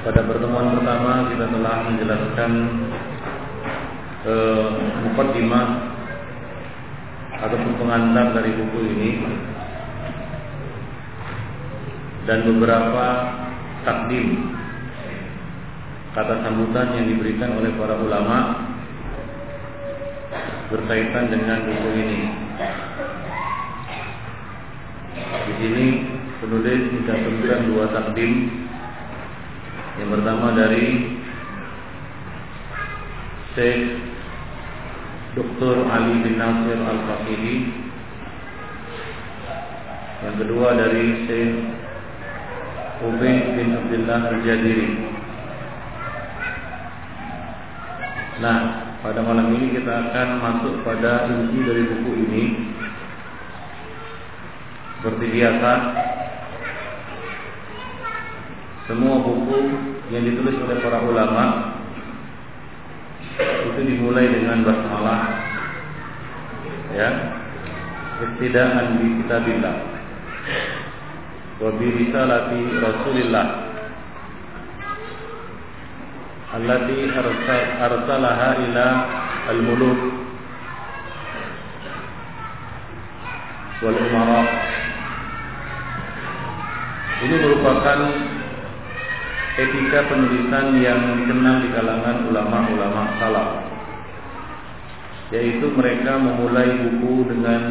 [0.00, 2.52] Pada pertemuan pertama kita telah menjelaskan
[4.24, 4.68] eh,
[5.04, 5.66] mukaddimah
[7.36, 9.10] ataupun pengantar dari buku ini
[12.24, 13.06] dan beberapa
[13.84, 14.56] takdim
[16.16, 18.56] kata sambutan yang diberikan oleh para ulama
[20.72, 22.20] berkaitan dengan buku ini.
[25.44, 25.86] Di sini
[26.40, 28.32] penulis mencantumkan dua takdim.
[30.00, 30.86] Yang pertama dari
[33.52, 34.00] Syekh
[35.36, 35.76] Dr.
[35.92, 37.56] Ali bin Nasir Al-Faqihi
[40.24, 41.52] Yang kedua dari Syekh
[43.04, 44.88] Ubay bin Abdullah Al-Jadiri
[48.40, 48.60] Nah,
[49.04, 52.44] pada malam ini kita akan masuk pada inti dari buku ini
[54.96, 55.72] Seperti biasa
[58.90, 59.70] Semua buku
[60.10, 61.78] yang ditulis oleh para ulama
[63.38, 65.30] itu dimulai dengan basmalah
[66.90, 67.10] ya
[68.18, 69.76] ibtidaan bi kitabillah.
[71.62, 73.46] Wa bi risalati rasulillah
[76.58, 76.98] allati
[77.78, 78.86] arsalaha ila
[79.54, 80.00] al-muluk
[83.86, 84.42] wal umara
[87.22, 88.00] ini merupakan
[89.58, 93.48] etika penulisan yang dikenal di kalangan ulama-ulama salaf
[95.34, 97.62] yaitu mereka memulai buku dengan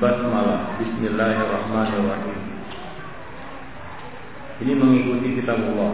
[0.00, 0.80] basmalah.
[0.80, 2.40] Bismillahirrahmanirrahim.
[4.64, 5.92] Ini mengikuti kitab Allah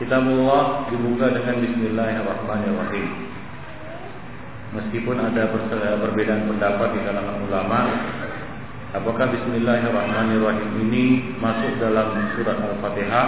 [0.00, 3.08] kitab Allah dibuka dengan bismillahirrahmanirrahim.
[4.72, 5.52] Meskipun ada
[6.00, 7.80] perbedaan pendapat di kalangan ulama
[8.96, 11.04] apakah bismillahirrahmanirrahim ini
[11.40, 13.26] masuk dalam surat Al-Fatihah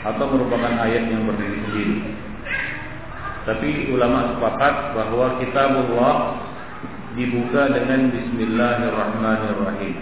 [0.00, 2.00] atau merupakan ayat yang berdiri sendiri.
[3.44, 6.16] Tapi ulama sepakat bahwa kitabullah
[7.16, 9.96] dibuka dengan Bismillahirrahmanirrahim.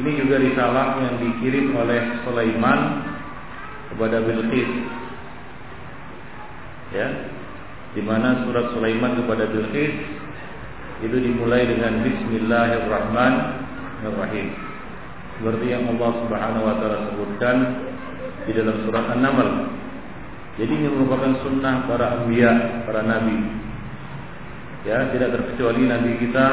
[0.00, 3.04] Ini juga risalah yang dikirim oleh Sulaiman
[3.92, 4.72] kepada Bilqis.
[6.92, 7.08] Ya,
[7.96, 9.92] di mana surat Sulaiman kepada Bilqis
[11.04, 14.71] itu dimulai dengan Bismillahirrahmanirrahim
[15.42, 17.56] seperti yang Allah Subhanahu wa taala sebutkan
[18.46, 19.74] di dalam surat An-Naml.
[20.54, 23.34] Jadi ini merupakan sunnah para anbiya, para nabi.
[24.86, 26.46] Ya, tidak terkecuali nabi kita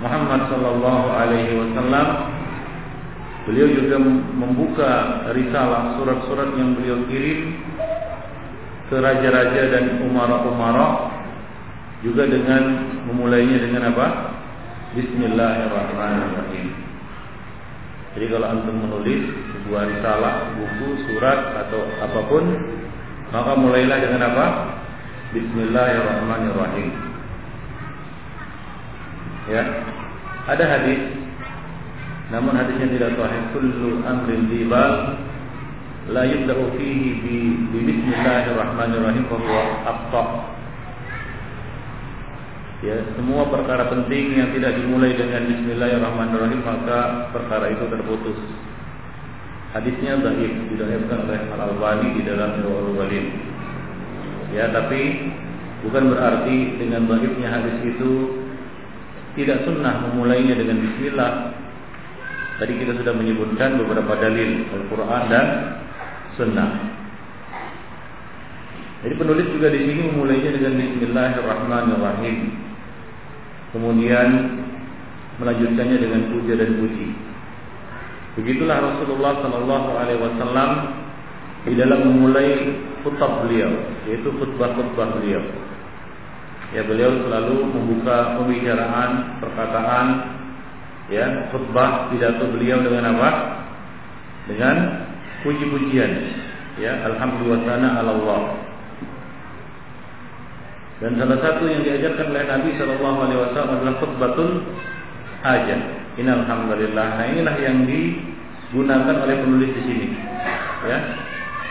[0.00, 2.08] Muhammad sallallahu alaihi wasallam
[3.44, 3.96] beliau juga
[4.32, 4.92] membuka
[5.36, 7.52] risalah surat-surat yang beliau kirim
[8.88, 11.20] ke raja-raja dan umara-umara
[12.00, 14.06] juga dengan memulainya dengan apa?
[14.96, 16.87] Bismillahirrahmanirrahim.
[18.18, 22.50] Jadi kalau antum menulis sebuah risalah, buku, surat atau apa pun,
[23.30, 24.46] maka mulailah dengan apa?
[25.38, 26.90] Bismillahirrahmanirrahim.
[29.54, 29.62] Ya.
[30.50, 30.98] Ada hadis
[32.34, 35.14] namun hadisnya tidak sahih kullu amrin dibal
[36.10, 37.36] la yubda'u fihi bi,
[37.70, 39.62] bi bismillahirrahmanirrahim fa huwa
[42.78, 48.38] Ya, semua perkara penting yang tidak dimulai dengan Bismillahirrahmanirrahim maka perkara itu terputus.
[49.74, 53.26] Hadisnya dhaif diriwayatkan oleh Al Albani di dalam Irwaul Walid.
[54.54, 55.26] Ya, tapi
[55.82, 58.46] bukan berarti dengan dhaifnya hadis itu
[59.34, 61.32] tidak sunnah memulainya dengan Bismillah.
[62.62, 65.46] Tadi kita sudah menyebutkan beberapa dalil Al-Quran dan
[66.38, 66.70] Sunnah.
[69.02, 72.67] Jadi penulis juga di sini memulainya dengan Bismillahirrahmanirrahim
[73.72, 74.28] kemudian
[75.38, 77.08] melanjutkannya dengan puja dan puji.
[78.38, 80.70] Begitulah Rasulullah Shallallahu Alaihi Wasallam
[81.66, 83.70] di dalam memulai khutbah beliau,
[84.06, 85.42] yaitu khutbah-khutbah beliau.
[86.76, 90.06] Ya beliau selalu membuka pembicaraan, perkataan,
[91.08, 93.30] ya khutbah pidato beliau dengan apa?
[94.46, 94.76] Dengan
[95.42, 96.12] puji-pujian.
[96.78, 98.67] Ya, alhamdulillah Allah.
[100.98, 104.50] Dan salah satu yang diajarkan oleh Nabi Shallallahu Alaihi Wasallam adalah khutbatul
[105.46, 105.80] hajat.
[106.18, 107.06] Innalhamdulillah.
[107.22, 110.06] Nah inilah yang digunakan oleh penulis di sini.
[110.90, 110.98] Ya,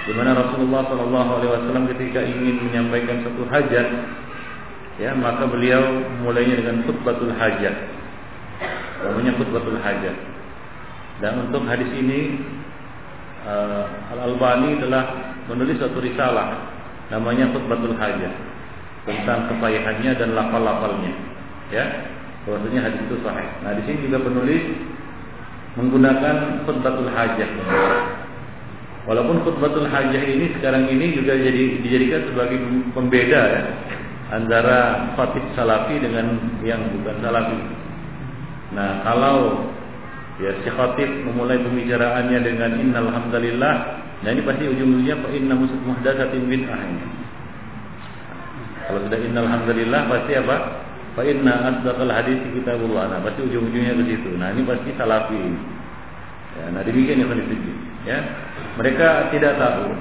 [0.08, 3.88] di mana Rasulullah Shallallahu Alaihi Wasallam ketika ingin menyampaikan satu hajat,
[4.96, 5.84] ya maka beliau
[6.24, 7.76] mulainya dengan khutbatul hajat.
[9.04, 10.16] Namanya khutbatul hajat.
[11.20, 12.48] Dan untuk hadis ini
[13.44, 16.64] uh, Al Albani telah menulis satu risalah
[17.12, 18.57] namanya khutbatul hajat
[19.08, 21.16] tentang kepayahannya dan lafal-lafalnya.
[21.72, 21.84] Ya,
[22.44, 23.48] bahwasanya hadis itu sahih.
[23.64, 24.64] Nah, di sini juga penulis
[25.80, 26.36] menggunakan
[26.68, 27.50] khutbatul hajah.
[29.08, 32.60] Walaupun khutbatul hajah ini sekarang ini juga jadi dijadikan sebagai
[32.92, 33.62] pembeda ya
[34.36, 36.36] antara khatib salafi dengan
[36.68, 37.60] yang bukan salafi.
[38.76, 39.72] Nah, kalau
[40.44, 43.76] ya si khatib memulai pembicaraannya dengan innal hamdalillah,
[44.28, 46.82] nah ini pasti ujung-ujungnya inna muhdatsatin bid'ah.
[48.88, 50.56] Kalau sudah innal hamdalillah pasti apa?
[51.14, 53.12] Fa inna asdaqal hadis kitabullah.
[53.12, 54.32] Nah, pasti ujung-ujungnya ke situ.
[54.40, 55.44] Nah, ini pasti salafi.
[56.58, 57.30] Ya, nah demikian yang
[58.08, 58.18] ya.
[58.80, 59.92] Mereka tidak tahu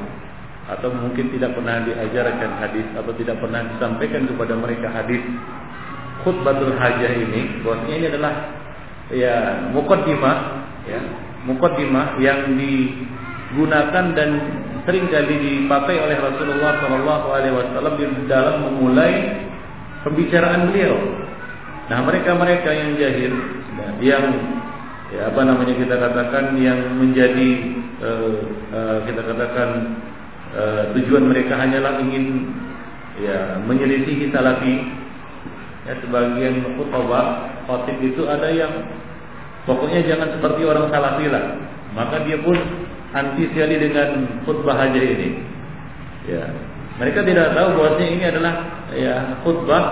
[0.67, 5.23] atau mungkin tidak pernah diajarkan hadis atau tidak pernah disampaikan kepada mereka hadis
[6.27, 8.35] khutbatul hajah ini bahwasanya ini adalah
[9.15, 9.35] ya
[9.71, 10.37] mukaddimah
[10.91, 11.01] ya
[11.47, 14.31] mukaddimah yang digunakan dan
[14.87, 19.45] sering kali dipakai oleh Rasulullah Shallallahu Alaihi Wasallam di dalam memulai
[20.07, 20.95] pembicaraan beliau.
[21.91, 23.35] Nah mereka-mereka yang jahil,
[23.99, 24.25] yang
[25.11, 27.51] ya apa namanya kita katakan yang menjadi
[28.03, 28.31] uh,
[28.75, 29.69] uh, kita katakan
[30.55, 32.51] uh, tujuan mereka hanyalah ingin
[33.23, 34.83] ya menyelisihi salafi
[35.87, 38.73] ya sebagian khutbah khotib itu ada yang
[39.65, 41.45] pokoknya jangan seperti orang salafi lah
[41.95, 42.59] maka dia pun
[43.17, 45.29] anti sekali dengan khutbah haji ini
[46.29, 46.45] ya
[46.97, 48.55] mereka tidak tahu bahwasanya ini adalah
[48.93, 49.15] ya
[49.45, 49.85] khutbah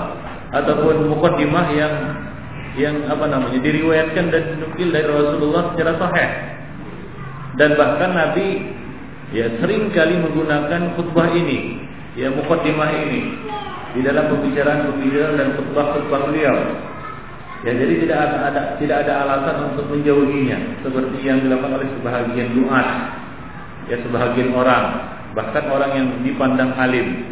[0.54, 1.94] ataupun mukaddimah yang
[2.74, 6.30] yang apa namanya diriwayatkan dan dinukil dari Rasulullah secara sahih.
[7.54, 8.46] Dan bahkan Nabi
[9.30, 11.86] ya sering kali menggunakan khutbah ini,
[12.18, 13.22] ya mukaddimah ini
[13.94, 16.56] di dalam pembicaraan-pembicaraan dan khutbah-khutbah beliau.
[17.64, 20.84] Ya jadi tidak ada, ada tidak ada alasan untuk menjauhinya.
[20.84, 22.86] Seperti yang dilakukan oleh sebahagian duat
[23.88, 24.84] ya sebahagian orang.
[25.32, 27.24] Bahkan orang yang dipandang alim.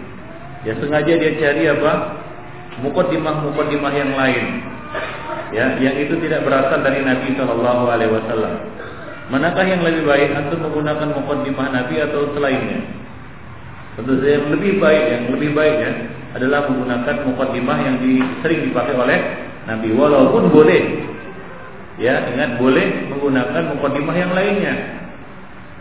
[0.65, 1.93] Ya sengaja dia cari apa?
[2.81, 4.45] Mukaddimah mukaddimah yang lain.
[5.53, 8.55] Ya yang itu tidak berasal dari Nabi Shallallahu Alaihi Wasallam.
[9.29, 12.81] Manakah yang lebih baik antum menggunakan mukaddimah Nabi atau selainnya?
[14.01, 15.93] Tentu saja yang lebih baik, yang lebih baik ya
[16.33, 19.21] adalah menggunakan mukaddimah yang di, sering dipakai oleh
[19.69, 19.89] Nabi.
[19.95, 20.83] Walaupun boleh,
[21.99, 24.75] ya ingat boleh menggunakan mukaddimah yang lainnya.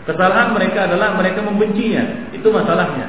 [0.02, 3.06] Kesalahan mereka adalah mereka membencinya, itu masalahnya.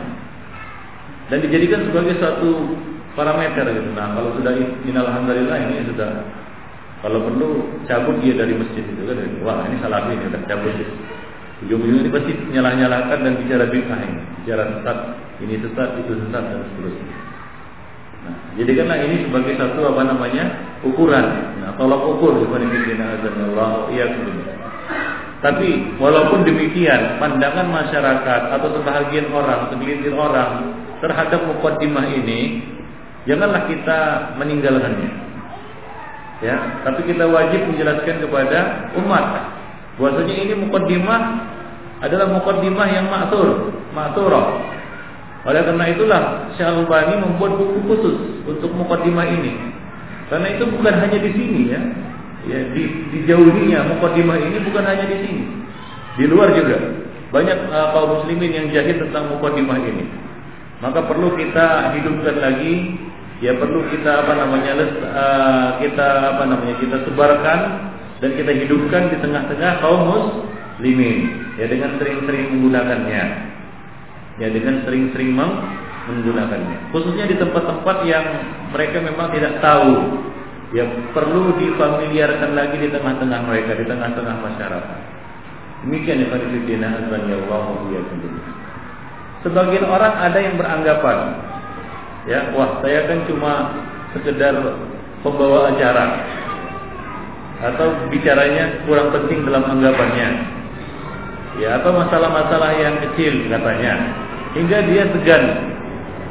[1.29, 2.77] Dan dijadikan sebagai suatu
[3.17, 3.89] parameter gitu.
[3.97, 4.53] Nah, kalau sudah
[4.85, 6.11] alhamdulillah ini sudah
[7.01, 7.49] kalau perlu
[7.89, 9.17] cabut dia dari masjid itu kan.
[9.43, 10.71] Wah, ini salah ini udah cabut.
[11.63, 14.97] Ujung-ujungnya ini pasti nyalah-nyalahkan dan bicara bid'ah ini, bicara sesat,
[15.39, 17.15] ini sesat, itu sesat dan seterusnya.
[18.23, 20.43] Nah, jadikanlah ini sebagai satu apa namanya
[20.87, 21.25] ukuran.
[21.59, 24.05] Nah, tolak ukur Allah iya
[25.43, 30.71] Tapi walaupun demikian, pandangan masyarakat atau sebahagian orang, segelintir orang
[31.03, 32.63] terhadap mukaddimah ini
[33.27, 33.99] janganlah kita
[34.39, 35.11] meninggalkannya.
[36.43, 39.25] Ya, tapi kita wajib menjelaskan kepada umat
[39.99, 41.21] bahwasanya ini mukaddimah
[42.03, 44.47] adalah mukaddimah yang maksur, maksurah.
[45.43, 46.21] Oleh karena itulah
[46.55, 46.71] Syekh
[47.19, 48.15] membuat buku khusus
[48.47, 49.51] untuk mukaddimah ini.
[50.31, 51.81] Karena itu bukan hanya di sini ya.
[52.43, 55.43] Ya, di, dijauhinya mukaddimah ini bukan hanya di sini.
[56.15, 56.79] Di luar juga
[57.35, 60.05] banyak uh, kaum muslimin yang jahil tentang mukaddimah ini.
[60.79, 62.95] Maka perlu kita hidupkan lagi
[63.43, 67.59] ya perlu kita apa namanya uh, kita apa namanya kita sebarkan
[68.23, 73.23] dan kita hidupkan di tengah-tengah kaum muslimin ya dengan sering-sering menggunakannya
[74.37, 76.89] ya dengan sering-sering menggunakannya.
[76.95, 78.25] Khususnya di tempat-tempat yang
[78.73, 79.93] mereka memang tidak tahu.
[80.73, 84.99] Ya perlu difamiliarkan lagi di tengah-tengah mereka di tengah-tengah masyarakat.
[85.85, 87.61] Demikian ya azan ya Allah
[89.43, 91.17] sebagian orang ada yang beranggapan
[92.23, 93.83] Ya, wah saya kan cuma
[94.15, 94.55] sekedar
[95.19, 96.23] pembawa acara
[97.59, 100.62] atau bicaranya kurang penting dalam anggapannya.
[101.61, 103.93] Ya, atau masalah-masalah yang kecil katanya.
[104.57, 105.43] Hingga dia segan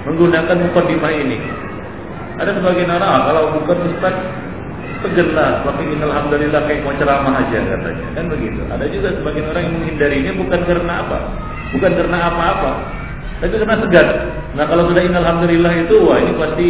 [0.06, 1.38] menggunakan mukadimah ini.
[2.42, 4.16] Ada sebagian orang kalau bukan ustaz
[5.02, 8.06] segenlah, tapi alhamdulillah kayak mau ceramah aja katanya.
[8.18, 8.60] Kan begitu.
[8.66, 11.18] Ada juga sebagian orang yang menghindarinya bukan karena apa?
[11.72, 12.72] Bukan karena apa-apa,
[13.42, 14.08] tapi karena segan.
[14.54, 16.68] Nah kalau sudah alhamdulillah itu, wah ini pasti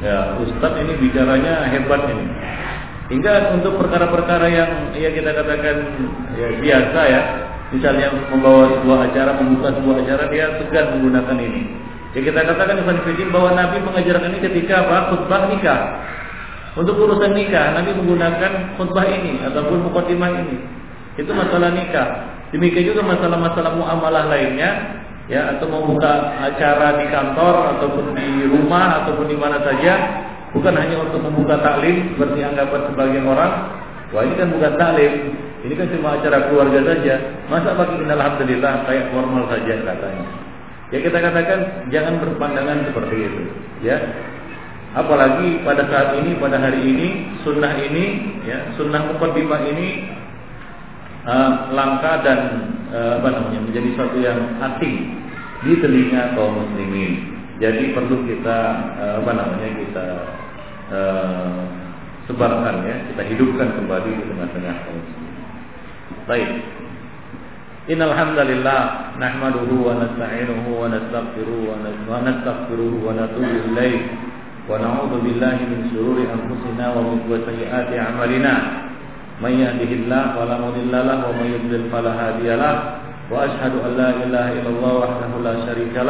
[0.00, 2.26] ya Ustadz ini bicaranya hebat ini.
[3.10, 5.76] Hingga untuk perkara-perkara yang ya kita katakan
[6.38, 7.22] ya biasa ya,
[7.70, 11.62] misalnya membawa sebuah acara, membuka sebuah acara, dia segan menggunakan ini.
[12.10, 15.14] Ya kita katakan Ibn bahwa Nabi mengajarkan ini ketika apa?
[15.14, 15.80] Khutbah nikah.
[16.74, 20.58] Untuk urusan nikah, Nabi menggunakan khutbah ini ataupun mukadimah ini.
[21.18, 22.08] Itu masalah nikah.
[22.50, 24.98] Demikian juga masalah-masalah muamalah lainnya
[25.30, 29.94] ya atau membuka acara di kantor ataupun di rumah ataupun di mana saja
[30.50, 33.52] bukan hanya untuk membuka taklim seperti anggapan sebagian orang
[34.10, 35.12] Wah ini kan bukan taklim,
[35.60, 37.14] ini kan cuma acara keluarga saja.
[37.52, 40.26] Masa pakai alhamdulillah kayak formal saja katanya.
[40.90, 41.60] Ya kita katakan
[41.92, 43.42] jangan berpandangan seperti itu,
[43.84, 43.96] ya.
[44.90, 47.08] Apalagi pada saat ini, pada hari ini,
[47.46, 48.04] sunnah ini,
[48.42, 50.10] ya, sunnah mukaddimah ini
[51.30, 52.40] uh, langka dan
[52.90, 55.14] uh, apa namanya menjadi sesuatu yang asing
[55.62, 57.38] di telinga kaum muslimin.
[57.62, 58.58] Jadi perlu kita
[58.98, 60.06] uh, apa namanya kita
[60.90, 61.58] uh,
[62.26, 65.19] sebarkan ya, kita hidupkan kembali di tengah-tengah kaum muslimin.
[66.30, 66.46] Baik.
[67.90, 71.74] Innal hamdalillah nahmaduhu wa nasta'inuhu wa nastaghfiruhu
[72.06, 73.66] wa nastaghfiruhu wa natubu
[74.70, 78.54] wa na'udzu min shururi anfusina wa min sayyiati a'malina.
[79.42, 81.90] May yahdihillahu fala mudilla lahu wa may yudlil.
[81.90, 86.06] Wa ashhadu an la ilaha illallah wahdahu la syarika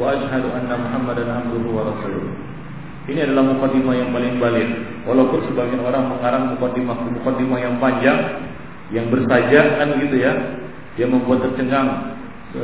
[0.00, 0.08] wa
[0.56, 1.28] anna Muhammadan
[1.68, 2.32] wa rasuluh.
[3.12, 4.68] Ini adalah mukadimah yang paling balik.
[5.04, 8.48] Walaupun sebagian orang mengarang mukadimah mukadimah yang panjang,
[8.90, 10.32] yang bersaja kan gitu ya,
[10.98, 12.18] dia membuat tercengang
[12.50, 12.62] se,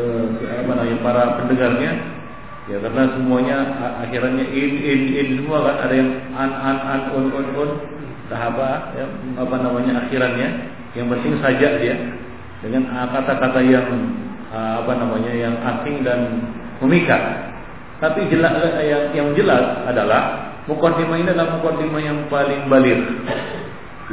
[0.63, 1.93] apa namanya para pendengarnya.
[2.67, 3.57] Ya karena semuanya
[4.03, 5.87] akhirnya in in in semua kan.
[5.87, 7.71] Ada yang an an an un un un.
[8.27, 9.07] Sahabat ya,
[9.39, 10.49] apa namanya akhirannya.
[10.99, 11.95] Yang penting saja dia.
[12.59, 13.87] Dengan kata-kata yang
[14.51, 16.43] apa namanya yang asing dan
[16.83, 17.23] memikat.
[18.03, 18.53] Tapi jelas
[18.83, 22.99] yang, yang jelas adalah mukaddimah ini adalah mukaddimah yang paling balir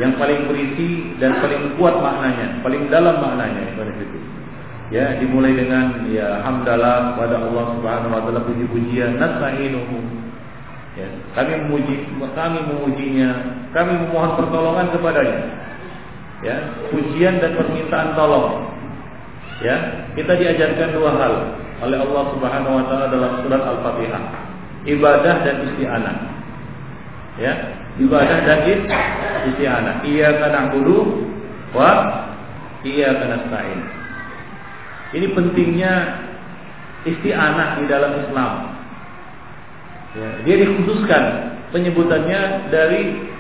[0.01, 4.19] yang paling berisi dan paling kuat maknanya paling dalam maknanya itu
[4.93, 10.23] ya dimulai dengan ya hamdalah kepada Allah Subhanahu wa taala puji-pujian nasta'inuhu
[10.93, 12.05] Ya, kami memuji,
[12.38, 13.29] kami memujinya,
[13.73, 15.41] kami memohon pertolongan kepadanya.
[16.45, 16.55] Ya,
[16.93, 18.69] pujian dan permintaan tolong.
[19.65, 21.33] Ya, kita diajarkan dua hal
[21.81, 24.23] oleh Allah Subhanahu wa taala dalam surat Al-Fatihah.
[24.85, 26.17] Ibadah dan isti'anah.
[27.41, 27.53] Ya,
[27.97, 28.61] ibadah dan
[29.49, 30.05] isti'anah.
[30.05, 31.25] Iyyaka na'budu
[31.73, 31.89] wa
[32.85, 33.81] iyyaka nasta'in.
[35.17, 35.93] Ini pentingnya
[37.09, 38.53] isti'anah di dalam Islam.
[40.13, 41.23] Ya, dia dikhususkan
[41.73, 43.33] penyebutannya dari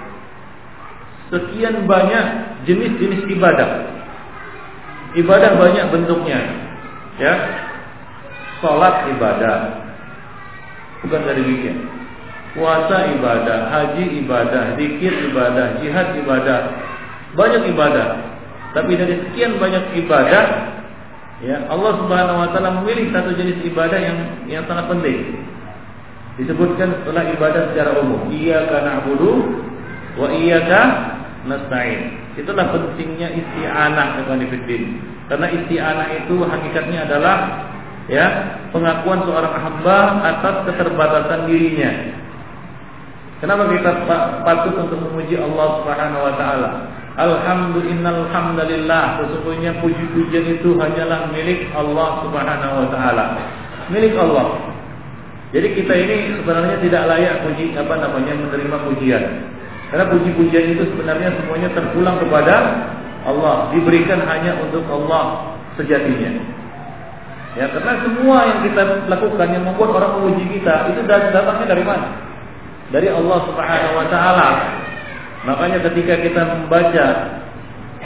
[1.29, 2.25] sekian banyak
[2.65, 3.93] jenis-jenis ibadah.
[5.13, 6.39] Ibadah banyak bentuknya.
[7.21, 7.33] Ya.
[8.57, 9.85] Salat ibadah.
[11.05, 12.02] Bukan dari demikian.
[12.53, 16.59] Puasa ibadah, haji ibadah, zikir ibadah, jihad ibadah.
[17.33, 18.07] Banyak ibadah.
[18.77, 20.45] Tapi dari sekian banyak ibadah,
[21.41, 25.43] ya Allah Subhanahu wa taala memilih satu jenis ibadah yang yang sangat penting
[26.37, 28.29] disebutkan setelah ibadah secara umum.
[28.33, 29.31] Iyyaka na'budu
[30.17, 30.81] wa iyyaka
[31.45, 32.01] nasta'in.
[32.33, 34.97] Itulah pentingnya isti'anah kepada fiddin.
[35.29, 37.37] Karena isti'anah itu hakikatnya adalah
[38.09, 38.25] ya,
[38.73, 41.91] pengakuan seorang hamba atas keterbatasan dirinya.
[43.43, 44.07] Kenapa kita
[44.47, 46.69] patut untuk memuji Allah Subhanahu wa taala?
[47.19, 53.35] Alhamdulillah sesungguhnya puji-pujian itu hanyalah milik Allah Subhanahu wa taala.
[53.91, 54.63] Milik Allah.
[55.51, 59.23] Jadi kita ini sebenarnya tidak layak puji apa namanya menerima pujian.
[59.91, 62.55] Karena puji-pujian itu sebenarnya semuanya terpulang kepada
[63.27, 66.31] Allah, diberikan hanya untuk Allah sejatinya.
[67.59, 72.31] Ya, karena semua yang kita lakukan yang membuat orang memuji kita itu datangnya dari mana?
[72.93, 74.49] Dari Allah Subhanahu wa taala.
[75.43, 77.07] Makanya ketika kita membaca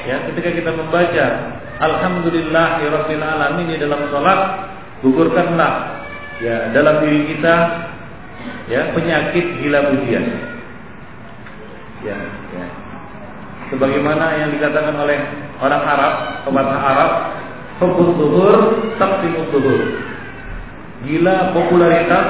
[0.08, 1.26] ya, ketika kita membaca
[1.78, 4.72] alhamdulillahirabbil alamin di dalam salat,
[5.04, 6.02] gugurkanlah
[6.42, 7.56] ya dalam diri kita
[8.72, 10.26] ya penyakit gila pujian.
[12.06, 12.18] Ya,
[12.56, 12.66] ya.
[13.74, 15.20] Sebagaimana yang dikatakan oleh
[15.60, 16.14] orang Arab,
[16.48, 17.12] pepatah Arab,
[17.84, 18.56] fokus zuhur,
[18.96, 19.82] taksimut zuhur.
[21.04, 22.26] Gila popularitas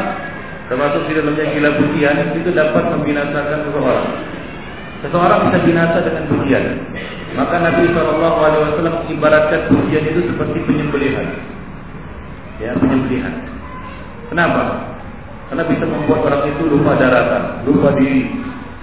[0.67, 4.07] termasuk di dalamnya gila pujian itu dapat membinasakan seseorang.
[5.05, 6.63] Seseorang bisa binasa dengan pujian.
[7.38, 11.27] Maka Nabi Shallallahu Alaihi Wasallam ibaratkan pujian itu seperti penyembelihan.
[12.57, 13.33] Ya, penyembelihan.
[14.33, 14.63] Kenapa?
[15.47, 18.27] Karena bisa membuat orang itu lupa daratan, lupa diri.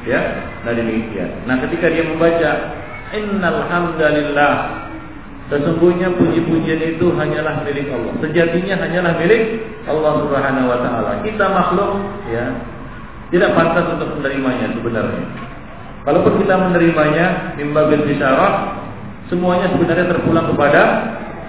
[0.09, 0.21] Ya,
[0.65, 1.45] nah demikian.
[1.49, 2.51] Nah, ketika dia membaca
[3.15, 4.55] Innal hamdalillah
[5.53, 8.17] Sesungguhnya puji-pujian itu hanyalah milik Allah.
[8.25, 9.43] Sejatinya hanyalah milik
[9.85, 11.13] Allah Subhanahu wa taala.
[11.21, 11.91] Kita makhluk
[12.33, 12.49] ya
[13.29, 15.25] tidak pantas untuk menerimanya sebenarnya.
[16.05, 18.81] Kalaupun kita menerimanya mimbabil bisyarah,
[19.29, 20.83] semuanya sebenarnya terpulang kepada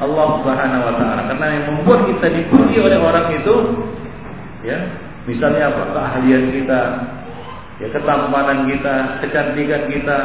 [0.03, 1.21] Allah Subhanahu wa taala.
[1.31, 3.55] Karena yang membuat kita dipuji oleh orang itu
[4.67, 4.91] ya,
[5.23, 5.83] misalnya apa?
[5.95, 6.81] keahlian kita,
[7.79, 10.17] ya ketampanan kita, kecantikan kita,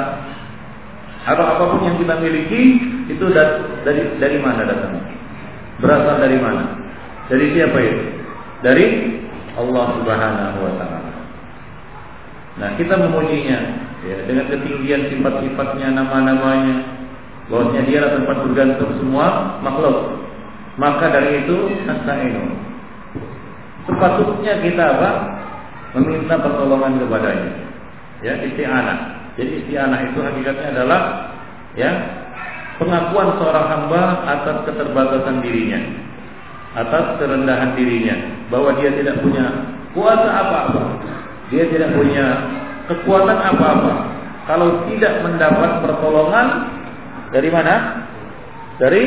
[1.21, 2.63] atau apa pun yang kita miliki
[3.13, 5.05] itu dari dari mana datangnya?
[5.81, 6.65] Berasal dari mana?
[7.29, 8.05] Dari siapa itu?
[8.65, 8.87] Dari
[9.57, 11.13] Allah Subhanahu wa taala.
[12.61, 13.59] Nah, kita memujinya
[14.05, 16.77] ya, dengan ketinggian sifat-sifatnya, nama-namanya,
[17.49, 19.27] bahwasanya dia adalah tempat bergantung semua
[19.65, 20.21] makhluk.
[20.77, 22.45] Maka dari itu nasta'inu.
[23.89, 25.11] Sepatutnya kita apa?
[25.99, 27.53] Meminta pertolongan kepadanya.
[28.21, 29.20] Ya, isti'anah.
[29.41, 31.01] Jadi isti'anah itu hakikatnya adalah
[31.73, 31.89] ya
[32.77, 35.81] pengakuan seorang hamba atas keterbatasan dirinya,
[36.77, 38.21] atas kerendahan dirinya,
[38.53, 39.49] bahwa dia tidak punya
[39.97, 40.83] kuasa apa-apa,
[41.49, 42.27] dia tidak punya
[42.93, 43.95] kekuatan apa-apa.
[44.45, 46.47] Kalau tidak mendapat pertolongan
[47.33, 48.05] dari mana?
[48.77, 49.03] Dari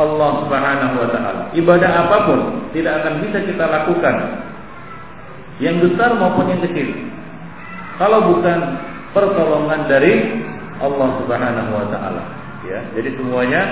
[0.00, 1.42] Allah Subhanahu wa taala.
[1.52, 2.40] Ibadah apa pun
[2.72, 4.16] tidak akan bisa kita lakukan.
[5.60, 6.88] Yang besar maupun yang kecil.
[7.98, 8.87] Kalau bukan
[9.18, 10.14] pertolongan dari
[10.78, 12.22] Allah Subhanahu wa taala.
[12.62, 13.62] Ya, jadi semuanya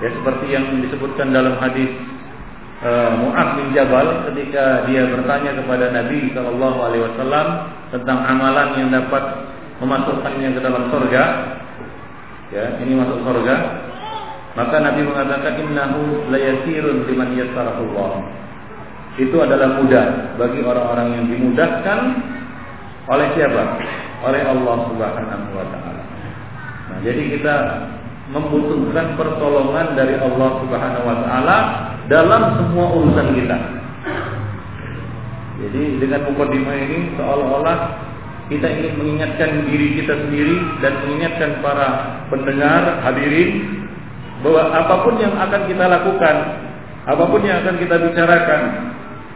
[0.00, 1.92] ya seperti yang disebutkan dalam hadis
[2.80, 7.46] uh, Mu'ad bin Jabal ketika dia bertanya kepada Nabi Shallallahu alaihi wasallam
[7.92, 9.24] tentang amalan yang dapat
[9.84, 11.24] memasukkannya ke dalam surga.
[12.50, 13.56] Ya, ini masuk surga.
[14.58, 18.10] Maka Nabi mengatakan innahu layasirun liman yassarahullah.
[19.20, 21.98] Itu adalah mudah bagi orang-orang yang dimudahkan
[23.10, 23.62] oleh siapa?
[24.20, 26.02] Oleh Allah Subhanahu wa taala.
[26.90, 27.54] Nah, jadi kita
[28.30, 31.56] membutuhkan pertolongan dari Allah Subhanahu wa taala
[32.06, 33.58] dalam semua urusan kita.
[35.60, 37.78] Jadi dengan mukadimah ini seolah-olah
[38.50, 41.88] kita ingin mengingatkan diri kita sendiri dan mengingatkan para
[42.32, 43.78] pendengar hadirin
[44.42, 46.36] bahwa apa pun yang akan kita lakukan,
[47.06, 48.62] apa pun yang akan kita bicarakan,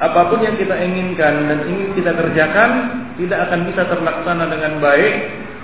[0.03, 2.71] apa pun yang kita inginkan dan ingin kita kerjakan
[3.15, 5.15] tidak akan bisa terlaksana dengan baik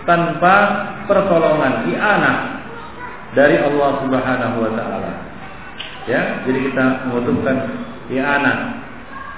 [0.07, 0.55] tanpa
[1.11, 2.37] pertolongan i'anah
[3.35, 5.13] dari Allah Subhanahu wa taala.
[6.07, 7.57] Ya, jadi kita membutuhkan
[8.11, 8.59] i'anah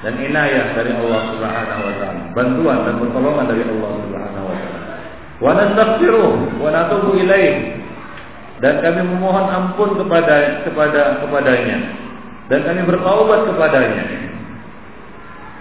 [0.04, 4.86] dan inayah dari Allah Subhanahu wa taala, bantuan dan pertolongan dari Allah Subhanahu wa taala.
[5.42, 7.80] Wa nastaghfiruh wa natubu ilaih
[8.62, 11.78] dan kami memohon ampun kepada kepada kepadanya
[12.46, 14.31] dan kami bertaubat kepadanya.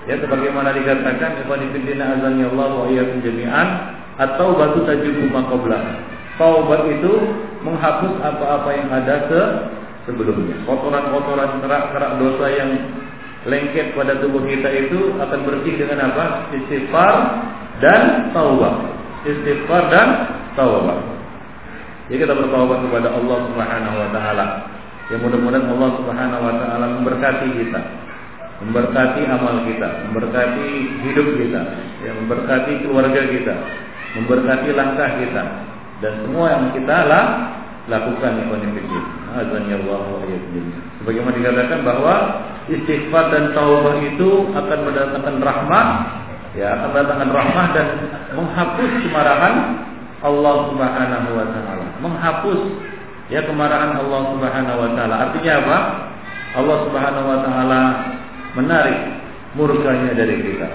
[0.10, 3.68] Ya sebagaimana dikatakan kepada fillah azan Allah wa iyyakum jami'an
[4.18, 5.78] atau batu tajubu maqabla.
[6.42, 7.14] Taubat itu
[7.62, 9.42] menghapus apa-apa yang ada ke
[10.10, 10.58] sebelumnya.
[10.66, 12.70] Kotoran-kotoran kerak-kerak dosa yang
[13.46, 16.50] lengket pada tubuh kita itu akan bersih dengan apa?
[16.50, 17.14] Istighfar
[17.78, 18.74] dan taubat.
[19.26, 20.08] Istighfar dan
[20.58, 20.98] taubat.
[22.10, 24.46] Jadi kita bertaubat kepada Allah Subhanahu wa taala.
[25.14, 27.82] Ya mudah-mudahan Allah Subhanahu wa taala memberkati kita.
[28.62, 30.70] Memberkati amal kita, memberkati
[31.02, 31.62] hidup kita,
[32.06, 33.56] ya memberkati keluarga kita,
[34.22, 35.44] memberkati langkah kita
[36.02, 37.26] dan semua yang kita lah
[37.90, 39.06] lakukan konfidin.
[39.32, 40.02] Azan ya Allah
[41.02, 42.16] Sebagaimana dikatakan bahwa
[42.70, 45.88] istighfar dan taubat itu akan mendatangkan rahmat,
[46.54, 47.88] ya akan mendatangkan rahmat dan
[48.38, 49.56] menghapus kemarahan
[50.22, 52.60] Allah Subhanahu wa taala, menghapus
[53.34, 55.16] ya kemarahan Allah Subhanahu wa taala.
[55.30, 55.78] Artinya apa?
[56.52, 57.82] Allah Subhanahu wa taala
[58.58, 58.98] menarik
[59.56, 60.70] murkanya dari kita.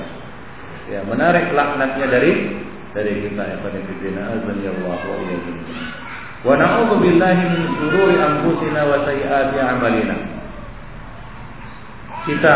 [0.87, 2.33] Ya, menarik laknatnya dari
[2.95, 5.57] dari kita ya pada fitina azan ya Allah wa iyyakum.
[6.47, 10.17] Wa na'udzu billahi min shururi anfusina wa sayyiati a'malina.
[12.27, 12.55] Kita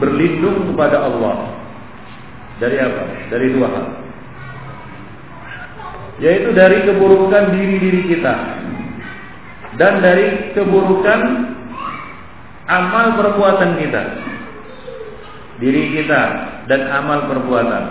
[0.00, 1.36] berlindung kepada Allah
[2.60, 3.04] dari apa?
[3.28, 3.86] Dari dua hal
[6.18, 8.34] yaitu dari keburukan diri-diri kita
[9.78, 11.20] dan dari keburukan
[12.68, 14.02] amal perbuatan kita.
[15.58, 16.20] Diri kita
[16.70, 17.84] dan amal perbuatan.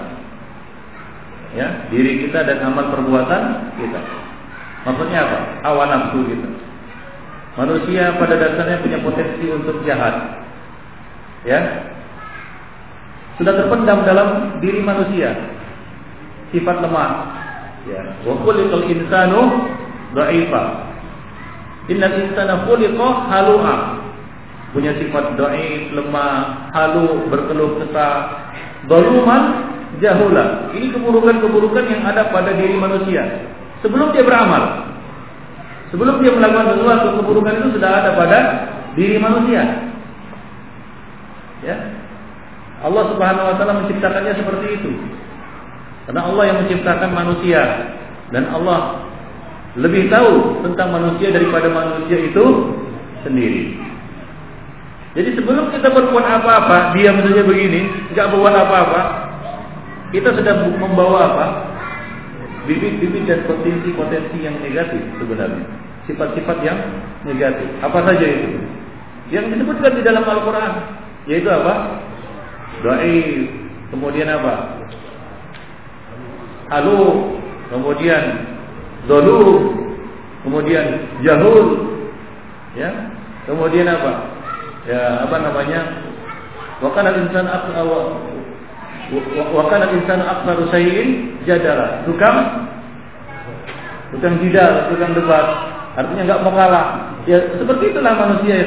[1.58, 4.00] Ya diri kita dan amal perbuatan kita.
[4.88, 5.40] Maksudnya apa?
[5.68, 6.50] Awan nafsu kita.
[7.58, 10.46] Manusia pada dasarnya punya potensi untuk jahat.
[11.42, 11.90] Ya.
[13.42, 15.34] Sudah terpendam dalam diri manusia.
[16.54, 17.36] Sifat lemah.
[17.88, 19.42] Ya, wa khuliqal insanu
[20.14, 20.64] dha'ifa.
[21.88, 23.76] Innal insana khuliqa halu'a.
[24.76, 28.52] Punya sifat dhaif, lemah, halu, berkeluh kesah,
[28.92, 29.44] zaluman,
[30.04, 30.72] jahula.
[30.76, 33.48] Ini keburukan-keburukan yang ada pada diri manusia
[33.82, 34.92] sebelum dia beramal.
[35.88, 38.40] Sebelum dia melakukan sesuatu, keburukan itu sudah ada pada
[39.00, 39.88] diri manusia.
[41.64, 41.78] Ya.
[42.84, 44.92] Allah Subhanahu wa taala menciptakannya seperti itu.
[46.06, 47.62] Karena Allah yang menciptakan manusia
[48.36, 49.08] dan Allah
[49.80, 52.46] lebih tahu tentang manusia daripada manusia itu
[53.24, 53.87] sendiri.
[55.18, 59.02] Jadi sebelum kita berbuat apa-apa, diam saja begini, nggak berbuat apa-apa,
[60.14, 61.46] kita sudah membawa apa?
[62.70, 65.66] Bibit-bibit dan potensi-potensi yang negatif sebenarnya.
[66.06, 66.78] Sifat-sifat yang
[67.26, 67.66] negatif.
[67.82, 68.62] Apa saja itu?
[69.34, 70.74] Yang disebutkan di dalam Al-Quran.
[71.26, 72.00] Yaitu apa?
[72.86, 73.16] Doa.
[73.88, 74.78] Kemudian apa?
[76.68, 77.36] halu,
[77.72, 78.24] kemudian
[79.08, 79.72] dolur,
[80.44, 81.96] kemudian jahul,
[82.76, 82.92] ya,
[83.48, 84.37] kemudian apa?
[84.88, 85.82] Ya, apa namanya?
[86.80, 87.46] Wakana insan
[89.56, 92.06] wakana insan aksaru sayin jadara.
[92.06, 92.70] Tukang
[94.16, 95.48] tukang jidal, tukang debat.
[95.98, 96.88] Artinya nggak mau kalah.
[97.26, 98.66] Ya seperti itulah manusia ya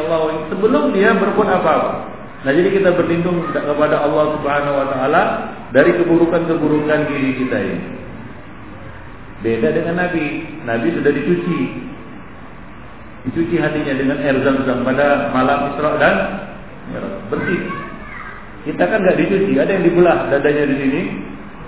[0.00, 0.46] Allah.
[0.48, 1.90] Sebelum dia berbuat apa-apa.
[2.40, 5.22] Nah jadi kita berlindung kepada Allah Subhanahu Wa Taala
[5.76, 7.80] dari keburukan-keburukan diri kita ini.
[9.44, 10.26] Beda dengan Nabi.
[10.64, 11.60] Nabi sudah dicuci.
[13.20, 16.14] Dicuci hatinya dengan air zam-zam pada malam Isra dan
[17.28, 17.60] bersih.
[18.64, 21.00] Kita kan nggak dicuci, ada yang dibelah dadanya di sini,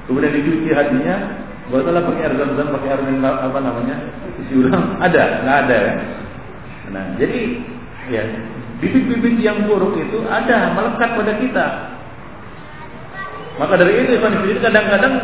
[0.09, 1.15] kemudian dicuci hatinya,
[1.73, 3.97] usah pakai air zam-zam, pakai air mineral apa namanya,
[4.45, 4.97] isi ulang.
[5.07, 5.93] Ada, nggak ada ya.
[6.93, 7.41] Nah, jadi
[8.13, 8.23] ya
[8.83, 11.67] bibit-bibit yang buruk itu ada melekat pada kita.
[13.57, 14.19] Maka dari itu
[14.59, 15.15] kadang-kadang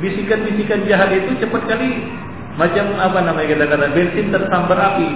[0.00, 2.02] bisikan-bisikan jahat itu cepat kali
[2.54, 5.08] macam apa namanya kita kata bensin tersambar api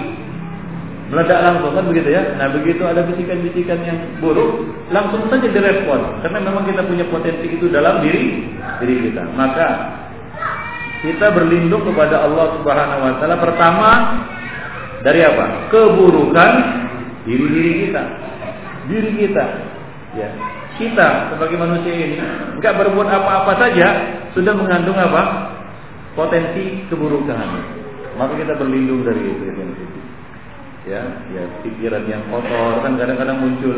[1.09, 2.37] meledak langsung kan begitu ya.
[2.37, 7.65] Nah begitu ada bisikan-bisikan yang buruk langsung saja direspon karena memang kita punya potensi itu
[7.67, 8.45] dalam diri
[8.81, 9.25] diri kita.
[9.33, 9.67] Maka
[11.01, 13.89] kita berlindung kepada Allah Subhanahu wa taala pertama
[15.01, 15.71] dari apa?
[15.73, 16.51] Keburukan
[17.25, 18.03] diri-diri kita.
[18.85, 19.45] Diri kita.
[20.13, 20.29] Ya.
[20.77, 22.15] Kita sebagai manusia ini
[22.55, 23.87] enggak berbuat apa-apa saja
[24.37, 25.51] sudah mengandung apa?
[26.13, 27.47] Potensi keburukan.
[28.19, 29.43] Maka kita berlindung dari itu
[30.89, 33.77] ya ya pikiran yang kotor kan kadang-kadang muncul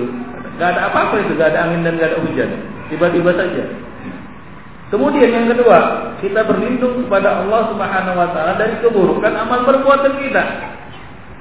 [0.56, 2.50] nggak ada apa-apa itu nggak ada angin dan nggak ada hujan
[2.88, 3.64] tiba-tiba saja
[4.92, 10.44] Kemudian yang kedua, kita berlindung kepada Allah Subhanahu wa taala dari keburukan amal perbuatan kita.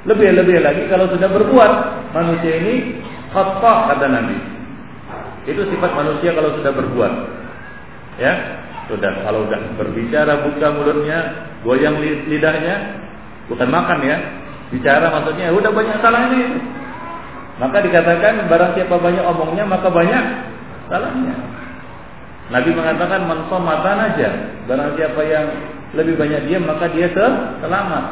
[0.06, 1.72] Lebih-lebih lagi kalau sudah berbuat,
[2.14, 3.02] manusia ini
[3.34, 4.38] khata kata Nabi.
[5.50, 7.12] Itu sifat manusia kalau sudah berbuat.
[8.22, 11.18] Ya, sudah kalau sudah berbicara buka mulutnya,
[11.66, 11.98] goyang
[12.30, 13.02] lidahnya,
[13.50, 14.16] bukan makan ya.
[14.70, 16.46] Bicara maksudnya udah banyak salahnya
[17.60, 20.24] Maka dikatakan barang siapa banyak omongnya maka banyak
[20.88, 21.36] salahnya.
[22.50, 24.30] Nabi mengatakan mata aja.
[24.64, 25.46] Barang siapa yang
[25.92, 28.04] lebih banyak diam maka dia selamat.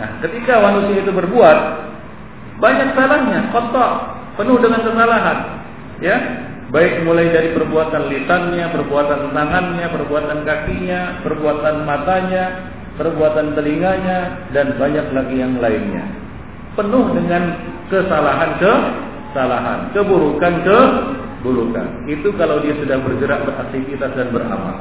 [0.00, 1.58] Nah, ketika manusia itu berbuat
[2.56, 3.92] banyak salahnya, kotor,
[4.40, 5.38] penuh dengan kesalahan.
[6.00, 6.16] Ya,
[6.72, 12.44] baik mulai dari perbuatan lisannya, perbuatan tangannya, perbuatan kakinya, perbuatan matanya,
[12.98, 16.04] perbuatan telinganya dan banyak lagi yang lainnya.
[16.74, 17.42] Penuh dengan
[17.90, 18.72] kesalahan ke
[19.30, 20.78] kesalahan, keburukan ke
[21.40, 21.86] keburukan.
[22.10, 24.78] Itu kalau dia sudah bergerak beraktivitas dan beramal.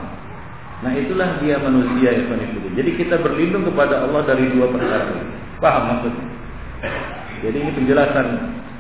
[0.80, 2.68] Nah itulah dia manusia yang itu.
[2.72, 5.12] Jadi kita berlindung kepada Allah dari dua perkara.
[5.60, 6.26] Paham maksudnya?
[7.44, 8.28] Jadi ini penjelasan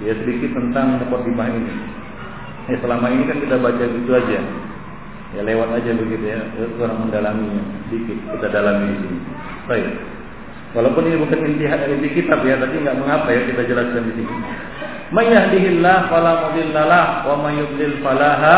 [0.03, 1.73] ya sedikit tentang mukadimah ini.
[2.71, 4.39] Ya, selama ini kan kita baca gitu aja.
[5.37, 6.41] Ya lewat aja begitu ya,
[6.73, 9.19] kurang mendalaminya sedikit kita dalami di sini.
[9.69, 9.89] Baik.
[10.73, 14.35] Walaupun ini bukan inti inti kitab ya, tapi nggak mengapa ya kita jelaskan di sini.
[15.09, 18.57] Mayyahdihillah fala mudhillalah wa may yudlil falaha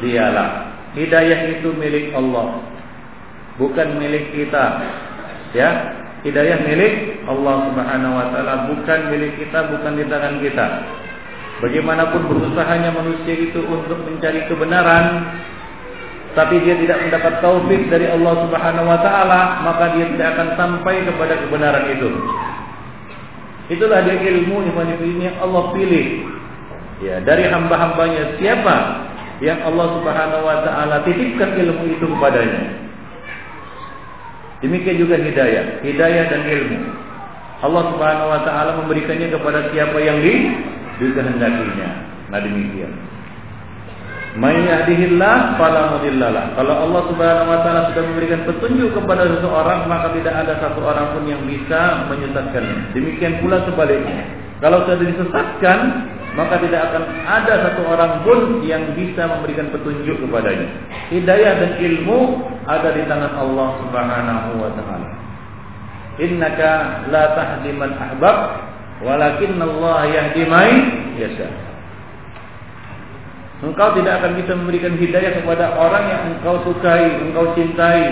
[0.00, 0.48] dialah.
[0.92, 2.60] Hidayah itu milik Allah.
[3.56, 4.64] Bukan milik kita.
[5.52, 5.68] Ya,
[6.24, 10.66] hidayah milik Allah Subhanahu wa taala, bukan milik kita, bukan di tangan kita.
[11.60, 15.04] Bagaimanapun berusahanya manusia itu untuk mencari kebenaran,
[16.32, 21.04] tapi dia tidak mendapat taufik dari Allah Subhanahu wa taala, maka dia tidak akan sampai
[21.04, 22.08] kepada kebenaran itu.
[23.68, 26.06] Itulah dia ilmu ini yang Allah pilih.
[27.02, 28.76] Ya, dari hamba-hambanya siapa
[29.44, 32.80] yang Allah Subhanahu wa taala titipkan ilmu itu kepadanya.
[34.62, 36.78] Demikian juga hidayah, hidayah dan ilmu.
[37.60, 40.34] Allah Subhanahu wa taala memberikannya kepada siapa yang di
[40.96, 41.90] dikehendakinya.
[42.32, 43.11] Nah demikian.
[44.32, 46.00] May yahdihillah fala.
[46.56, 51.12] Kalau Allah Subhanahu wa taala sudah memberikan petunjuk kepada seseorang, maka tidak ada satu orang
[51.12, 52.96] pun yang bisa menyesatkannya.
[52.96, 54.24] Demikian pula sebaliknya.
[54.64, 55.78] Kalau sudah disesatkan,
[56.32, 60.68] maka tidak akan ada satu orang pun yang bisa memberikan petunjuk kepadanya.
[61.12, 65.08] Hidayah dan ilmu ada di tangan Allah Subhanahu wa taala.
[66.16, 68.36] Innaka la tahdi ahbab,
[69.04, 70.72] walakin Allah yahdi man
[71.20, 71.71] yasha.
[73.62, 78.10] Engkau tidak akan bisa memberikan hidayah kepada orang yang engkau sukai, engkau cintai.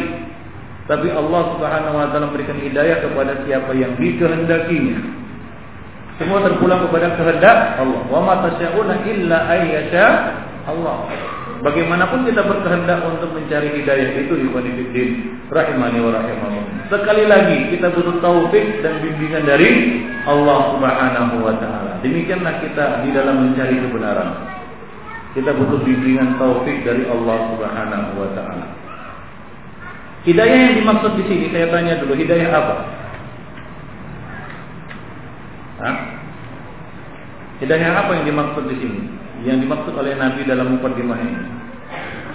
[0.86, 4.98] Tapi Allah Subhanahu wa taala memberikan hidayah kepada siapa yang dikehendakinya.
[6.22, 8.02] Semua terpulang kepada kehendak Allah.
[8.06, 10.06] Wa ma tasyauna illa ayyasha
[10.70, 11.10] Allah.
[11.66, 15.08] Bagaimanapun kita berkehendak untuk mencari hidayah itu ikhwanifiddin
[15.50, 16.86] rahimani wa rahimakumullah.
[16.94, 19.68] Sekali lagi kita butuh taufik dan bimbingan dari
[20.30, 21.98] Allah Subhanahu wa taala.
[22.06, 24.59] Demikianlah kita di dalam mencari kebenaran.
[25.30, 28.66] Kita butuh bimbingan taufik dari Allah Subhanahu wa taala.
[30.26, 32.74] Hidayah yang dimaksud di sini saya tanya dulu, hidayah apa?
[35.80, 35.96] Hah?
[37.62, 39.00] Hidayah apa yang dimaksud di sini?
[39.46, 41.44] Yang dimaksud oleh Nabi dalam mukadimah ini.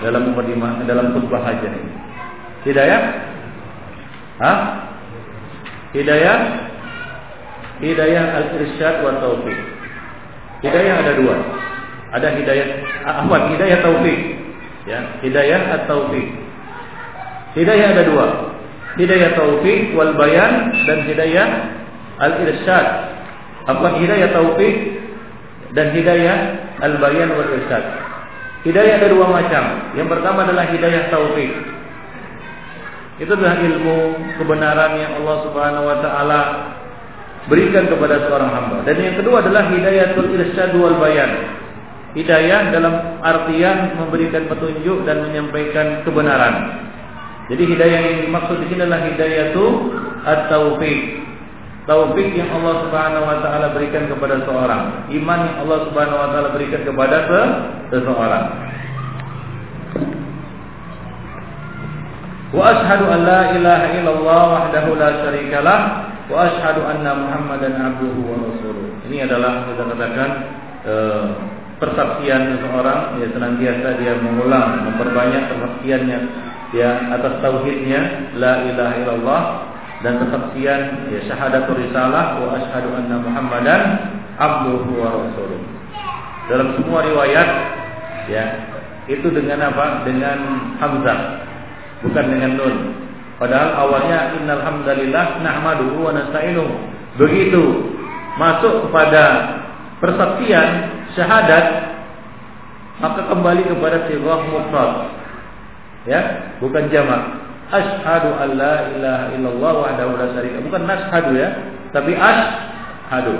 [0.01, 1.93] Dalam mukadimah dalam khutbah hajah ini.
[2.65, 3.01] Hidayah?
[4.41, 4.59] Hah?
[5.93, 6.37] Hidayah?
[7.83, 9.59] Hidayah al-irsyad wa taufik.
[10.65, 11.37] Hidayah ada dua.
[12.15, 12.67] Ada hidayah
[13.03, 13.35] apa?
[13.51, 14.19] Hidayah taufik.
[14.87, 16.27] Ya, hidayah at-taufik.
[17.59, 18.25] Hidayah ada dua.
[18.95, 21.47] Hidayah taufik wal bayan dan hidayah
[22.19, 22.87] al-irsyad.
[23.67, 24.75] Apa hidayah taufik
[25.75, 26.37] dan hidayah
[26.79, 27.83] al-bayan wal irsyad.
[28.63, 29.63] Hidayah ada dua macam.
[29.99, 31.51] Yang pertama adalah hidayah taufik.
[33.19, 33.97] Itu adalah ilmu
[34.39, 36.41] kebenaran yang Allah Subhanahu wa taala
[37.47, 38.77] berikan kepada seorang hamba.
[38.83, 41.63] Dan yang kedua adalah hidayatul irsyad wal bayan.
[42.15, 46.79] Hidayah dalam artian memberikan petunjuk dan menyampaikan kebenaran.
[47.51, 49.65] Jadi hidayah yang dimaksud di sini adalah hidayatu
[50.23, 51.21] at-taufik.
[51.85, 56.49] Taufik yang Allah Subhanahu wa taala berikan kepada seorang, iman yang Allah Subhanahu wa taala
[56.55, 57.17] berikan kepada
[57.93, 58.45] seseorang.
[62.55, 65.79] Wa ashhadu an la ilaha illallah wahdahu la syarikalah
[66.31, 68.87] wa ashhadu anna Muhammadan abduhu wa rasuluh.
[69.11, 70.29] Ini adalah kita katakan
[70.87, 71.27] uh,
[71.77, 76.19] persaksian seseorang ya senantiasa dia mengulang memperbanyak persaksiannya
[76.71, 79.41] ya atas tauhidnya la ilaha illallah
[80.03, 83.81] dan persaksian ya syahadatul risalah wa asyhadu anna muhammadan
[84.39, 85.59] abduhu wa rasuluh.
[86.51, 87.49] Dalam semua riwayat
[88.29, 88.45] ya
[89.11, 90.03] itu dengan apa?
[90.07, 90.37] Dengan
[90.79, 91.19] hamzah
[92.05, 92.75] bukan dengan nun.
[93.35, 96.71] Padahal awalnya innal hamdalillah nahmaduhu wa nasta'inuhu.
[97.19, 97.63] Begitu
[98.39, 99.23] masuk kepada
[99.99, 101.95] persaksian syahadat
[102.99, 104.91] maka kembali kepada sirah mufrad.
[106.05, 106.21] Ya
[106.61, 107.43] bukan jamak.
[107.73, 110.61] Asyhadu an la ilaha illallah wahdahu la syarika.
[110.61, 111.49] Bukan nashhadu ya
[111.91, 113.35] tapi asyhadu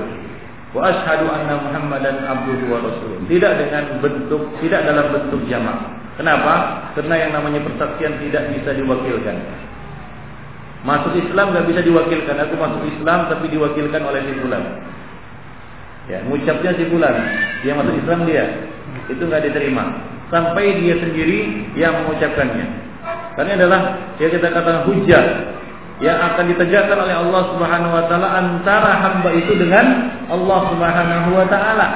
[0.75, 3.21] wa asyhadu anna muhammadan abduhu wa rasuluh.
[3.31, 5.77] Tidak dengan bentuk tidak dalam bentuk jamak.
[6.15, 6.53] Kenapa?
[6.95, 9.35] Karena yang namanya persaksian tidak bisa diwakilkan.
[10.83, 12.35] Masuk Islam nggak bisa diwakilkan.
[12.49, 14.63] Aku masuk Islam tapi diwakilkan oleh si fulan
[16.05, 17.15] Ya, mengucapnya si bulan,
[17.65, 18.45] dia masuk Islam dia,
[19.09, 19.83] itu nggak diterima
[20.29, 22.67] sampai dia sendiri yang mengucapkannya.
[23.35, 23.81] Karena adalah
[24.17, 25.23] yang kita katakan hujah
[26.03, 31.45] yang akan ditegakkan oleh Allah Subhanahu wa taala antara hamba itu dengan Allah Subhanahu wa
[31.47, 31.87] taala.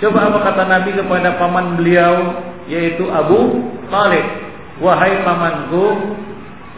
[0.00, 4.24] Coba apa kata Nabi kepada paman beliau yaitu Abu Talib,
[4.80, 6.16] "Wahai pamanku,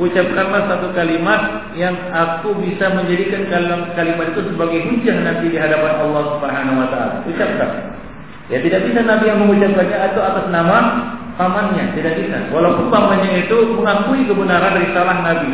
[0.01, 3.45] ucapkanlah satu kalimat yang aku bisa menjadikan
[3.93, 7.15] kalimat itu sebagai hujah nanti di hadapan Allah Subhanahu wa taala.
[7.29, 7.71] Ucapkan.
[8.49, 10.79] Ya tidak bisa Nabi yang mengucapkannya atau atas nama
[11.37, 12.49] pamannya, tidak bisa.
[12.53, 15.53] Walaupun pamannya itu mengakui kebenaran risalah Nabi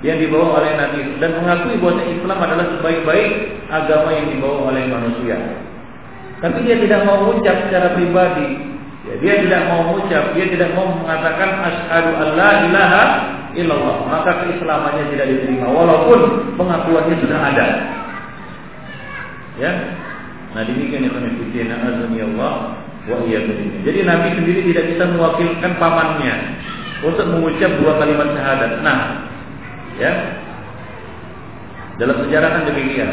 [0.00, 3.30] yang dibawa oleh Nabi dan mengakui bahwa Islam adalah sebaik-baik
[3.68, 5.36] agama yang dibawa oleh manusia.
[6.40, 8.69] Tapi dia tidak mau ucap secara pribadi.
[9.00, 13.04] Ya, dia tidak mau ucap, dia tidak mau mengatakan asyhadu alla ilaha
[13.56, 17.66] illallah, maka keislamannya tidak diterima walaupun pengakuannya sudah ada.
[19.56, 19.72] Ya.
[20.52, 22.52] Nah, demikian yang kami azani Allah
[23.08, 23.80] wa iyyakum.
[23.88, 26.34] Jadi Nabi sendiri tidak bisa mewakilkan pamannya
[27.00, 28.84] untuk mengucap dua kalimat syahadat.
[28.84, 28.98] Nah,
[29.96, 30.12] ya.
[31.96, 33.10] Dalam sejarah kan demikian.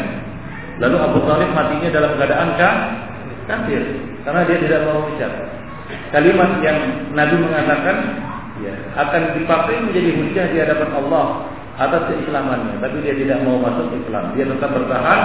[0.84, 2.48] Lalu Abu Thalib matinya dalam keadaan
[3.48, 3.82] kafir
[4.22, 5.57] karena dia tidak mau mengucap
[6.10, 6.78] kalimat yang
[7.12, 7.96] Nabi mengatakan
[8.64, 11.26] ya, akan dipakai menjadi hujah di hadapan Allah
[11.78, 14.34] atas keislamannya, tapi dia tidak mau masuk Islam.
[14.34, 15.22] Dia tetap bertahan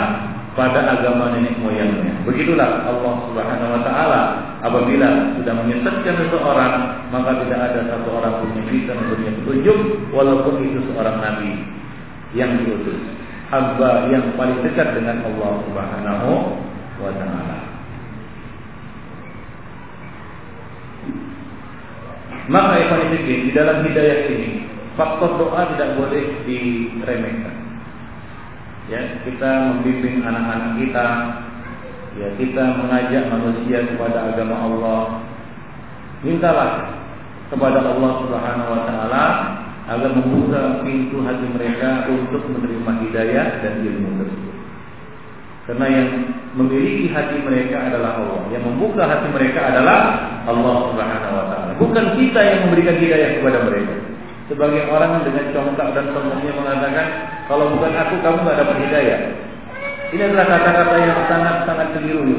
[0.53, 2.13] pada agama nenek moyangnya.
[2.29, 4.21] Begitulah Allah Subhanahu wa taala
[4.61, 6.73] apabila sudah menyesatkan seseorang,
[7.09, 9.77] maka tidak ada satu orang pun yang bisa memberinya petunjuk
[10.13, 11.51] walaupun itu seorang nabi
[12.37, 13.01] yang diutus.
[13.49, 16.31] Hamba yang paling dekat dengan Allah Subhanahu
[17.01, 17.72] wa taala.
[22.51, 24.67] Maka ikhwan di dalam hidayah ini
[24.99, 27.55] faktor doa tidak boleh diremehkan.
[28.91, 31.07] Ya, kita membimbing anak-anak kita,
[32.19, 35.03] ya kita mengajak manusia kepada agama Allah.
[36.19, 36.99] Mintalah
[37.47, 39.25] kepada Allah Subhanahu wa taala
[39.83, 44.52] agar membuka pintu hati mereka untuk menerima hidayah dan ilmu tersebut.
[45.63, 46.09] Karena yang
[46.59, 48.41] memiliki hati mereka adalah Allah.
[48.51, 49.97] Yang membuka hati mereka adalah
[50.43, 51.71] Allah Subhanahu wa taala.
[51.79, 53.95] Bukan kita yang memberikan hidayah kepada mereka.
[54.51, 57.07] Sebagai orang dengan congkak dan sombongnya mengatakan,
[57.47, 59.19] kalau bukan aku kamu tidak dapat hidayah.
[60.13, 62.35] Ini adalah kata-kata yang sangat-sangat keliru di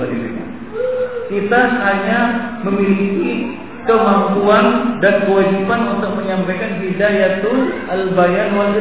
[1.24, 2.18] kita hanya
[2.60, 3.56] memiliki
[3.88, 8.76] kemampuan dan kewajiban untuk menyampaikan hidayatul al-bayan wal.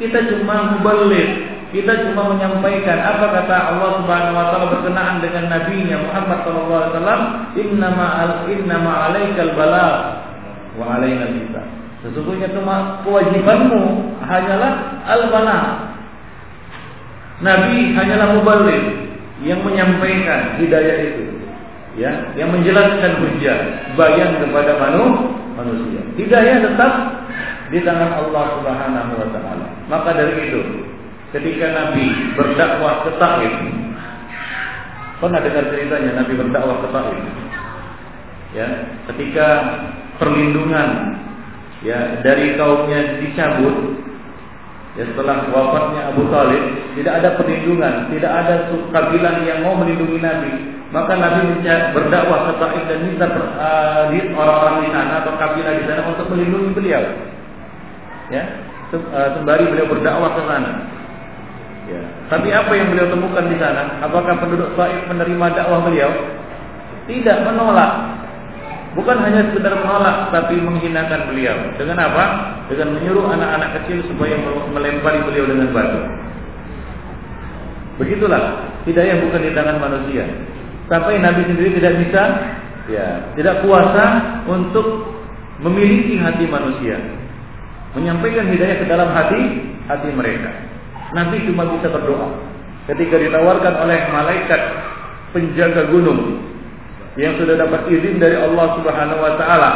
[0.00, 5.96] Kita cuma mubalik, kita cuma menyampaikan apa kata Allah Subhanahu wa taala berkenaan dengan nabinya
[6.04, 7.20] Muhammad sallallahu alaihi wasallam,
[7.56, 9.96] "Innama al innama alaikal balagh
[10.76, 11.36] wa alaina al
[12.02, 13.82] Sesungguhnya cuma kewajibanmu
[14.26, 15.66] hanyalah al-balagh.
[17.42, 18.82] Nabi hanyalah mubalik
[19.42, 21.22] yang menyampaikan hidayah itu
[21.98, 23.58] ya yang menjelaskan hujah
[23.94, 24.78] bayan kepada
[25.56, 26.02] manusia.
[26.18, 26.92] Hidayah tetap
[27.70, 29.66] di tangan Allah Subhanahu wa taala.
[29.88, 30.60] Maka dari itu,
[31.32, 33.54] ketika Nabi berdakwah ke Taif,
[35.18, 37.18] pernah dengar ceritanya Nabi berdakwah ke Taif?
[38.52, 38.68] Ya,
[39.08, 39.48] ketika
[40.20, 41.18] perlindungan
[41.82, 43.96] ya dari kaumnya dicabut
[44.92, 46.62] ya setelah wafatnya Abu Talib
[46.94, 48.54] tidak ada perlindungan tidak ada
[48.92, 51.64] kabilah yang mau melindungi Nabi maka Nabi
[51.96, 56.76] berdakwah ke Taif dan minta uh, orang-orang di sana atau kabilah di sana untuk melindungi
[56.76, 57.00] beliau.
[58.28, 58.44] Ya,
[58.92, 60.70] uh, sembari beliau berdakwah ke sana.
[61.90, 62.02] Ya.
[62.30, 63.98] Tapi apa yang beliau temukan di sana?
[64.06, 66.10] Apakah penduduk Taif menerima dakwah beliau?
[67.10, 68.22] Tidak, menolak.
[68.94, 71.58] Bukan hanya sekedar menolak, tapi menghinakan beliau.
[71.74, 72.24] Dengan apa?
[72.70, 74.38] Dengan menyuruh anak-anak kecil supaya
[74.70, 76.00] melempari beliau dengan batu.
[77.98, 80.24] Begitulah, hidayah bukan di tangan manusia
[80.92, 82.22] sampai Nabi sendiri tidak bisa
[82.90, 83.06] ya
[83.38, 84.04] tidak kuasa
[84.44, 85.08] untuk
[85.62, 86.98] memiliki hati manusia
[87.94, 89.40] menyampaikan hidayah ke dalam hati
[89.86, 90.50] hati mereka
[91.12, 92.28] Nabi cuma bisa berdoa
[92.90, 94.62] ketika ditawarkan oleh malaikat
[95.36, 96.40] penjaga gunung
[97.20, 99.70] yang sudah dapat izin dari Allah Subhanahu wa taala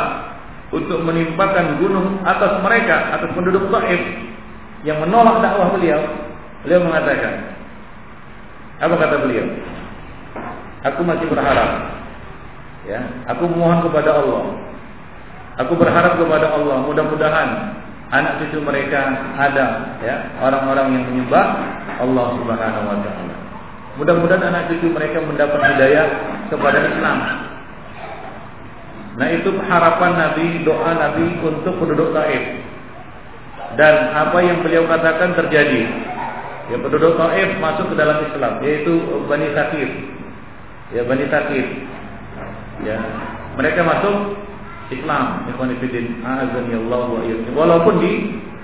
[0.72, 4.02] untuk menimpakan gunung atas mereka atas penduduk Taif
[4.82, 6.00] yang menolak dakwah beliau
[6.64, 7.54] beliau mengatakan
[8.80, 9.46] apa kata beliau
[10.84, 11.98] Aku masih berharap.
[12.86, 14.54] Ya, aku mohon kepada Allah.
[15.66, 17.48] Aku berharap kepada Allah, mudah-mudahan
[18.12, 19.00] anak cucu mereka
[19.34, 21.46] ada ya, orang-orang yang menyembah
[21.98, 23.36] Allah Subhanahu wa taala.
[23.96, 26.06] Mudah-mudahan anak cucu mereka mendapat hidayah
[26.52, 27.18] kepada Islam.
[29.16, 32.44] Nah, itu harapan Nabi, doa Nabi untuk penduduk Taif.
[33.80, 35.88] Dan apa yang beliau katakan terjadi.
[36.68, 38.92] Ya, penduduk Taif masuk ke dalam Islam, yaitu
[39.24, 40.16] Bani Sakif
[40.94, 41.66] ya Bani Takif
[42.86, 42.98] ya
[43.58, 44.38] mereka masuk
[44.90, 47.20] Islam ikhwan fillah Allah wa
[47.54, 48.12] walaupun di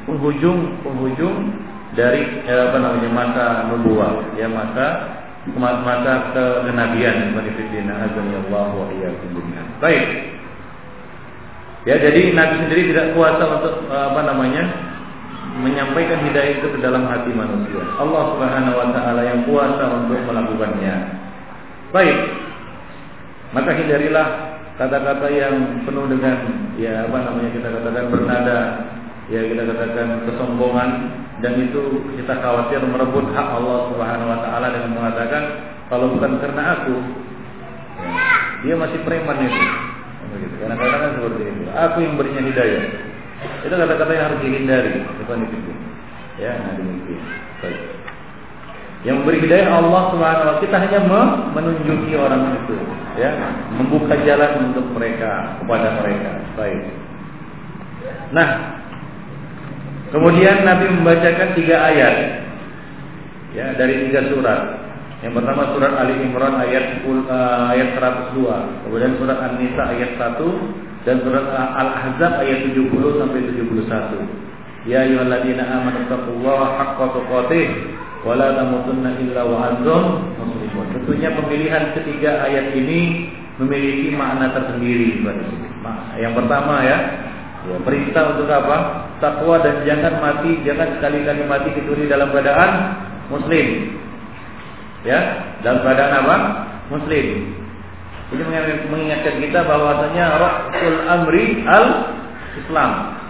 [0.07, 1.37] penghujung penghujung
[1.99, 4.87] dari eh, apa namanya masa nubuah ya masa
[5.59, 6.13] masa
[6.67, 8.87] kenabian ikhwan fillah Allah wa
[9.83, 10.07] baik
[11.83, 14.63] ya jadi Nabi sendiri tidak kuasa untuk eh, apa namanya
[15.53, 17.85] menyampaikan hidayah itu ke dalam hati manusia.
[18.01, 20.95] Allah Subhanahu wa taala yang kuasa untuk melakukannya.
[21.93, 22.17] Baik.
[23.53, 26.37] Maka hindarilah kata-kata yang penuh dengan
[26.81, 28.59] ya apa namanya kita katakan bernada
[29.29, 30.91] ya kita katakan kesombongan
[31.45, 35.43] dan itu kita khawatir merebut hak Allah Subhanahu wa taala dengan mengatakan
[35.93, 36.97] kalau bukan karena aku
[38.63, 39.63] dia masih preman itu.
[40.63, 41.63] Karena katakan seperti itu.
[41.75, 42.85] Aku yang berinya hidayah.
[43.67, 45.59] Itu kata-kata yang harus dihindari, bukan itu.
[46.39, 47.23] Ya, nah demikian.
[47.59, 48.02] Baik.
[49.03, 51.01] Yang memberi hidayah Allah Subhanahu kita hanya
[51.51, 52.79] menunjuki orang itu,
[53.19, 53.35] ya,
[53.75, 56.31] membuka jalan untuk mereka kepada mereka.
[56.55, 56.83] Baik.
[58.31, 58.49] Nah,
[60.15, 62.15] kemudian Nabi membacakan tiga ayat,
[63.59, 64.83] ya, dari tiga surat.
[65.23, 70.51] Yang pertama surat Ali Imran ayat 10, eh, ayat 102, kemudian surat An-Nisa ayat 1
[71.07, 74.52] dan surat Al-Ahzab ayat 70 sampai 71.
[74.83, 77.67] Ya ayyuhalladzina amanu taqullaha haqqa tuqatih
[78.27, 80.87] wala tamutunna illa wa antum muslimun.
[80.99, 83.31] Tentunya pemilihan ketiga ayat ini
[83.63, 85.23] memiliki makna tersendiri
[86.19, 86.99] Yang pertama ya,
[87.71, 89.07] ya perintah untuk apa?
[89.23, 92.71] Takwa dan jangan mati, jangan sekali-kali mati kecuali dalam keadaan
[93.31, 93.67] muslim.
[95.07, 95.19] Ya,
[95.63, 96.37] dalam keadaan apa?
[96.91, 97.27] Muslim.
[98.33, 98.43] Ini
[98.89, 101.87] mengingatkan kita bahwasanya Rasul Amri al
[102.59, 103.22] Islam.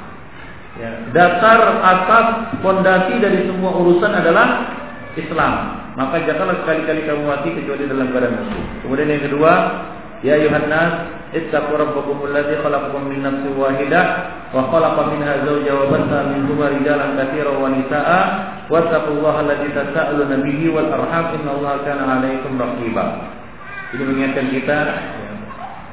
[0.81, 2.27] Ya, dasar atas
[2.65, 4.73] fondasi dari semua urusan adalah
[5.13, 5.53] Islam.
[5.93, 8.65] Maka janganlah sekali-kali kamu mati kecuali dalam keadaan muslim.
[8.81, 9.53] Kemudian yang kedua,
[10.23, 14.07] Ya ayuhan nas, ittaqu rabbakum alladzi khalaqakum min nafsin wahidah
[14.55, 18.21] wa khalaqa minha zawjaha wa bassa minhuma rijalan katsiran wa nisaa'a
[18.71, 23.05] wattaqullaha alladzi tasaaluna bihi wal arham innallaha kana 'alaikum raqiba.
[23.99, 24.79] Ini mengingatkan kita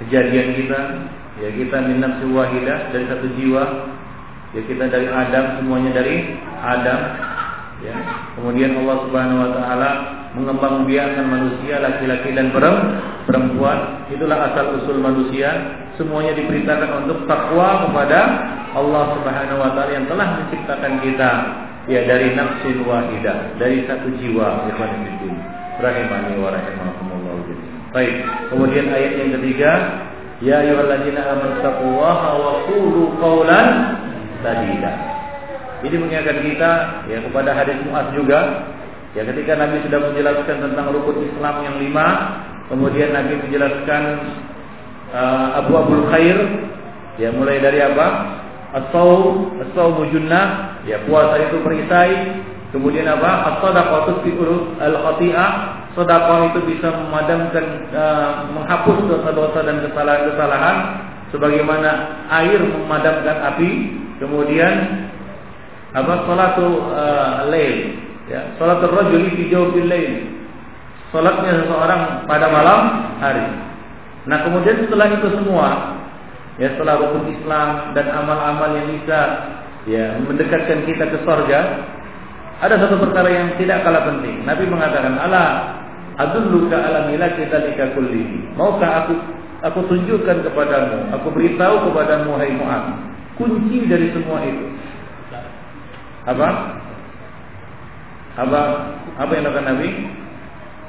[0.06, 0.80] kejadian kita,
[1.42, 3.64] ya kita min nafsin wahidah dari satu jiwa,
[4.58, 7.00] ya kita dari Adam semuanya dari Adam
[7.80, 7.96] Ya.
[8.36, 9.90] Kemudian Allah Subhanahu wa taala
[10.36, 14.04] mengembangbiakkan manusia laki-laki dan perempuan.
[14.12, 15.80] Itulah asal usul manusia.
[15.96, 18.20] Semuanya diperintahkan untuk takwa kepada
[18.76, 21.32] Allah Subhanahu wa taala yang telah menciptakan kita
[21.88, 25.40] ya dari nafsin wahidah, dari satu jiwa, ikhwan fillah.
[25.80, 27.36] Rahimani wa rahimakumullah.
[27.96, 28.16] Baik.
[28.52, 29.72] Kemudian ayat yang ketiga,
[30.44, 33.68] ya ayyuhalladzina amanu taqullaha wa qulu qawlan
[34.44, 34.94] sadida.
[35.80, 36.72] Ini mengingatkan kita
[37.08, 38.40] ya kepada hadis Muaz juga
[39.16, 42.08] ya ketika Nabi sudah menjelaskan tentang rukun Islam yang lima,
[42.68, 44.04] kemudian Nabi menjelaskan
[45.16, 46.38] uh, Abu Abul Khair
[47.16, 48.08] ya mulai dari apa?
[48.70, 52.38] As-saum, as-saumu junnah, ya puasa itu perisai,
[52.70, 53.50] kemudian apa?
[53.56, 55.52] As-sadaqatu fi'ul al-khati'ah,
[55.98, 57.66] sedekah itu bisa memadamkan
[57.98, 60.78] uh, menghapus dosa-dosa dan kesalahan-kesalahan
[61.34, 61.90] sebagaimana
[62.30, 63.72] air memadamkan api
[64.20, 64.74] kemudian
[65.96, 67.98] apa salatu uh, lail
[68.30, 68.54] ya.
[68.62, 70.30] Salatul rajuli fi jawfil lail.
[71.10, 72.82] Salatnya seseorang pada malam
[73.18, 73.48] hari.
[74.30, 75.98] Nah kemudian setelah itu semua
[76.62, 79.20] ya setelah rukun Islam dan amal-amal yang bisa
[79.90, 81.60] ya mendekatkan kita ke surga
[82.60, 84.44] ada satu perkara yang tidak kalah penting.
[84.44, 85.46] Nabi mengatakan ala
[86.20, 89.16] adulluka ala milaki dzalika kulli maukah aku
[89.64, 93.09] aku tunjukkan kepadamu aku beritahu kepadamu hai Muhammad
[93.40, 94.68] kunci dari semua itu
[96.28, 96.50] apa?
[98.38, 98.62] Apa?
[99.18, 99.90] Apa yang dilakukan Nabi?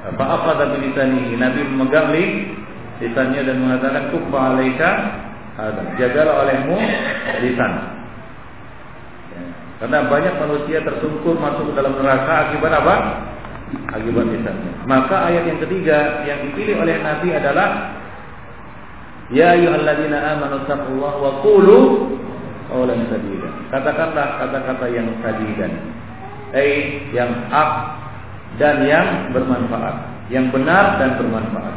[0.00, 2.24] Apa apa tapi lisanihi Nabi memegang li
[3.04, 4.90] lisannya dan mengatakan kufa alaika
[5.60, 6.78] ada jagalah olehmu
[7.44, 7.72] lisan.
[9.80, 12.94] Karena banyak manusia tersungkur masuk ke dalam neraka akibat apa?
[13.96, 14.72] Akibat lisannya.
[14.84, 17.68] Maka ayat yang ketiga yang dipilih oleh Nabi adalah
[19.30, 21.78] Ya ayyuhalladzina amanu taqullaha wa qulu
[22.70, 23.50] qawlan sadida.
[23.74, 25.72] Katakanlah kata-kata yang sadidan.
[26.50, 27.70] Eh yang hak
[28.58, 31.76] dan yang bermanfaat, yang benar dan bermanfaat.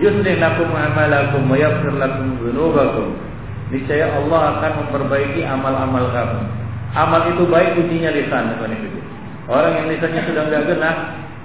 [0.00, 3.16] Yuslih lakum amalakum wa yaghfir lakum.
[3.70, 6.40] Niscaya Allah akan memperbaiki amal-amal kamu.
[6.90, 8.58] Amal itu baik ujinya lisan,
[9.46, 10.96] Orang yang lisannya sudah enggak genah,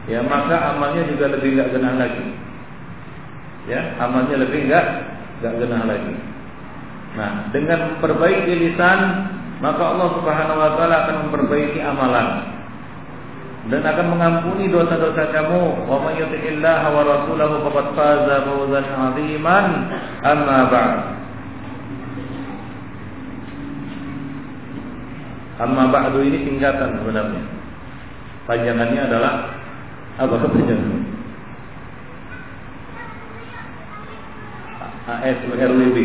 [0.10, 2.26] ya maka amalnya juga lebih enggak genah lagi.
[3.70, 4.86] Ya, amalnya lebih enggak
[5.42, 6.16] enggak genah lagi.
[7.16, 9.00] Nah, dengan memperbaiki lisan,
[9.64, 12.28] maka Allah Subhanahu wa taala akan memperbaiki amalan
[13.72, 15.88] dan akan mengampuni dosa-dosa kamu.
[15.88, 19.66] Wa may yuti'illaha wa rasulahu faqad faza fawzan 'aziman.
[20.22, 21.00] Amma ba'd.
[25.56, 27.44] Amma ba'du ini tingkatan sebenarnya.
[28.44, 29.34] Panjangannya adalah
[30.20, 31.16] apa kepanjangannya?
[35.06, 35.98] ASRWB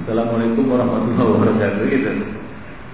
[0.00, 2.10] Assalamualaikum warahmatullahi wabarakatuh gitu.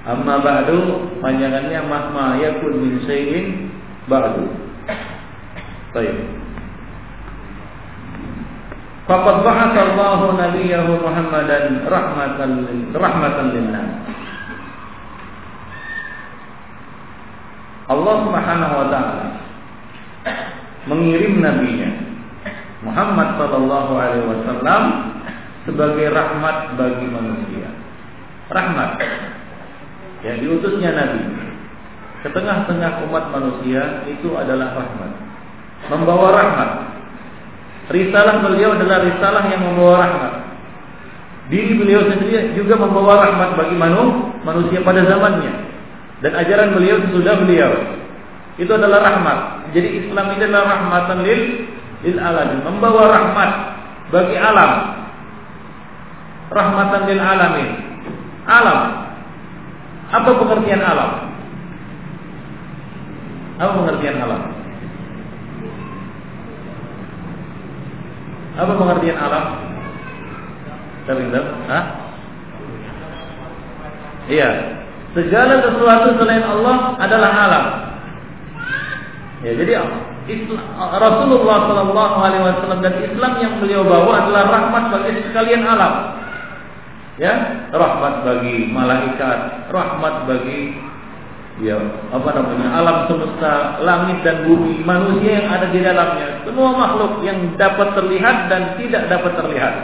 [0.02, 3.70] Amma ba'du panjangannya mahma yakun min syai'in
[4.10, 4.42] ba'du.
[5.94, 6.18] Baik.
[9.06, 12.50] Faqad ba'atha Allah nabiyahu Muhammadan rahmatan
[12.90, 13.90] rahmatan linnas.
[17.86, 19.26] Allah Subhanahu wa taala
[20.90, 21.90] mengirim nabinya
[22.82, 24.82] Muhammad sallallahu alaihi wasallam
[25.66, 27.68] sebagai rahmat bagi manusia.
[28.48, 29.02] Rahmat.
[30.22, 31.22] Ya, diutusnya Nabi.
[32.22, 35.10] Setengah-tengah umat manusia itu adalah rahmat.
[35.90, 36.70] Membawa rahmat.
[37.90, 40.34] Risalah beliau adalah risalah yang membawa rahmat.
[41.46, 43.76] Diri beliau sendiri juga membawa rahmat bagi
[44.42, 45.54] manusia pada zamannya.
[46.22, 47.70] Dan ajaran beliau sudah beliau.
[48.56, 49.38] Itu adalah rahmat.
[49.76, 51.40] Jadi Islam ini adalah rahmatan lil
[52.06, 53.50] lil alamin, membawa rahmat
[54.14, 54.95] bagi alam
[56.50, 57.70] rahmatan lil alamin.
[58.46, 58.80] Alam.
[60.06, 61.10] Apa pengertian alam?
[63.58, 64.42] Apa pengertian alam?
[68.56, 69.44] Apa pengertian alam?
[71.10, 71.46] Terlihat?
[71.66, 71.84] Hah?
[74.30, 74.48] Iya.
[75.16, 77.64] Segala sesuatu selain Allah adalah alam.
[79.40, 79.72] Ya, jadi
[80.76, 86.25] Rasulullah Shallallahu Alaihi Wasallam dan Islam yang beliau bawa adalah rahmat bagi sekalian alam
[87.16, 87.32] ya
[87.72, 90.76] rahmat bagi malaikat rahmat bagi
[91.64, 91.80] ya
[92.12, 96.44] apa namanya alam semesta langit dan bumi manusia yang ada di dalamnya.
[96.44, 99.74] Semua makhluk yang dapat terlihat dan tidak dapat terlihat.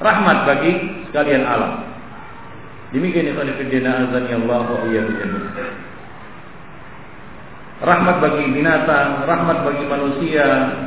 [0.00, 0.72] Rahmat bagi
[1.12, 1.84] sekalian alam.
[2.96, 4.78] Demikian itu fillah azan Allah wa
[7.84, 10.46] rahmat bagi binatang rahmat bagi manusia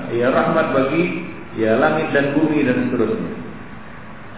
[0.10, 1.30] ya rahmat bagi
[1.60, 3.47] ya langit dan bumi dan seterusnya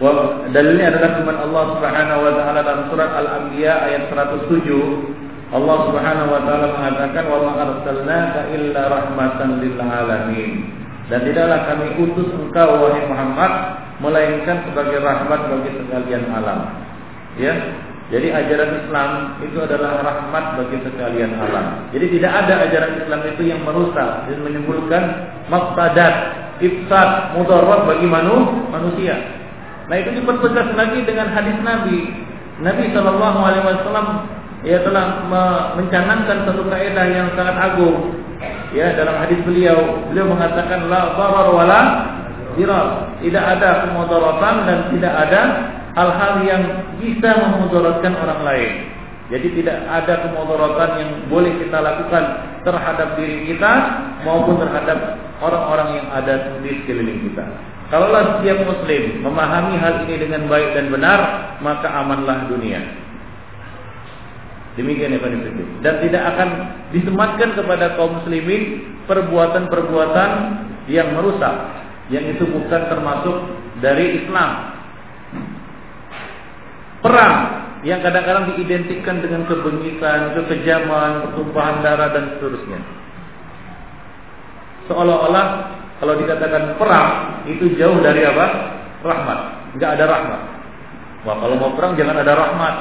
[0.00, 4.48] Dalilnya adalah firman Allah Subhanahu wa taala dalam surat Al-Anbiya ayat 107,
[5.52, 10.52] Allah Subhanahu wa taala mengatakan wa ma arsalnaka illa rahmatan lil alamin.
[11.12, 13.52] Dan tidaklah kami utus engkau wahai Muhammad
[14.00, 16.60] melainkan sebagai rahmat bagi sekalian alam.
[17.36, 17.52] Ya.
[18.10, 21.86] Jadi ajaran Islam itu adalah rahmat bagi sekalian alam.
[21.94, 25.02] Jadi tidak ada ajaran Islam itu yang merusak dan menimbulkan
[25.46, 26.14] mafsadat,
[26.58, 29.39] ifsad, mudarat bagi manu, manusia.
[29.90, 31.98] Nah itu dipertegas lagi dengan hadis Nabi.
[32.62, 34.06] Nabi Shallallahu Alaihi Wasallam
[34.62, 35.26] ia telah
[35.74, 38.14] mencanangkan satu kaidah yang sangat agung.
[38.70, 41.80] Ya, dalam hadis beliau, beliau mengatakan la darar wala
[42.54, 43.18] dirar.
[43.18, 45.40] Tidak ada kemudaratan dan tidak ada
[45.98, 46.62] hal-hal yang
[47.02, 48.70] bisa memudaratkan orang lain.
[49.26, 52.24] Jadi tidak ada kemudaratan yang boleh kita lakukan
[52.62, 53.72] terhadap diri kita
[54.22, 57.42] maupun terhadap orang-orang yang ada di sekeliling kita.
[57.90, 61.20] Kalaulah setiap muslim memahami hal ini dengan baik dan benar,
[61.58, 62.78] maka amanlah dunia.
[64.78, 65.20] Demikian ya
[65.82, 66.48] Dan tidak akan
[66.94, 70.30] disematkan kepada kaum muslimin perbuatan-perbuatan
[70.86, 71.54] yang merusak,
[72.14, 73.36] yang itu bukan termasuk
[73.82, 74.50] dari Islam.
[77.02, 77.36] Perang
[77.82, 82.80] yang kadang-kadang diidentikan dengan kebengisan, kekejaman, pertumpahan darah dan seterusnya.
[84.86, 85.46] Seolah-olah
[86.00, 87.08] kalau dikatakan perang
[87.44, 88.46] itu jauh dari apa?
[89.04, 89.38] Rahmat.
[89.76, 90.40] Enggak ada rahmat.
[91.28, 92.74] Wah, kalau mau perang jangan ada rahmat.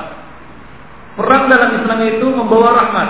[1.20, 3.09] Perang dalam Islam itu membawa rahmat.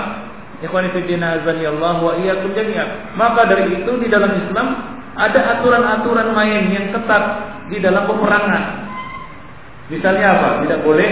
[0.60, 3.14] Ikhwani fillah Allah wa iyyakum jami'an.
[3.14, 4.66] Maka dari itu di dalam Islam
[5.14, 7.24] ada aturan-aturan main yang ketat
[7.70, 8.64] di dalam peperangan.
[9.94, 10.48] Misalnya apa?
[10.66, 11.10] Tidak boleh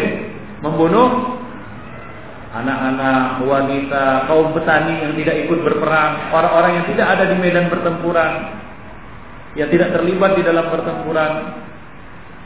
[0.58, 1.38] membunuh
[2.50, 8.32] anak-anak, wanita, kaum petani yang tidak ikut berperang, orang-orang yang tidak ada di medan pertempuran,
[9.58, 11.32] yang tidak terlibat di dalam pertempuran,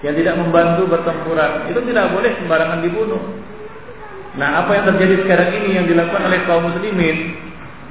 [0.01, 3.23] yang tidak membantu pertempuran, itu tidak boleh sembarangan dibunuh.
[4.41, 7.37] Nah, apa yang terjadi sekarang ini yang dilakukan oleh kaum muslimin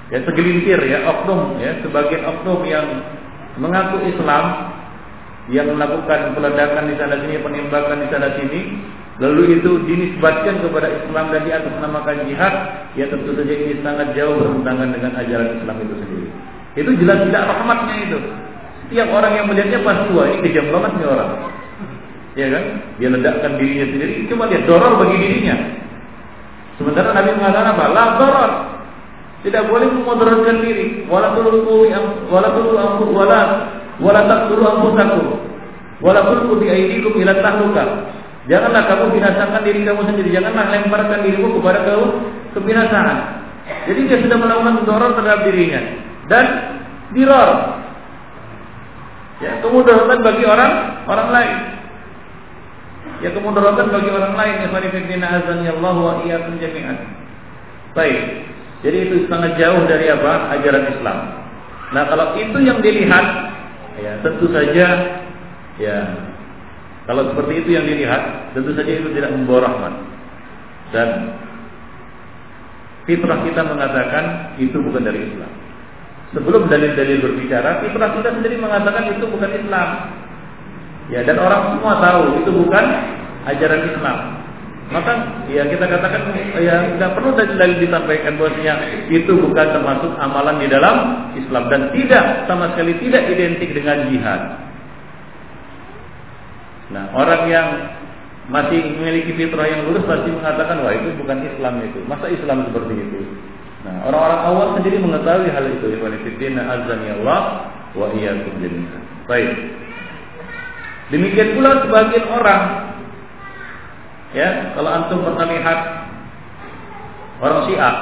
[0.10, 2.84] ya segelintir ya oknum ya sebagian oknum yang
[3.62, 4.74] mengaku Islam
[5.50, 8.62] yang melakukan peledakan di sana sini, penembakan di sana sini,
[9.20, 12.54] lalu itu dinisbatkan kepada Islam dan diatasnamakan jihad,
[12.96, 16.30] ya tentu saja ini sangat jauh bertentangan dengan ajaran Islam itu sendiri.
[16.78, 18.20] Itu jelas tidak rahmatnya itu.
[18.92, 21.32] Setiap orang yang melihatnya pasti wah ini kejam banget nih orang.
[22.36, 22.64] Ya kan?
[23.00, 24.28] Dia ledakkan dirinya sendiri.
[24.28, 25.56] Cuma dia dorong bagi dirinya.
[26.76, 27.84] Sementara Nabi mengatakan apa?
[27.96, 28.52] La darar.
[29.48, 31.08] Tidak boleh memudaratkan diri.
[31.08, 31.88] Wala tulqu
[32.28, 33.40] wala tulqu anfu wala
[34.04, 35.40] wala taqtulu anfusakum.
[36.04, 38.12] Wala tulqu bi aydikum ila tahluka.
[38.52, 40.36] Janganlah kamu binasakan diri kamu sendiri.
[40.36, 42.28] Janganlah lemparkan dirimu kepada kau
[42.60, 43.18] kebinasaan.
[43.88, 45.80] Jadi dia sudah melakukan doror terhadap dirinya
[46.28, 46.46] dan
[47.16, 47.80] diror.
[49.42, 50.74] Ya, kemudaratan bagi orang
[51.10, 51.58] orang lain
[53.22, 56.98] ya kemudaratan bagi orang lain ya farifidina azan ya Allah wa iyyakum jami'an.
[57.98, 58.50] Baik.
[58.82, 60.58] Jadi itu sangat jauh dari apa?
[60.58, 61.18] ajaran Islam.
[61.94, 63.26] Nah, kalau itu yang dilihat
[64.02, 64.88] ya tentu saja
[65.78, 65.98] ya
[67.10, 69.94] kalau seperti itu yang dilihat, tentu saja itu tidak membawa rahmat.
[70.94, 71.10] Dan
[73.10, 75.52] fitrah kita mengatakan itu bukan dari Islam.
[76.32, 79.90] Sebelum dalil-dalil berbicara, fitrah kita sendiri mengatakan itu bukan Islam.
[81.12, 82.86] Ya, dan orang semua tahu itu bukan
[83.52, 84.18] ajaran Islam.
[84.92, 85.12] Maka
[85.48, 90.96] ya kita katakan ya tidak perlu dalil disampaikan bahwasanya itu bukan termasuk amalan di dalam
[91.32, 94.42] Islam dan tidak sama sekali tidak identik dengan jihad.
[96.92, 97.68] Nah, orang yang
[98.52, 102.00] masih memiliki fitrah yang lurus pasti mengatakan wah itu bukan Islam itu.
[102.04, 103.20] Masa Islam seperti itu?
[103.82, 105.86] Nah, orang-orang awam sendiri mengetahui hal itu.
[105.90, 107.42] Ya azan ya Allah
[107.98, 109.02] wa iyyakum jami'an.
[109.26, 109.52] Baik.
[111.12, 112.64] Demikian pula sebagian orang
[114.32, 115.80] ya, kalau antum pernah lihat
[117.44, 117.96] orang Syiah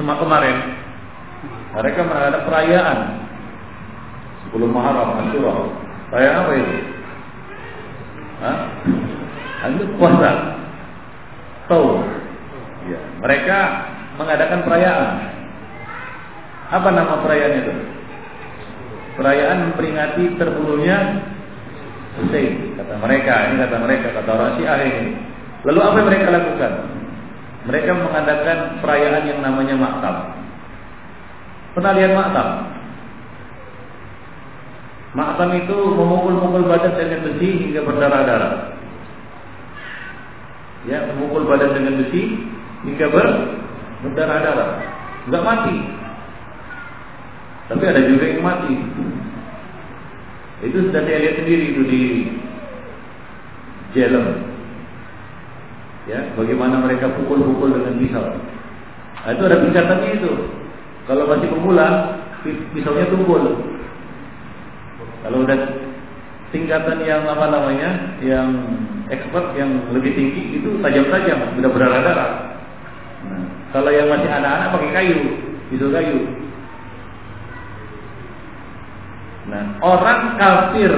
[0.00, 0.56] semua kemarin
[1.76, 2.98] mereka mengadakan perayaan
[4.46, 5.52] sebelum Muharram Asyura.
[6.08, 6.76] Perayaan apa itu?
[8.40, 8.58] Hah?
[10.00, 10.32] Puasa.
[11.68, 11.88] Tahu?
[12.88, 13.58] Ya, mereka
[14.18, 15.12] mengadakan perayaan.
[16.68, 17.74] Apa nama perayaan itu?
[19.16, 20.98] Perayaan memperingati terbunuhnya
[22.18, 23.34] Hussein kata mereka.
[23.48, 25.16] Ini kata mereka kata orang Syiah ini.
[25.64, 26.72] Lalu apa yang mereka lakukan?
[27.66, 30.16] Mereka mengadakan perayaan yang namanya maktab.
[31.74, 32.48] Pernah lihat maktab?
[35.16, 38.54] Maktab itu memukul-mukul badan dengan besi hingga berdarah-darah.
[40.86, 42.38] Ya memukul badan dengan besi
[42.86, 43.26] hingga ber
[44.04, 44.70] berdarah-darah
[45.28, 45.76] nggak mati
[47.68, 48.74] tapi ada juga yang mati
[50.58, 52.02] itu sudah saya lihat sendiri itu di
[53.96, 54.26] Jelem.
[56.08, 58.26] Ya, bagaimana mereka pukul-pukul dengan pisau.
[59.24, 60.32] Nah, itu ada tingkatannya itu.
[61.04, 62.16] Kalau masih pemula,
[62.72, 63.44] pisaunya tumpul.
[65.24, 65.58] Kalau udah
[66.52, 67.90] tingkatan yang apa namanya,
[68.24, 68.48] yang
[69.12, 72.30] expert, yang lebih tinggi itu tajam-tajam, sudah berdarah-darah.
[73.28, 75.18] Nah, kalau yang masih anak-anak pakai kayu,
[75.68, 76.20] pisau kayu.
[79.48, 80.92] Nah, orang kafir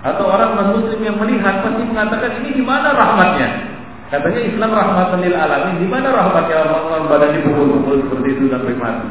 [0.00, 3.76] atau orang muslim yang melihat pasti mengatakan ini di mana rahmatnya?
[4.06, 5.82] Katanya Islam rahmatan lil alamin.
[5.82, 9.08] Di mana rahmatnya orang badan dipukul-pukul seperti itu dan mati?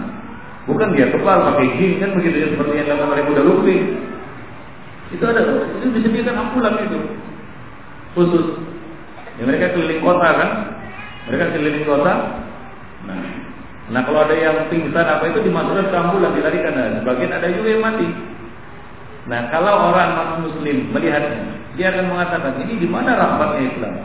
[0.65, 3.77] Bukan dia kepal pakai jin kan begitu ya seperti yang dilakukan oleh Buddha Lutfi.
[5.13, 5.41] Itu ada
[5.77, 6.99] itu disediakan ambulan itu
[8.17, 8.45] khusus.
[9.37, 10.49] Ya, mereka keliling kota kan?
[11.29, 12.13] Mereka keliling kota.
[13.05, 13.21] Nah,
[13.93, 16.73] nah kalau ada yang pingsan apa itu dimasukkan ke ambulan dilarikan.
[16.73, 18.07] Nah, sebagian ada juga yang mati.
[19.25, 21.41] Nah, kalau orang muslim melihatnya,
[21.73, 23.95] dia akan mengatakan, ini di mana rahmatnya Islam?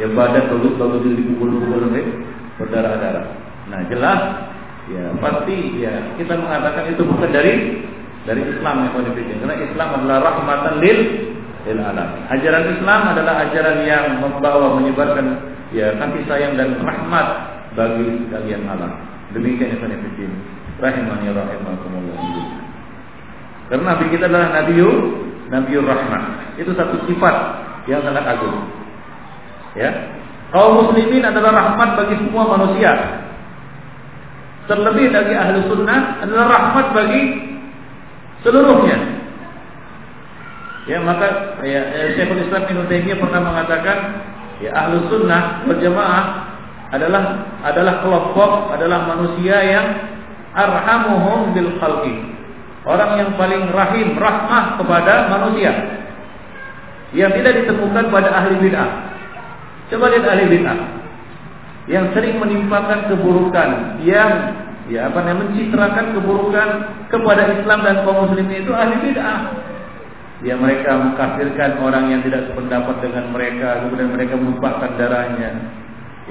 [0.00, 1.92] Ya badan bagus bagus dipukul-pukul
[2.56, 3.26] berdarah-darah.
[3.68, 4.20] Nah, jelas
[4.90, 7.84] ya pasti ya kita mengatakan itu bukan dari
[8.26, 10.98] dari Islam yang Karena Islam adalah rahmatan lil
[11.66, 12.08] lil alam.
[12.30, 15.26] Ajaran Islam adalah ajaran yang membawa menyebarkan
[15.74, 17.26] ya kasih sayang dan rahmat
[17.72, 18.92] bagi sekalian alam.
[19.32, 20.36] Demikian yang
[20.82, 22.18] Rahimani rahimakumullah.
[23.70, 24.96] Karena Nabi kita adalah Nabiul
[25.52, 26.56] Nabiul Rahmah.
[26.58, 27.36] Itu satu sifat
[27.86, 28.66] yang sangat agung.
[29.78, 30.20] Ya.
[30.52, 32.92] Kaum muslimin adalah rahmat bagi semua manusia.
[34.68, 37.22] Terlebih bagi ahli sunnah adalah rahmat bagi
[38.44, 38.98] seluruhnya.
[40.84, 43.98] Ya maka ya, Syekhul Islam Ibnu Taimiyah pernah mengatakan
[44.60, 46.24] ya ahli sunnah berjamaah
[46.92, 49.86] adalah adalah kelompok adalah manusia yang
[50.52, 52.32] arhamuhum bil khalqi
[52.82, 55.70] Orang yang paling rahim, rahmah kepada manusia.
[57.14, 58.90] Yang tidak ditemukan pada ahli bid'ah.
[59.86, 60.78] Coba lihat ahli bid'ah.
[61.86, 64.02] Yang sering menimpakan keburukan.
[64.02, 64.30] Yang
[64.90, 66.68] ya apa namanya mencitrakan keburukan
[67.06, 69.40] kepada Islam dan kaum muslimin itu ahli bid'ah.
[70.42, 75.50] Ya mereka mengkafirkan orang yang tidak sependapat dengan mereka, kemudian mereka menumpahkan darahnya.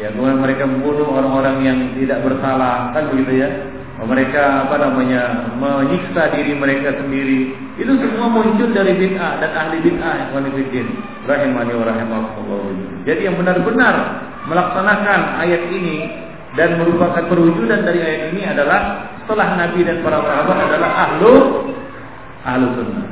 [0.01, 3.49] Ya, kemudian mereka membunuh orang-orang yang tidak bersalah, kan begitu ya?
[4.01, 7.53] mereka apa namanya menyiksa diri mereka sendiri.
[7.77, 10.29] Itu semua muncul dari bid'ah dan ahli bid'ah yang
[11.29, 13.05] rahimani wa rahimakumullah.
[13.05, 16.09] Jadi yang benar-benar melaksanakan ayat ini
[16.57, 21.33] dan merupakan perwujudan dari ayat ini adalah setelah Nabi dan para sahabat adalah ahlu
[22.41, 23.09] ahlu sunnah.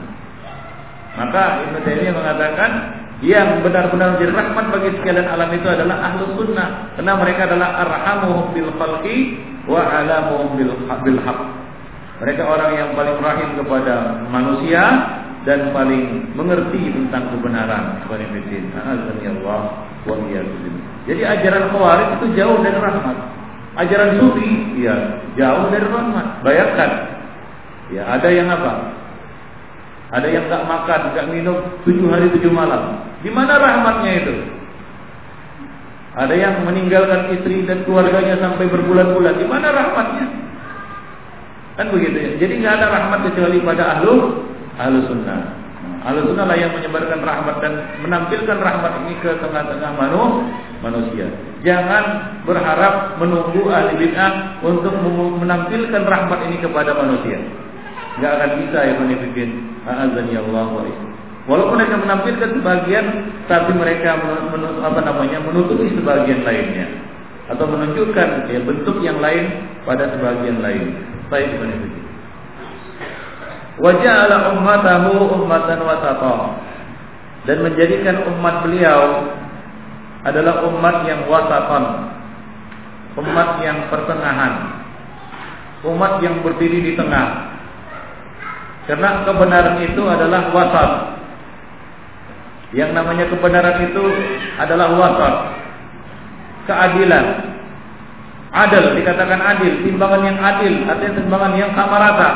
[1.22, 2.72] Maka Ibnu Taimiyah mengatakan
[3.20, 8.56] yang benar-benar menjadi rahmat bagi sekalian alam itu adalah ahlu sunnah karena mereka adalah arhamuhum
[8.56, 9.18] bil khalqi
[9.68, 11.20] wa alamuhum bil bil.
[12.20, 14.84] Mereka orang yang paling rahim kepada manusia
[15.48, 18.04] dan paling mengerti tentang kebenaran.
[18.08, 20.16] Allah wa
[21.08, 23.18] Jadi ajaran Khawarij itu jauh dari rahmat.
[23.80, 24.96] Ajaran Sufi ya
[25.40, 26.44] jauh dari rahmat.
[26.44, 26.92] Bayangkan.
[27.90, 28.99] Ya, ada yang apa?
[30.10, 33.06] Ada yang nggak makan, nggak minum tujuh hari tujuh malam.
[33.22, 34.36] Di mana rahmatnya itu?
[36.18, 39.38] Ada yang meninggalkan istri dan keluarganya sampai berbulan-bulan.
[39.38, 40.26] Di mana rahmatnya?
[41.78, 42.32] Kan begitu ya.
[42.42, 44.44] Jadi nggak ada rahmat kecuali pada ahlu
[44.82, 45.42] ahlu sunnah.
[45.80, 50.44] Nah, ahlu sunnah lah yang menyebarkan rahmat dan menampilkan rahmat ini ke tengah-tengah manu,
[50.82, 51.30] manusia.
[51.62, 54.92] Jangan berharap menunggu ahli bid'ah untuk
[55.40, 57.38] menampilkan rahmat ini kepada manusia.
[58.20, 59.52] Gak akan bisa ya menifidin.
[59.88, 60.84] Azan ya Allah wa
[61.50, 63.06] Walaupun mereka menampilkan sebagian,
[63.50, 64.22] tapi mereka
[64.54, 66.86] menut, apa namanya menutupi sebagian lainnya
[67.50, 70.94] atau menunjukkan ya, bentuk yang lain pada sebagian lain.
[71.34, 71.50] Baik.
[73.82, 76.38] Wajah ala ummatahu ummatan wasata
[77.50, 79.02] dan menjadikan umat beliau
[80.22, 81.86] adalah umat yang wasatan,
[83.18, 84.54] umat yang pertengahan,
[85.82, 87.49] umat yang berdiri di tengah.
[88.90, 90.92] Karena kebenaran itu adalah wasat,
[92.74, 94.04] yang namanya kebenaran itu
[94.58, 95.36] adalah wasat.
[96.66, 97.26] Keadilan.
[98.50, 102.30] Adil dikatakan adil, timbangan yang adil, artinya timbangan yang sama rata.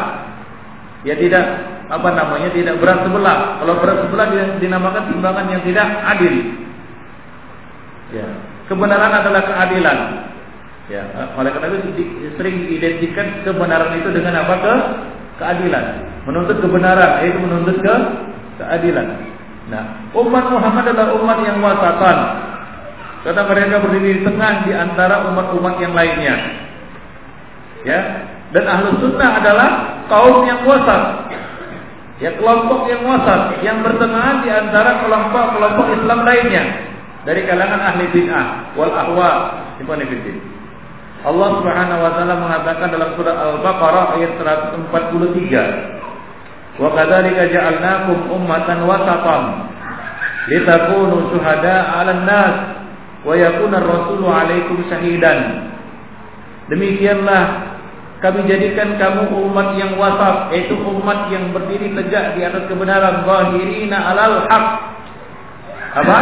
[1.01, 1.41] Ya tidak
[1.89, 3.57] apa namanya tidak berat sebelah.
[3.57, 4.27] Kalau berat sebelah
[4.61, 6.33] dinamakan timbangan yang tidak adil.
[8.13, 8.27] Ya.
[8.69, 9.97] Kebenaran adalah keadilan.
[10.91, 11.01] Ya,
[11.39, 12.03] oleh karena itu
[12.37, 14.73] sering diidentikan kebenaran itu dengan apa ke
[15.41, 16.12] keadilan.
[16.23, 17.95] Menuntut kebenaran, yaitu menuntut ke
[18.59, 19.07] keadilan.
[19.67, 22.17] Nah, umat Muhammad adalah umat yang wasatan.
[23.23, 26.35] Karena mereka berdiri di tengah di antara umat-umat yang lainnya.
[27.83, 27.99] Ya,
[28.51, 29.69] dan ahlu sunnah adalah
[30.11, 31.31] kaum yang wasat.
[32.19, 36.63] Ya, kelompok yang wasat, yang bertengah di antara kelompok-kelompok Islam lainnya
[37.23, 39.31] dari kalangan ahli bid'ah wal ahwa.
[41.23, 46.02] Allah Subhanahu wa taala mengatakan dalam surah Al-Baqarah ayat 143.
[46.73, 49.43] Wa kadzalika ja'alnakum ummatan wasatan
[50.49, 52.55] litakunu syuhada 'alan nas
[53.21, 55.69] wa yakuna ar-rasulu 'alaikum shahidan.
[56.73, 57.73] Demikianlah
[58.23, 63.97] kami jadikan kamu umat yang wasat, yaitu umat yang berdiri tegak di atas kebenaran, zahirina
[63.99, 64.67] 'alal haq.
[65.93, 66.17] Apa?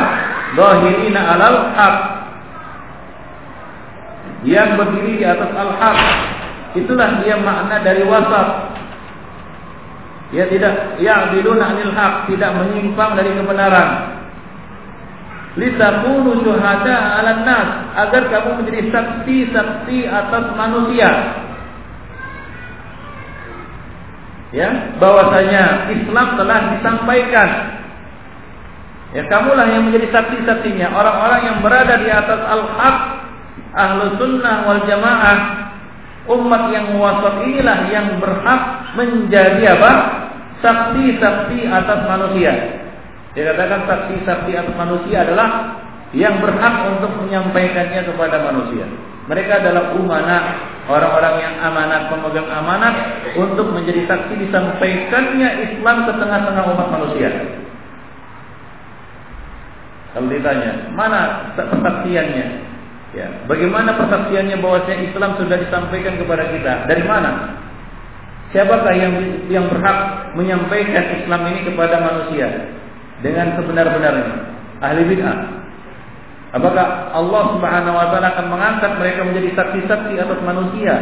[0.57, 1.97] Zahirina 'alal haq
[4.41, 5.97] yang berdiri di atas al-haq.
[6.73, 8.47] Itulah dia makna dari wasat.
[10.31, 13.89] Ya tidak yang diluna anil haq, tidak menyimpang dari kebenaran.
[15.59, 17.69] Litakunu syuhada 'alan nas,
[17.99, 21.11] agar kamu menjadi saksi-saksi atas manusia.
[24.55, 27.49] Ya, bahwasanya Islam telah disampaikan.
[29.11, 32.97] Ya, kamulah yang menjadi saksi-saksinya, orang-orang yang berada di atas al-haq
[33.75, 35.60] ahlu sunnah wal jamaah
[36.29, 38.61] umat yang wasat inilah yang berhak
[38.93, 39.91] menjadi apa?
[40.61, 42.53] Saksi-saksi atas manusia.
[43.33, 45.49] Dikatakan saksi-saksi atas manusia adalah
[46.11, 48.85] yang berhak untuk menyampaikannya kepada manusia.
[49.25, 50.43] Mereka adalah umanah
[50.91, 52.95] orang-orang yang amanat pemegang amanat
[53.37, 57.29] untuk menjadi saksi disampaikannya Islam ke tengah-tengah umat manusia.
[60.11, 62.70] Kalau ditanya mana persaksiannya
[63.11, 66.87] Ya, bagaimana persaksiannya bahwasanya Islam sudah disampaikan kepada kita?
[66.87, 67.59] Dari mana?
[68.55, 69.13] Siapakah yang
[69.51, 72.71] yang berhak menyampaikan Islam ini kepada manusia
[73.19, 74.31] dengan sebenar-benarnya?
[74.79, 75.37] Ahli bid'ah.
[76.51, 80.93] Apakah Allah Subhanahu wa taala akan mengangkat mereka menjadi saksi-saksi atas manusia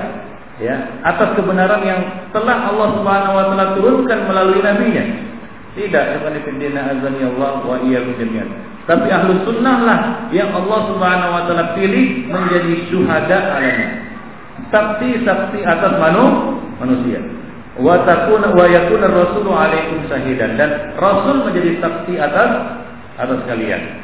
[0.62, 2.02] ya, atas kebenaran yang
[2.34, 5.29] telah Allah Subhanahu wa taala turunkan melalui nabinya?
[5.80, 8.50] Tidak, seperti fillah azani Allah wa iyyakum jami'an.
[8.84, 10.00] Tapi ahlu sunnah lah
[10.36, 13.88] yang Allah subhanahu wa ta'ala pilih menjadi syuhada alanya.
[14.76, 17.24] Saksi-saksi atas manu, manusia.
[17.80, 22.52] Wa takuna wa yakuna rasulu alaikum syahidan dan rasul menjadi saksi atas
[23.16, 24.04] atas kalian.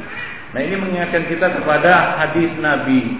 [0.55, 3.19] Nah ini mengingatkan kita kepada hadis Nabi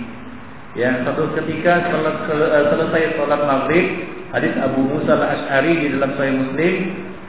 [0.75, 6.35] Ya, satu ketika eh, selesai sholat maghrib, hadis Abu Musa al Ashari di dalam Sahih
[6.35, 6.75] Muslim,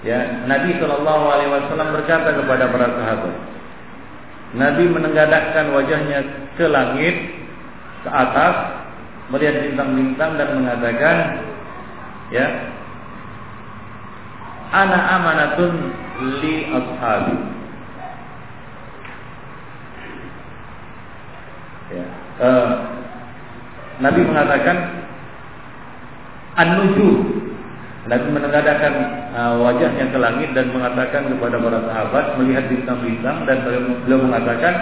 [0.07, 3.34] ya Nabi Shallallahu Alaihi Wasallam berkata kepada para sahabat,
[4.54, 6.18] Nabi menenggadahkan wajahnya
[6.54, 7.16] ke langit,
[8.07, 8.54] ke atas,
[9.34, 11.16] melihat bintang-bintang dan mengatakan,
[12.30, 12.46] ya,
[14.70, 15.90] ana amanatun
[16.38, 17.36] li ashabi.
[21.86, 22.07] Ya,
[22.42, 22.70] uh,
[24.02, 24.76] Nabi mengatakan
[26.59, 27.45] an-nujum
[28.07, 28.92] Nabi menengadakan
[29.34, 34.74] uh, wajahnya ke langit dan mengatakan kepada para sahabat melihat bintang-bintang dan beliau mengatakan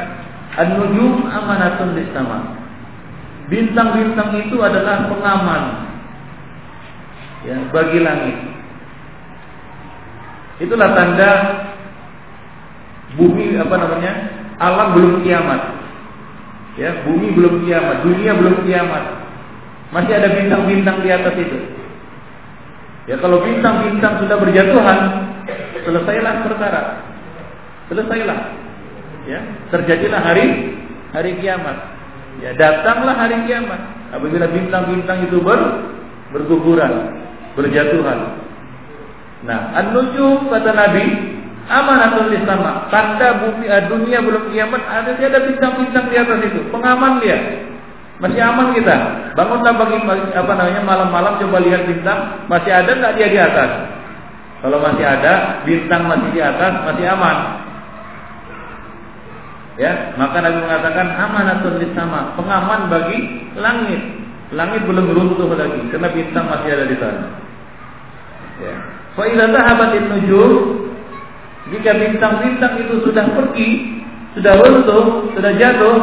[0.61, 2.61] an-nujum amanatun lis sama.
[3.49, 5.63] Bintang-bintang itu adalah pengaman
[7.49, 8.37] ya bagi langit.
[10.61, 11.31] Itulah tanda
[13.17, 14.13] bumi apa namanya?
[14.59, 15.61] alam belum kiamat.
[16.75, 19.05] Ya, bumi belum kiamat, dunia belum kiamat.
[19.95, 21.59] Masih ada bintang-bintang di atas itu.
[23.05, 24.99] Ya kalau bintang-bintang sudah berjatuhan,
[25.85, 26.83] selesailah perkara.
[27.93, 28.39] Selesailah.
[29.25, 29.41] Ya,
[29.73, 30.77] terjadilah hari
[31.13, 31.77] hari kiamat.
[32.41, 33.81] Ya, datanglah hari kiamat.
[34.13, 35.61] Apabila bintang-bintang itu ber,
[36.33, 37.13] berguguran,
[37.57, 38.41] berjatuhan.
[39.45, 41.05] Nah, an-nujum kata Nabi,
[41.69, 42.89] amanatun sama.
[42.89, 47.69] Tanda bumi dunia belum kiamat ada ada bintang-bintang di atas itu, pengaman dia.
[48.25, 48.97] Masih aman kita.
[49.37, 50.01] Bangunlah pagi
[50.33, 53.71] apa namanya malam-malam coba lihat bintang, masih ada nggak dia di atas?
[54.65, 57.37] Kalau masih ada, bintang masih di atas, masih aman.
[59.77, 64.01] Ya, maka Nabi mengatakan amanatun sama, pengaman bagi langit.
[64.57, 67.27] Langit belum runtuh lagi karena bintang masih ada di sana.
[68.65, 68.77] Ya.
[69.19, 70.53] Fa idza dhahabatin nujum
[71.75, 74.01] jika bintang-bintang itu sudah pergi,
[74.37, 75.97] sudah runtuh, sudah jatuh,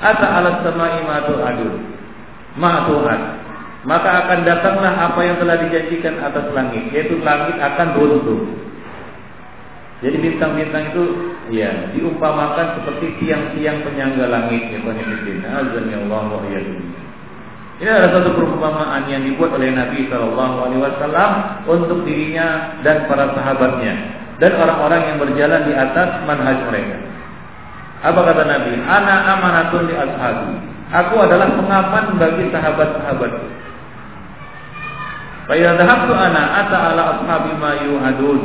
[0.00, 1.72] ata alat samai ma adul
[2.56, 3.20] ma Tuhan.
[3.80, 8.40] Maka akan datanglah apa yang telah dijanjikan atas langit yaitu langit akan runtuh.
[10.00, 11.04] Jadi bintang-bintang itu
[11.52, 16.40] ya diumpamakan seperti tiang-tiang penyangga langit ya Allah wa
[17.80, 21.30] ini adalah satu perumpamaan yang dibuat oleh Nabi Shallallahu Alaihi Wasallam
[21.64, 27.09] untuk dirinya dan para sahabatnya dan orang-orang yang berjalan di atas manhaj mereka.
[28.00, 28.72] Apa kata Nabi?
[28.80, 30.56] Ana amanatun di ashabi.
[30.90, 33.46] Aku adalah pengaman bagi sahabat-sahabatku.
[35.46, 38.40] Fa'idza dhahabtu ana ata ala ashabi ma yu'adun.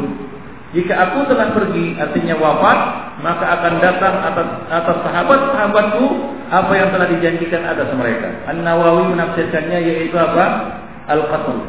[0.76, 2.80] Jika aku telah pergi artinya wafat,
[3.24, 6.06] maka akan datang atas atas sahabat-sahabatku
[6.52, 8.28] apa yang telah dijanjikan atas mereka.
[8.52, 10.76] An Nawawi menafsirkannya yaitu apa?
[11.08, 11.64] Al-qatl.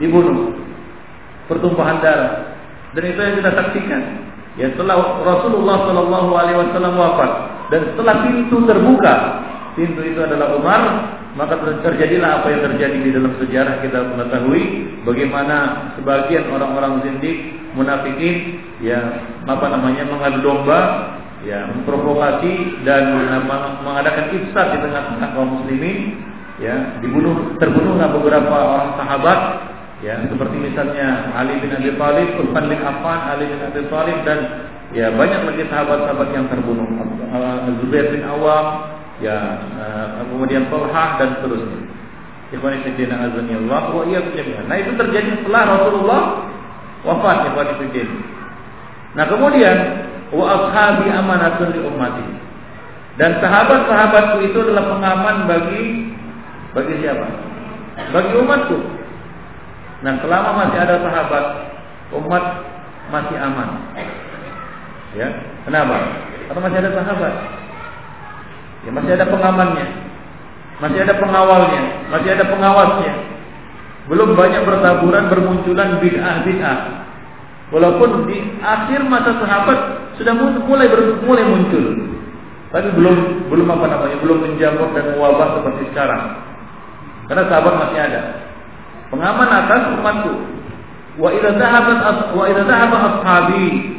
[0.00, 0.56] Dibunuh.
[1.46, 2.56] Pertumpahan darah.
[2.96, 4.02] Dan itu yang kita saksikan.
[4.60, 7.30] Ya setelah Rasulullah Shallallahu Alaihi Wasallam wafat
[7.72, 9.14] dan setelah pintu terbuka,
[9.72, 10.82] pintu itu adalah Umar,
[11.32, 14.62] maka terjadilah apa yang terjadi di dalam sejarah kita mengetahui
[15.08, 15.56] bagaimana
[15.96, 19.00] sebagian orang-orang zindik munafikin ya
[19.48, 20.80] apa namanya mengadu domba
[21.48, 23.16] ya memprovokasi dan
[23.80, 26.20] mengadakan ifsad di tengah-tengah kaum muslimin
[26.60, 29.38] ya dibunuh terbunuhlah beberapa orang sahabat
[30.02, 34.38] ya seperti misalnya Ali bin Abi Thalib, Utsman bin Affan, Ali bin Abi Thalib dan
[34.90, 36.84] ya banyak lagi sahabat-sahabat yang terbunuh
[37.80, 38.92] Zubair bin Awam
[39.22, 41.80] ya uh, kemudian Talha dan seterusnya.
[42.52, 44.68] Ikhwan fillah azani Allah wa iyyakum.
[44.68, 46.22] Nah, itu terjadi setelah Rasulullah
[47.00, 48.20] wafat ikhwan fillah.
[49.16, 49.76] Nah, kemudian
[50.36, 52.26] wa ashabi amanatun li ummati.
[53.16, 56.12] Dan sahabat-sahabatku itu adalah pengaman bagi
[56.72, 57.26] bagi siapa?
[58.12, 58.78] Bagi umatku.
[60.02, 61.44] Nah, selama masih ada sahabat,
[62.18, 62.44] umat
[63.14, 63.68] masih aman.
[65.14, 65.28] Ya,
[65.62, 65.96] kenapa?
[66.50, 67.34] Karena masih ada sahabat.
[68.82, 69.86] Ya, masih ada pengamannya.
[70.82, 73.12] Masih ada pengawalnya, masih ada pengawasnya.
[74.10, 76.78] Belum banyak bertaburan bermunculan bid'ah-bid'ah.
[77.70, 79.78] Walaupun di akhir masa sahabat
[80.18, 80.90] sudah mulai
[81.22, 82.10] mulai muncul.
[82.74, 86.22] Tapi belum belum apa namanya, belum menjamur dan wabah seperti sekarang.
[87.30, 88.22] Karena sahabat masih ada.
[89.12, 90.34] Pengaman atas umatku.
[91.20, 93.92] Wa idza dhahabat wa idza dhahaba ashabi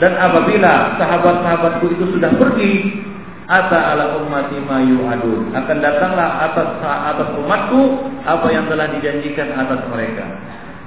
[0.00, 3.04] dan apabila sahabat-sahabatku itu sudah pergi
[3.48, 5.56] ata ala ummati ma yu'adun.
[5.56, 10.24] Akan datanglah atas atas umatku apa yang telah dijanjikan atas mereka.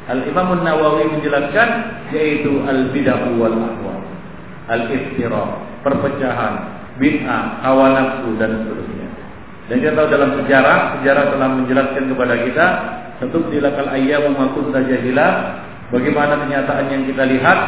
[0.10, 1.70] Al Imam Nawawi menjelaskan
[2.14, 3.96] yaitu al bidah wal ahwa.
[4.70, 6.54] Al iftira, perpecahan,
[7.02, 9.08] bid'ah, hawa nafsu dan seterusnya.
[9.68, 12.68] Dan kita tahu dalam sejarah, sejarah telah menjelaskan kepada kita
[13.24, 17.60] tentu dilakal ayyamu makun jahilah bagaimana kenyataan yang kita lihat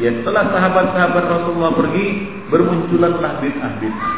[0.00, 2.06] ya setelah sahabat-sahabat Rasulullah pergi
[2.48, 4.12] bermunculanlah bid'ah-bid'ah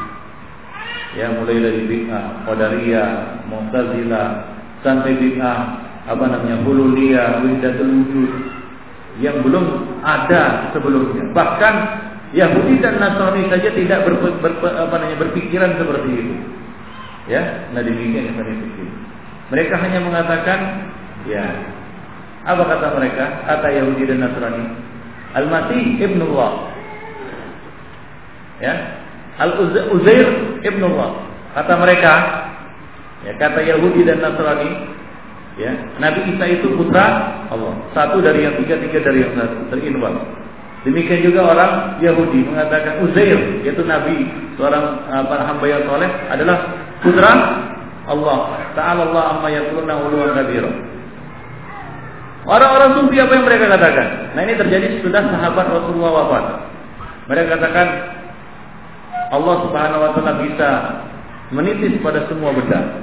[1.16, 3.10] ya mulai dari bid'ah qadariyah,
[3.48, 4.28] mu'tazilah
[4.84, 5.58] sampai bid'ah
[6.06, 8.30] apa namanya hululiyah, wihdatul wujud
[9.18, 11.32] yang belum ada sebelumnya.
[11.32, 11.74] Bahkan
[12.36, 14.04] Yahudi dan Nasrani saja tidak
[15.18, 16.34] berpikiran seperti itu.
[17.26, 19.05] Ya, nah demikian yang kami pikir.
[19.46, 20.58] Mereka hanya mengatakan,
[21.30, 21.44] ya,
[22.46, 23.24] apa kata mereka?
[23.46, 24.66] Kata Yahudi dan Nasrani,
[25.34, 26.52] Al-Masih ibnullah.
[28.62, 28.74] Ya,
[29.36, 30.28] Al-Uzair
[30.64, 31.10] ibn Allah.
[31.52, 32.12] Kata mereka,
[33.24, 34.70] ya kata Yahudi dan Nasrani,
[35.60, 37.74] ya Nabi Isa itu putra Allah.
[37.92, 40.16] Satu dari yang tiga, tiga dari yang satu, terinwal.
[40.86, 46.56] Demikian juga orang Yahudi mengatakan Uzair yaitu Nabi seorang apa, hamba yang soleh adalah
[47.02, 47.32] putra
[48.06, 48.38] Allah.
[48.78, 50.70] Ta'ala Allah amma yakuluna uluwan kabira.
[52.46, 54.08] Orang-orang sufi apa yang mereka katakan?
[54.38, 56.44] Nah ini terjadi sudah sahabat Rasulullah wafat.
[57.26, 57.88] Mereka katakan
[59.34, 60.68] Allah Subhanahu wa taala bisa
[61.50, 63.02] menitis pada semua benda.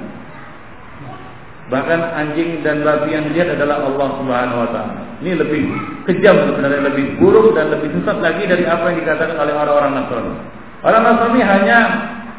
[1.68, 4.94] Bahkan anjing dan babi yang dilihat adalah Allah Subhanahu wa taala.
[5.20, 5.62] Ini lebih
[6.08, 10.34] kejam sebenarnya, lebih buruk dan lebih sesat lagi dari apa yang dikatakan oleh orang-orang Nasrani.
[10.80, 11.78] Orang Nasrani hanya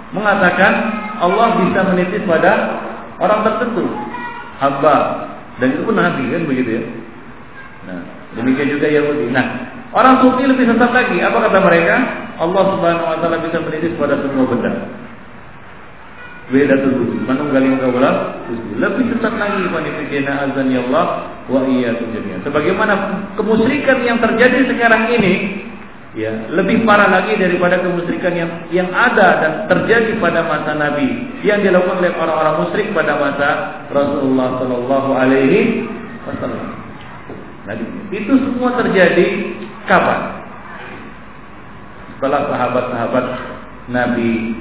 [0.10, 0.74] mengatakan
[1.20, 2.54] Allah bisa menitis pada
[3.20, 3.86] orang tertentu,
[4.60, 4.98] hamba
[5.60, 6.84] dan itu pun nabi kan begitu ya.
[7.88, 8.02] Nah,
[8.36, 9.32] demikian juga Yahudi.
[9.32, 9.46] Nah,
[9.96, 11.18] orang sufi lebih sesat lagi.
[11.24, 11.96] Apa kata mereka?
[12.36, 14.72] Allah Subhanahu wa taala bisa menitis pada semua benda.
[16.46, 16.94] Beda tuh
[17.26, 18.46] manunggaling kaulah
[18.78, 22.42] lebih sesat lagi panifidina azan ya Allah wa jami'an.
[22.44, 22.94] Sebagaimana
[23.40, 25.34] kemusyrikan yang terjadi sekarang ini
[26.16, 31.60] ya lebih parah lagi daripada kemusyrikan yang yang ada dan terjadi pada masa Nabi yang
[31.60, 33.50] dilakukan oleh orang-orang musyrik pada masa
[33.92, 35.86] Rasulullah Shallallahu Alaihi
[36.24, 36.68] Wasallam.
[37.66, 37.76] Nah,
[38.14, 39.28] itu semua terjadi
[39.90, 40.36] kapan?
[42.16, 43.26] setelah sahabat-sahabat
[43.92, 44.56] Nabi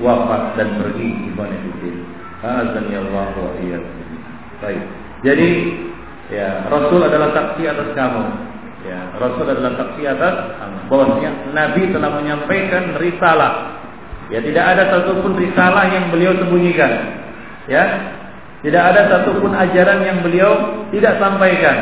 [0.00, 2.06] wafat dan pergi ibadah itu.
[2.40, 3.52] Azani Allah wa
[4.64, 4.84] Baik.
[5.20, 5.50] Jadi
[6.32, 8.24] ya Rasul adalah saksi atas kamu.
[8.80, 10.34] Ya, Rasul adalah saksi atas
[10.88, 13.82] bahwasanya Nabi telah menyampaikan risalah.
[14.32, 16.92] Ya, tidak ada satupun risalah yang beliau sembunyikan.
[17.68, 17.84] Ya,
[18.64, 20.52] tidak ada satupun ajaran yang beliau
[20.94, 21.76] tidak sampaikan.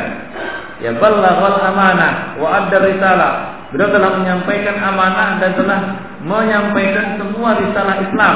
[0.83, 5.79] Ya, ballaghal amanah wa adda risalah Beliau telah menyampaikan amanah dan telah
[6.25, 8.35] menyampaikan semua risalah Islam.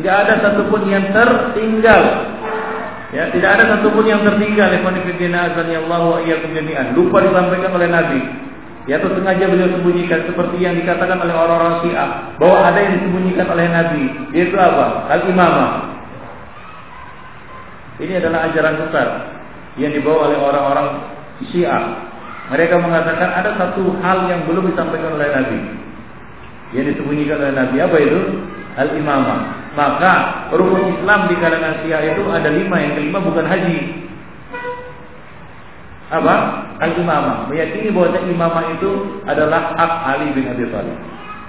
[0.00, 2.02] Tidak ada satupun yang tertinggal.
[3.12, 4.72] Ya, tidak ada satupun yang tertinggal.
[4.72, 6.96] Fillah azani Allah wa iyyakum jami'an.
[6.96, 8.20] Lupa disampaikan oleh Nabi.
[8.90, 13.46] Ya atau sengaja beliau sembunyikan seperti yang dikatakan oleh orang-orang Syiah bahwa ada yang disembunyikan
[13.46, 14.04] oleh Nabi
[14.34, 15.06] yaitu apa?
[15.06, 15.70] Al-imamah.
[18.02, 19.08] Ini adalah ajaran besar
[19.78, 20.88] yang dibawa oleh orang-orang
[21.46, 22.10] Syiah.
[22.50, 25.58] Mereka mengatakan ada satu hal yang belum disampaikan oleh Nabi.
[26.74, 28.20] Yang disembunyikan oleh Nabi apa itu?
[28.78, 29.40] Al-imamah.
[29.72, 30.12] Maka
[30.52, 32.76] rukun Islam di kalangan Syiah itu ada lima.
[32.80, 33.78] Yang kelima bukan haji
[36.12, 36.34] apa?
[36.84, 37.48] Al-imamah.
[37.48, 38.90] Meyakini bahwa imamah itu
[39.24, 40.98] adalah hak Ali bin Abi Thalib.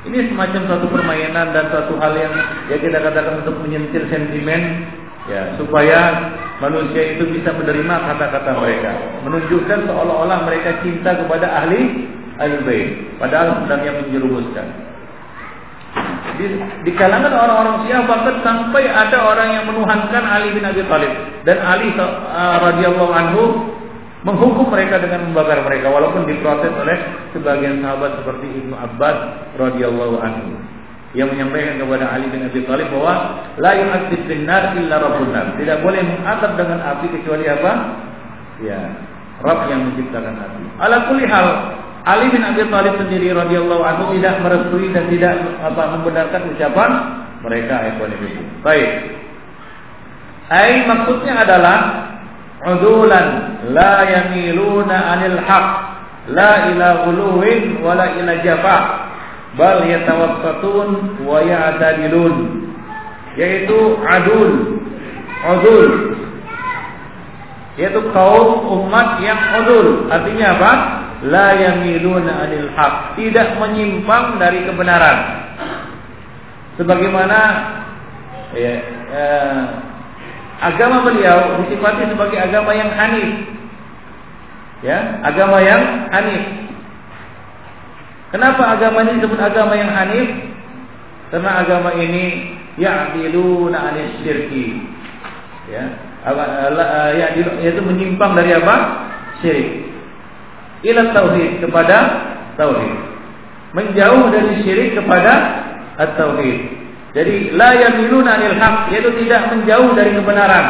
[0.03, 2.35] Ini semacam satu permainan dan satu hal yang
[2.67, 4.83] ya kita katakan untuk menyentil sentimen
[5.31, 5.99] ya supaya
[6.59, 8.91] manusia itu bisa menerima kata-kata mereka,
[9.23, 14.67] menunjukkan seolah-olah mereka cinta kepada ahli al-bait, padahal sebenarnya menjerumuskan.
[16.33, 16.49] Di,
[16.81, 21.13] di kalangan orang-orang Syiah bahkan sampai ada orang yang menuhankan Ali bin Abi Thalib
[21.45, 23.43] dan Ali uh, radhiyallahu anhu
[24.25, 26.97] menghukum mereka dengan membakar mereka walaupun diprotes oleh
[27.37, 29.17] sebagian sahabat seperti Ibnu Abbas
[29.61, 30.57] radhiyallahu anhu
[31.13, 33.13] yang menyampaikan kepada Ali bin Abi Thalib bahwa
[33.61, 35.29] la yu'adzib binnar illa rabbun.
[35.61, 37.71] Tidak boleh mengazab dengan api kecuali apa?
[38.65, 38.81] Ya,
[39.45, 40.63] Rabb yang menciptakan api.
[40.81, 41.47] Ala kulli hal,
[42.03, 46.91] Ali bin Abi Thalib sendiri radhiyallahu anhu tidak merestui dan tidak apa membenarkan ucapan
[47.39, 48.11] mereka ikhwan
[48.59, 48.91] Baik.
[50.51, 51.77] Ai maksudnya adalah
[52.67, 53.27] udulan
[53.71, 55.67] la yamiluna anil haq
[56.35, 58.77] la ila ghuluwin wala ila jafa
[59.55, 62.67] bal yatawassatun wa ya'tadilun.
[63.39, 64.51] Yaitu adul
[65.55, 65.91] udul.
[67.79, 68.47] Yaitu kaum
[68.83, 70.11] umat yang udul.
[70.11, 70.71] Artinya apa
[71.23, 75.43] la yamiluna anil haq tidak menyimpang dari kebenaran
[76.75, 77.39] sebagaimana
[78.57, 78.73] ya,
[79.13, 79.63] eh,
[80.63, 83.29] agama beliau disifati sebagai agama yang hanif.
[84.83, 86.43] Ya, agama yang hanif.
[88.35, 90.27] Kenapa agama ini disebut agama yang hanif?
[91.31, 94.83] Karena agama ini ya'diluna 'anil syirki.
[95.71, 95.87] Ya,
[97.15, 97.27] ya
[97.63, 98.75] yaitu menyimpang dari apa?
[99.39, 99.92] Syirik.
[100.83, 101.97] Ila tauhid kepada
[102.59, 102.93] tauhid.
[103.73, 105.33] Menjauh dari syirik kepada
[105.97, 106.59] at-tauhid.
[107.13, 110.65] Jadi la yamiluna anil haq yaitu tidak menjauh dari kebenaran.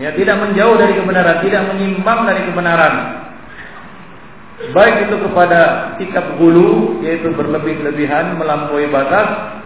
[0.00, 2.94] Ya, tidak menjauh dari kebenaran, tidak menyimpang dari kebenaran.
[4.72, 9.60] Baik itu kepada sikap gulu yaitu berlebih-lebihan melampaui batas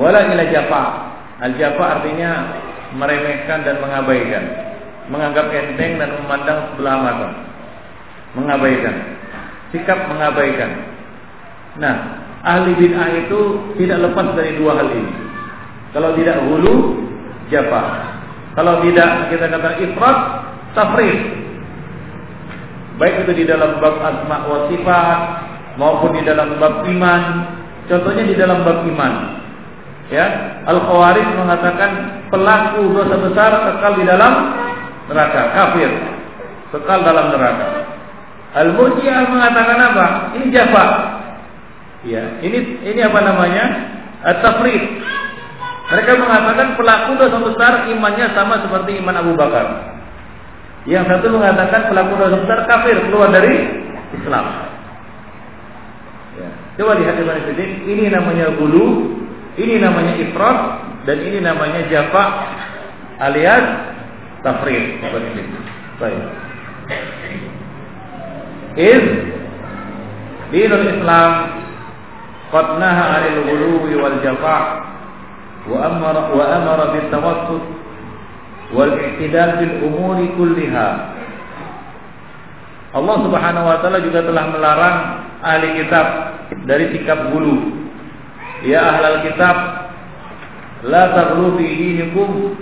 [0.00, 0.84] wala ila jafa.
[1.40, 2.30] Al jafa artinya
[2.96, 4.44] meremehkan dan mengabaikan,
[5.12, 7.49] menganggap enteng dan memandang sebelah mata.
[8.38, 8.94] Mengabaikan.
[9.74, 10.70] Sikap mengabaikan.
[11.78, 11.94] Nah,
[12.42, 13.40] ahli bid'ah itu
[13.78, 15.12] tidak lepas dari dua hal ini.
[15.90, 16.74] Kalau tidak hulu,
[17.50, 17.82] japa.
[18.54, 20.18] Kalau tidak kita kata ifrat,
[20.74, 21.18] tafrid.
[22.98, 25.20] Baik itu di dalam bab asma wa sifat
[25.80, 27.22] maupun di dalam bab iman.
[27.86, 29.14] Contohnya di dalam bab iman.
[30.10, 30.26] Ya,
[30.66, 31.90] Al-Khawarij mengatakan
[32.34, 34.32] pelaku dosa besar kekal di dalam
[35.06, 35.90] neraka, kafir.
[36.74, 37.66] Kekal dalam neraka.
[38.50, 40.06] Al-Murji'ah mengatakan apa?
[40.34, 40.84] Ini jafa,
[42.00, 43.64] Ya, ini ini apa namanya?
[44.24, 44.82] At-tafrid.
[45.90, 49.98] Mereka mengatakan pelaku dosa besar imannya sama seperti iman Abu Bakar.
[50.88, 53.52] Yang satu mengatakan pelaku dosa besar kafir keluar dari
[54.16, 54.44] Islam.
[56.40, 56.48] Ya.
[56.80, 59.12] Coba lihat di ini namanya bulu,
[59.60, 60.58] ini namanya ifrat,
[61.04, 62.24] dan ini namanya jafa
[63.20, 63.66] alias
[64.40, 65.04] tafrid.
[66.00, 66.22] Baik.
[68.78, 69.04] Iz
[70.54, 71.32] dinul Islam
[72.54, 74.62] qad naha 'anil ghuluwi wal jafa'
[75.70, 77.62] wa amara wa amara bit tawassut
[78.70, 78.94] wal
[79.82, 80.88] umuri kulliha.
[82.90, 84.98] Allah Subhanahu wa taala juga telah melarang
[85.46, 86.06] ahli kitab
[86.66, 87.78] dari sikap gulu.
[88.66, 89.56] Ya ahlal kitab,
[90.84, 92.58] la taghlu fi dinikum,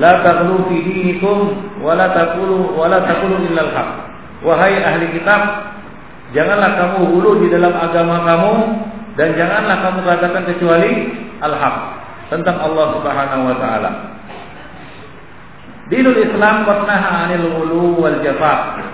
[0.00, 1.38] la taghlu fi dinikum
[1.84, 2.08] wa la
[2.72, 2.98] wa la
[3.52, 3.90] illa al-haq.
[4.44, 5.40] Wahai ahli kitab,
[6.36, 8.54] janganlah kamu gulu di dalam agama kamu
[9.16, 10.92] dan janganlah kamu katakan kecuali
[11.40, 11.76] al-haq
[12.28, 13.90] tentang Allah Subhanahu wa taala.
[15.88, 18.84] Dinul Islam qatnaha 'anil ghulu wal jafa.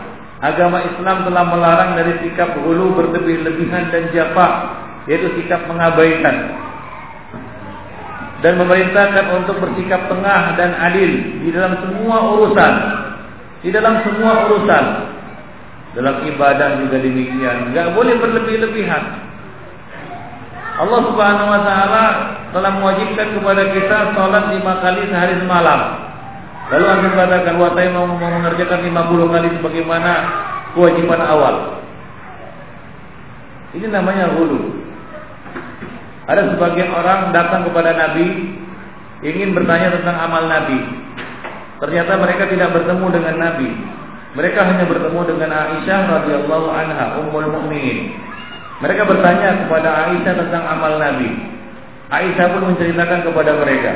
[0.41, 4.49] Agama Islam telah melarang dari sikap ghulu berlebih-lebihan dan jafa,
[5.11, 6.57] yaitu sikap mengabaikan.
[8.41, 12.75] Dan memerintahkan untuk bersikap tengah dan adil di dalam semua urusan.
[13.61, 14.85] Di dalam semua urusan.
[15.91, 17.75] Dalam ibadah juga demikian.
[17.75, 19.05] Enggak boleh berlebih-lebihan.
[20.81, 22.05] Allah Subhanahu wa taala
[22.57, 25.81] telah mewajibkan kepada kita salat lima kali sehari semalam.
[26.71, 30.13] Lalu anda katakan watai mau mengerjakan lima puluh kali sebagaimana
[30.73, 31.83] kewajiban awal.
[33.75, 34.79] Ini namanya hulu.
[36.31, 38.55] Ada sebagian orang datang kepada Nabi
[39.27, 40.79] ingin bertanya tentang amal Nabi.
[41.83, 43.69] Ternyata mereka tidak bertemu dengan Nabi.
[44.31, 48.15] Mereka hanya bertemu dengan Aisyah radhiyallahu anha, ummul mukminin.
[48.79, 51.35] Mereka bertanya kepada Aisyah tentang amal Nabi.
[52.11, 53.93] Aisyah pun menceritakan kepada mereka.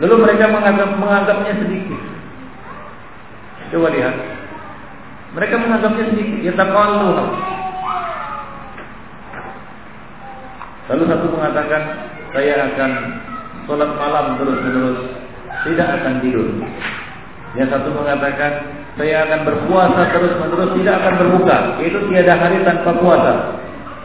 [0.00, 2.00] Lalu mereka menganggap menganggapnya sedikit.
[3.74, 4.14] Coba lihat.
[5.36, 6.38] Mereka menganggapnya sedikit.
[6.40, 7.08] Ya taqallu.
[10.88, 11.82] Lalu satu mengatakan,
[12.32, 12.90] saya akan
[13.68, 15.00] sholat malam terus-menerus,
[15.68, 16.48] tidak akan tidur.
[17.56, 18.52] Yang satu mengatakan,
[18.98, 21.56] saya akan berpuasa terus-menerus, tidak akan berbuka.
[21.80, 23.32] Itu tiada hari tanpa puasa.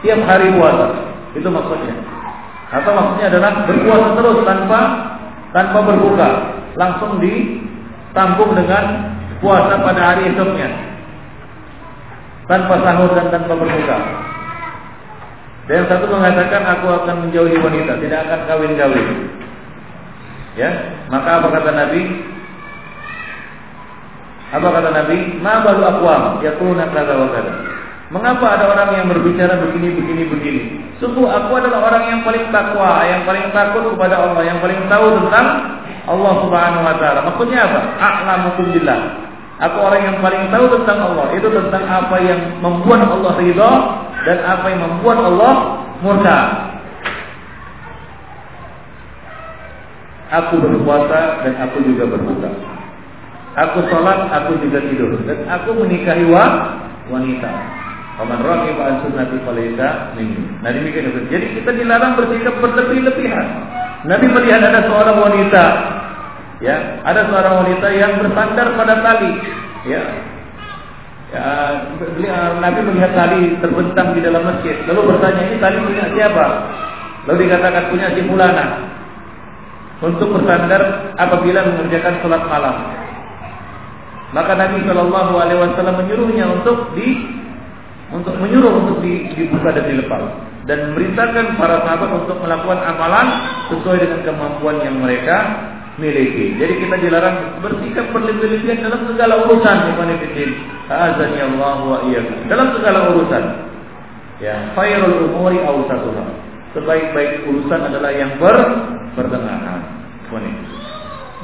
[0.00, 0.86] Tiap hari puasa.
[1.34, 1.94] Itu maksudnya.
[2.72, 4.80] Atau maksudnya adalah berpuasa terus tanpa
[5.54, 6.28] tanpa berbuka,
[6.74, 10.68] langsung ditampung dengan puasa pada hari esoknya.
[12.44, 13.98] Tanpa sahur dan tanpa berbuka.
[15.64, 19.08] Dan yang satu mengatakan aku akan menjauhi wanita, tidak akan kawin-kawin.
[20.60, 20.70] Ya,
[21.08, 22.02] maka apa kata Nabi?
[24.52, 25.40] Apa kata Nabi?
[25.40, 27.54] Ma balu aqwam yaquluna kadza wa kadza.
[28.12, 30.62] Mengapa ada orang yang berbicara begini begini begini?
[31.00, 35.06] Sungguh aku adalah orang yang paling takwa, yang paling takut kepada Allah, yang paling tahu
[35.24, 35.46] tentang
[36.04, 37.20] Allah Subhanahu wa taala.
[37.32, 37.80] Maksudnya apa?
[37.96, 39.00] A'lamukum billah.
[39.54, 41.26] Aku orang yang paling tahu tentang Allah.
[41.32, 43.72] Itu tentang apa yang membuat Allah ridha
[44.28, 45.54] dan apa yang membuat Allah
[46.04, 46.40] murka.
[50.34, 52.73] Aku berpuasa dan aku juga berbuka.
[53.54, 56.26] Aku sholat, aku juga tidur dan aku menikahi
[57.06, 57.52] wanita.
[58.14, 60.42] Paman raqib an sunnati falaysa minni.
[60.62, 61.20] Nah demikian itu.
[61.30, 63.46] Jadi kita dilarang bersikap berlebih-lebihan.
[64.06, 65.64] Nabi melihat ada seorang wanita
[66.62, 69.32] ya, ada seorang wanita yang bersandar pada tali,
[69.88, 70.02] ya,
[71.34, 71.82] Ya,
[72.62, 74.78] Nabi melihat tali terbentang di dalam masjid.
[74.86, 76.46] Lalu bertanya, ini tali punya siapa?
[77.26, 78.66] Lalu dikatakan punya si Fulana.
[79.98, 82.76] Untuk bersandar apabila mengerjakan sholat malam.
[84.34, 87.22] Maka Nabi Shallallahu Alaihi Wasallam menyuruhnya untuk di
[88.10, 90.22] untuk menyuruh untuk di, dibuka dan dilepas
[90.66, 93.26] dan memerintahkan para sahabat untuk melakukan amalan
[93.70, 95.36] sesuai dengan kemampuan yang mereka
[96.00, 96.58] miliki.
[96.58, 100.08] Jadi kita dilarang bersikap berlebih-lebihan dalam segala urusan Ibn
[100.90, 101.98] Azani Allah wa.
[102.50, 103.44] Dalam segala urusan.
[104.42, 106.24] Ya, khairul umuri awsatuha.
[106.74, 108.58] Sebaik-baik urusan adalah yang ber
[109.14, 109.80] pertengahan.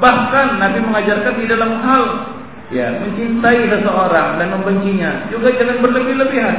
[0.00, 2.04] Bahkan Nabi mengajarkan di dalam hal
[2.70, 6.56] ya mencintai seseorang dan membencinya juga jangan berlebih-lebihan.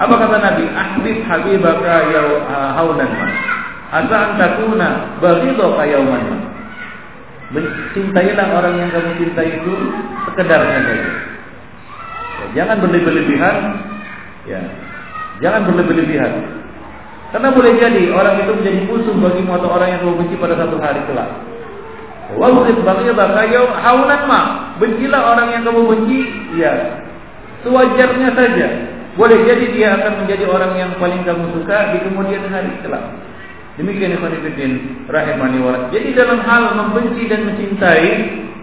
[0.00, 0.64] Apa kata Nabi?
[0.72, 2.22] Ahbib habibaka ya
[2.78, 3.10] haunan.
[3.90, 6.24] Asa antakuna baghidaka yauman.
[7.92, 9.72] Cintailah orang yang kamu cintai itu
[10.30, 11.10] sekedarnya saja.
[12.40, 13.56] Ya, jangan berlebih-lebihan.
[14.46, 14.62] Ya,
[15.42, 16.32] jangan berlebih-lebihan.
[17.30, 20.82] Karena boleh jadi orang itu menjadi musuh bagi atau orang yang kamu benci pada satu
[20.82, 21.30] hari kelak.
[22.38, 24.40] Wabrid baghidaka yaum haunan ma.
[24.78, 26.20] Bencilah orang yang kamu benci,
[26.54, 27.02] ya.
[27.66, 28.68] Sewajarnya saja.
[29.18, 33.04] Boleh jadi dia akan menjadi orang yang paling kamu suka di kemudian hari kelak.
[33.76, 34.72] Demikian ikhwan fillah
[35.08, 38.10] rahimani wa Jadi dalam hal membenci dan mencintai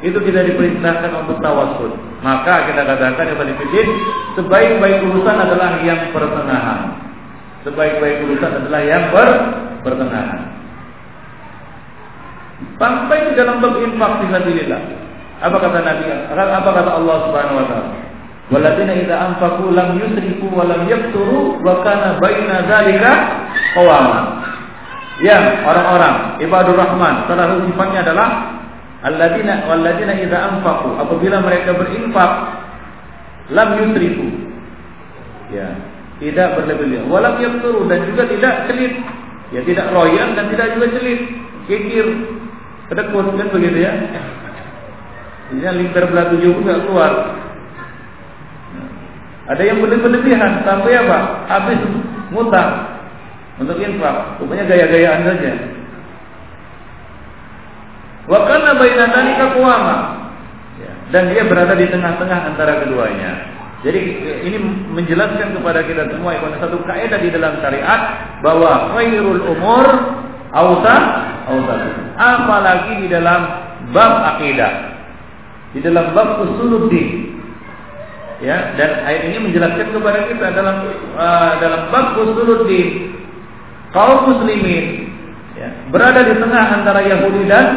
[0.01, 1.93] itu tidak diperintahkan untuk tawassul.
[2.25, 3.87] Maka kita katakan ikhwan fillah
[4.39, 7.05] sebaik-baik urusan adalah yang pertengahan.
[7.61, 9.29] Sebaik-baik urusan adalah yang ber
[9.83, 10.56] pertengahan.
[12.77, 14.81] Sampai di dalam bab infak fisabilillah.
[15.37, 16.09] Apa kata Nabi?
[16.33, 17.89] Apa kata Allah Subhanahu wa taala?
[18.47, 23.11] Waladina idza anfaqu lam yusrifu wa lam yaqturu wa kana baina dzalika
[23.75, 24.19] qawama.
[25.21, 28.29] Yang orang-orang ibadur rahman salah sifatnya adalah
[29.05, 30.95] alladzina walladzina idza anfaqu.
[30.97, 32.31] Apabila mereka berinfak
[33.53, 34.27] lam yusrifu.
[35.53, 35.77] Ya
[36.17, 38.95] tidak berlebihan walam yaqturu dan juga tidak celit.
[39.53, 41.21] Ya tidak royan dan tidak juga celit.
[41.67, 42.05] Kikir
[42.87, 43.93] kedekut kan begitu ya
[45.47, 47.11] ini lingkar belah tujuh pun tidak keluar
[49.47, 51.79] ada yang berlebihan sampai apa habis
[52.35, 52.97] ngutang
[53.57, 54.37] untuk infak.
[54.37, 55.51] Rupanya gaya-gayaan saja.
[58.29, 59.47] Wa kana baina dzalika
[60.77, 60.93] Ya.
[61.09, 63.49] Dan dia berada di tengah-tengah antara keduanya.
[63.81, 63.97] Jadi
[64.45, 64.57] ini
[64.93, 68.01] menjelaskan kepada kita semua yang satu kaidah di dalam syariat
[68.45, 69.85] bahwa khairul umur
[70.51, 70.95] ausa
[71.47, 71.75] ausa.
[72.17, 73.41] Apalagi di dalam
[73.95, 74.99] bab akidah.
[75.71, 77.39] Di dalam bab usuluddin.
[78.37, 80.85] Ya, dan ayat ini menjelaskan kepada kita dalam
[81.17, 83.17] uh, dalam bab usuluddin
[83.89, 85.09] kaum muslimin
[85.57, 87.67] ya, berada di tengah antara Yahudi dan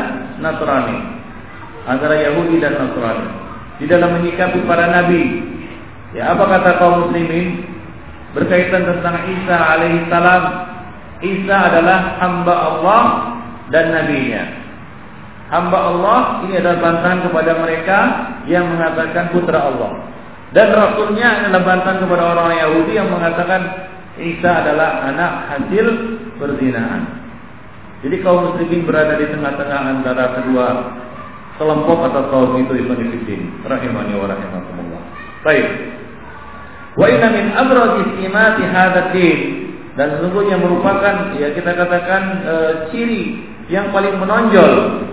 [0.42, 0.98] Nasrani.
[1.88, 3.28] Antara Yahudi dan Nasrani.
[3.80, 5.48] Di dalam menyikapi para nabi.
[6.12, 7.64] Ya, apa kata kaum muslimin
[8.36, 10.69] berkaitan tentang Isa alaihissalam?
[11.20, 13.02] Isa adalah hamba Allah
[13.68, 14.44] dan nabinya.
[15.50, 17.98] Hamba Allah ini adalah bantahan kepada mereka
[18.46, 20.08] yang mengatakan putra Allah.
[20.50, 25.86] Dan rasulnya adalah bantahan kepada orang Yahudi yang mengatakan Isa adalah anak hasil
[26.38, 27.02] perzinahan.
[28.00, 30.66] Jadi kaum muslimin berada di tengah-tengah antara kedua
[31.60, 35.02] kelompok atau kaum itu Ibn Fiddin rahimani wa rahimakumullah.
[35.44, 35.66] Baik.
[36.96, 39.38] Wa inna min abradi simati hadatin
[40.00, 42.54] dan sesungguhnya merupakan ya kita katakan e,
[42.88, 45.04] ciri yang paling menonjol.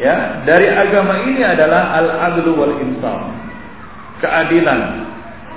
[0.00, 3.20] Ya dari agama ini adalah al-adlu wal insaf.
[4.24, 4.80] Keadilan.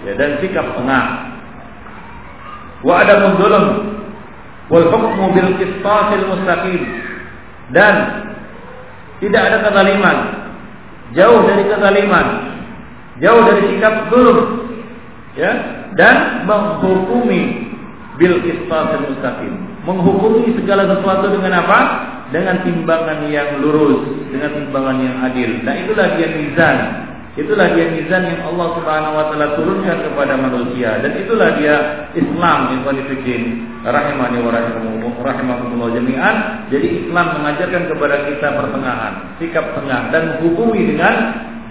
[0.04, 1.32] Ya dan sikap tengah.
[2.84, 3.66] Wa adamu dzulm
[4.68, 6.84] wal hukmu bil qistasil mustaqim.
[7.72, 7.96] Dan
[9.24, 10.18] tidak ada kezaliman.
[11.16, 12.28] Jauh dari kezaliman.
[13.24, 14.68] Jauh dari sikap zulm.
[15.40, 17.73] Ya dan menghukumi
[18.18, 19.54] bil qistasil mustaqim.
[19.84, 21.80] Menghukumi segala sesuatu dengan apa?
[22.34, 25.50] Dengan timbangan yang lurus dengan timbangan yang adil.
[25.62, 26.78] Nah itulah dia mizan.
[27.34, 31.02] Itulah dia mizan yang Allah Subhanahu wa taala turunkan kepada manusia.
[31.02, 31.76] Dan itulah dia
[32.18, 33.42] Islam yang kualifikin
[33.86, 34.52] rahimani wa
[35.22, 36.36] rahimakumullah jami'an.
[36.74, 41.16] Jadi Islam mengajarkan kepada kita pertengahan, sikap tengah dan menghukumi dengan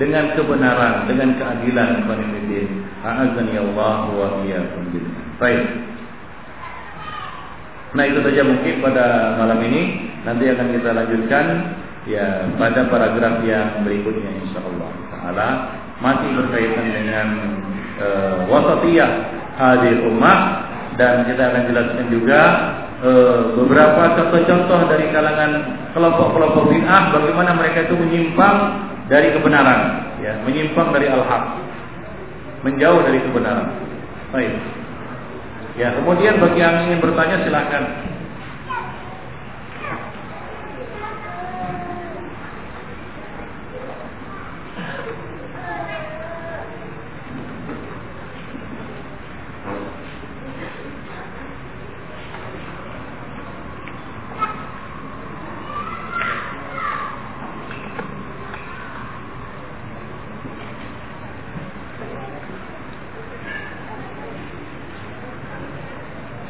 [0.01, 2.67] dengan kebenaran, dengan keadilan kualifikin.
[3.03, 4.87] A'azani Allah wa iyyakum
[5.39, 5.92] Baik.
[7.93, 10.13] Nah itu saja mungkin pada malam ini.
[10.23, 11.45] Nanti akan kita lanjutkan
[12.09, 15.49] ya pada paragraf yang berikutnya insyaallah taala.
[16.01, 17.27] Masih berkaitan dengan
[18.01, 19.11] uh, wasatiyah
[19.61, 20.67] hadir ummah
[20.97, 22.41] dan kita akan jelaskan juga
[23.05, 25.51] uh, beberapa contoh-contoh dari kalangan
[25.95, 28.57] kelompok-kelompok bid'ah bagaimana mereka itu menyimpang
[29.07, 31.61] dari kebenaran ya menyimpang dari al-haq
[32.67, 33.69] menjauh dari kebenaran.
[34.35, 34.82] Baik
[35.77, 37.85] ya kemudian bagi yang ingin bertanya silakan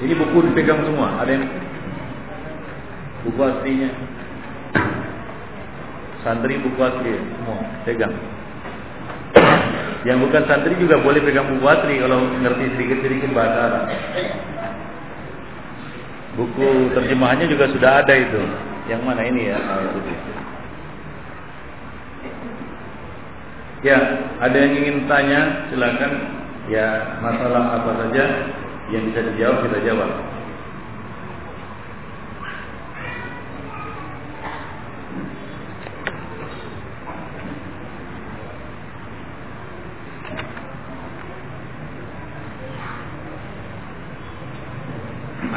[0.03, 1.15] Ini buku dipegang semua.
[1.23, 1.47] Ada yang
[3.73, 3.91] aslinya.
[6.23, 7.57] Santri buku asli semua
[7.89, 8.15] pegang.
[10.03, 13.85] Yang bukan santri juga boleh pegang buku asli kalau ngerti sedikit-sedikit bahasa Arab.
[16.37, 18.43] Buku terjemahannya juga sudah ada itu.
[18.93, 19.59] Yang mana ini ya?
[19.59, 20.33] Itu.
[23.83, 23.99] Ya,
[24.39, 26.39] ada yang ingin tanya, silakan.
[26.71, 28.25] Ya, masalah apa saja
[28.95, 30.32] yang bisa dijawab kita jawab.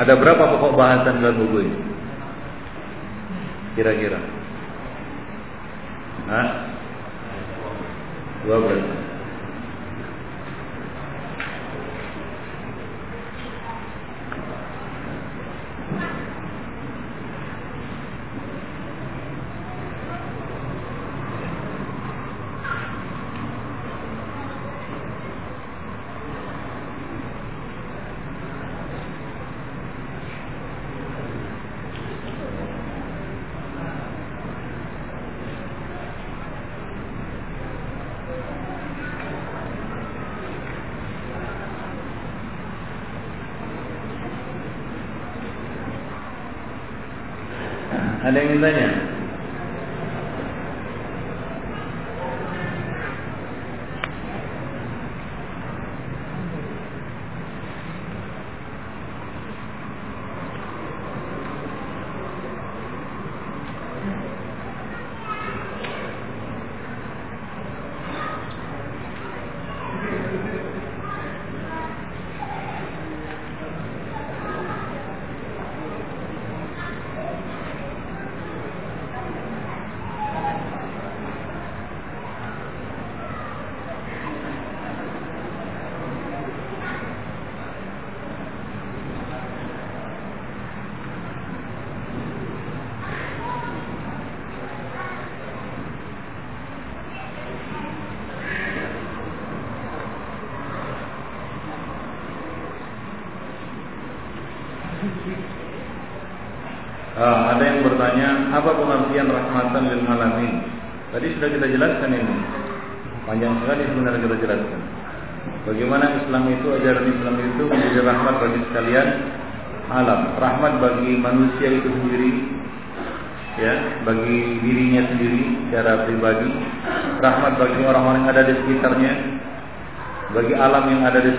[0.06, 1.80] Ada berapa pokok bahasan dalam buku ini?
[3.74, 4.22] Kira-kira?
[6.30, 6.48] Hah?
[8.46, 8.86] Dua belas.
[48.64, 48.85] Ada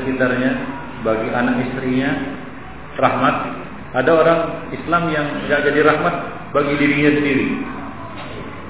[0.07, 0.51] sekitarnya,
[1.03, 2.11] bagi anak istrinya,
[2.95, 3.37] rahmat.
[3.97, 6.15] Ada orang Islam yang tidak jadi rahmat
[6.55, 7.47] bagi dirinya sendiri.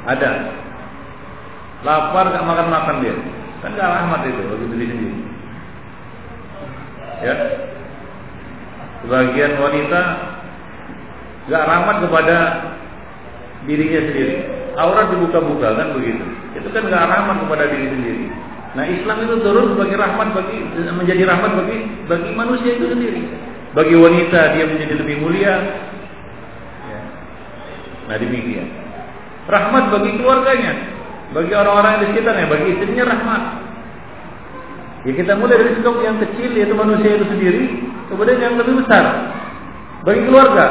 [0.07, 0.31] Ada.
[1.85, 3.15] Lapar gak makan makan dia,
[3.61, 5.19] kan gak rahmat itu bagi diri sendiri.
[7.21, 7.35] Ya.
[9.05, 10.01] Sebagian wanita
[11.53, 12.37] gak rahmat kepada
[13.69, 14.37] dirinya sendiri.
[14.77, 16.25] Aurat dibuka-buka kan begitu.
[16.57, 18.25] Itu kan gak rahmat kepada diri sendiri.
[18.77, 20.61] Nah Islam itu turun sebagai rahmat bagi
[20.93, 23.25] menjadi rahmat bagi bagi manusia itu sendiri.
[23.73, 25.55] Bagi wanita dia menjadi lebih mulia.
[26.85, 27.01] Ya.
[28.13, 28.69] Nah demikian.
[29.49, 30.73] Rahmat bagi keluarganya,
[31.33, 33.43] bagi orang-orang di sekitarnya, bagi istrinya rahmat.
[35.09, 37.65] Ya kita mulai dari skop yang kecil yaitu manusia itu sendiri,
[38.13, 39.05] kemudian yang lebih besar
[40.05, 40.65] bagi keluarga,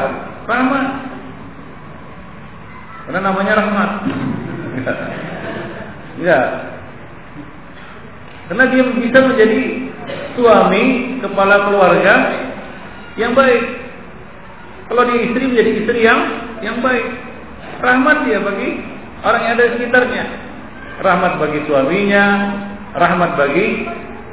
[0.45, 0.87] rahmat.
[3.09, 3.89] Karena namanya rahmat.
[6.15, 6.71] Ya.
[8.45, 9.61] Karena dia bisa menjadi
[10.37, 10.83] suami,
[11.23, 12.13] kepala keluarga
[13.17, 13.63] yang baik.
[14.85, 16.19] Kalau dia istri menjadi istri yang
[16.61, 17.05] yang baik.
[17.81, 18.69] Rahmat dia bagi
[19.25, 20.23] orang yang ada di sekitarnya.
[21.01, 22.25] Rahmat bagi suaminya,
[22.95, 23.83] rahmat bagi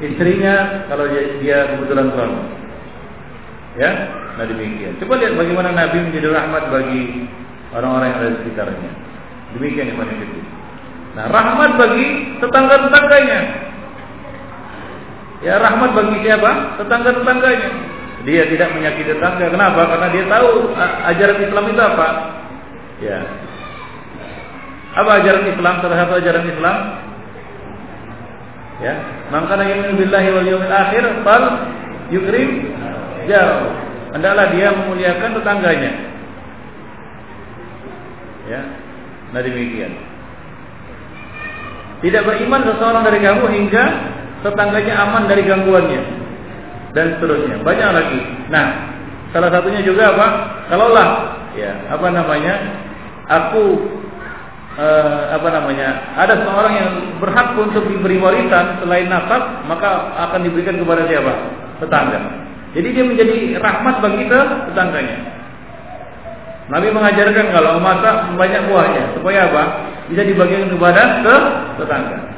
[0.05, 2.41] istrinya kalau dia, dia kebetulan suami.
[3.81, 3.91] Ya,
[4.37, 5.01] nah demikian.
[5.01, 7.25] Coba lihat bagaimana Nabi menjadi rahmat bagi
[7.73, 8.91] orang-orang yang ada di sekitarnya.
[9.57, 10.21] Demikian yang paling
[11.13, 13.41] Nah, rahmat bagi tetangga-tetangganya.
[15.43, 16.79] Ya, rahmat bagi siapa?
[16.79, 17.71] Tetangga-tetangganya.
[18.23, 19.51] Dia tidak menyakiti tetangga.
[19.51, 19.91] Kenapa?
[19.91, 20.71] Karena dia tahu
[21.11, 22.09] ajaran Islam itu apa.
[23.03, 23.19] Ya.
[24.95, 25.75] Apa ajaran Islam?
[25.83, 26.77] Salah satu ajaran Islam
[28.83, 28.95] ya
[29.31, 31.45] maka yang billahi wal yawmil akhir fal
[32.11, 32.75] yukrim
[33.31, 33.71] jauh
[34.11, 35.93] hendaklah dia memuliakan tetangganya
[38.51, 38.61] ya
[39.31, 39.95] nah demikian
[42.03, 43.85] tidak beriman seseorang dari kamu hingga
[44.43, 46.03] tetangganya aman dari gangguannya
[46.93, 47.63] dan seterusnya.
[47.65, 48.21] Banyak lagi.
[48.53, 48.67] Nah,
[49.33, 50.27] salah satunya juga apa?
[50.69, 51.09] Kalaulah
[51.57, 52.55] ya, apa namanya?
[53.29, 53.63] Aku
[54.77, 56.15] eh, apa namanya?
[56.21, 56.91] Ada seorang yang
[57.23, 61.33] berhak untuk diberi warisan selain nasab, maka akan diberikan kepada siapa?
[61.81, 62.21] Tetangga.
[62.73, 64.41] Jadi dia menjadi rahmat bagi kita
[64.73, 65.19] tetangganya.
[66.73, 69.63] Nabi mengajarkan kalau memasak banyak buahnya supaya apa?
[70.09, 71.37] Bisa dibagikan kepada ke
[71.85, 72.32] tetangga.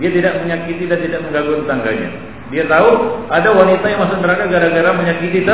[0.00, 2.10] Dia tidak menyakiti dan tidak mengganggu tetangganya.
[2.50, 2.90] Dia tahu
[3.30, 5.44] ada wanita yang masuk neraka gara-gara menyakiti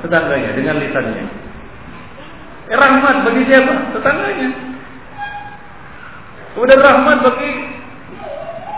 [0.00, 1.24] tetangganya dengan lisannya.
[2.68, 3.74] Eh, rahmat bagi siapa?
[3.98, 4.48] Tetangganya.
[6.54, 7.52] Kemudian rahmat bagi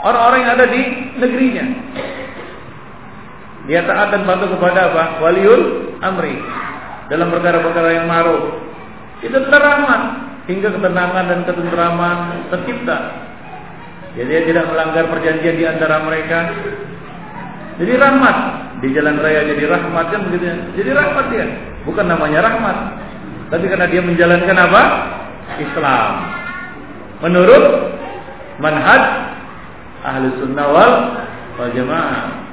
[0.02, 0.82] orang-orang yang ada di
[1.20, 1.64] negerinya.
[3.68, 5.04] Dia taat dan patuh kepada apa?
[5.20, 6.40] Waliul amri
[7.12, 8.56] dalam perkara-perkara yang ma'ruf.
[9.20, 10.02] Itu rahmat
[10.48, 12.18] hingga ketenangan dan ketentraman
[12.50, 13.29] tercipta.
[14.18, 16.50] Jadi dia tidak melanggar perjanjian di antara mereka.
[17.78, 18.36] Jadi rahmat
[18.82, 20.44] di jalan raya jadi rahmat kan begitu.
[20.76, 21.46] Jadi rahmat dia.
[21.86, 22.76] Bukan namanya rahmat.
[23.50, 24.82] Tapi karena dia menjalankan apa?
[25.58, 26.12] Islam.
[27.20, 27.64] Menurut
[28.62, 29.02] manhaj
[30.06, 30.92] ahli sunnah wal,
[31.74, 32.46] jamaah.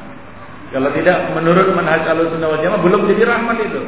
[0.73, 3.81] Kalau tidak menurut manhaj ahli sunnah wal jamaah belum jadi rahmat itu.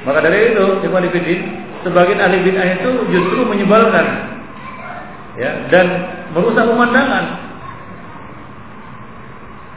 [0.00, 1.26] Maka dari itu, Ibn Ibn
[1.84, 4.39] sebagian ahli bid'ah itu justru menyebalkan
[5.38, 5.86] ya dan
[6.34, 7.50] merusak pemandangan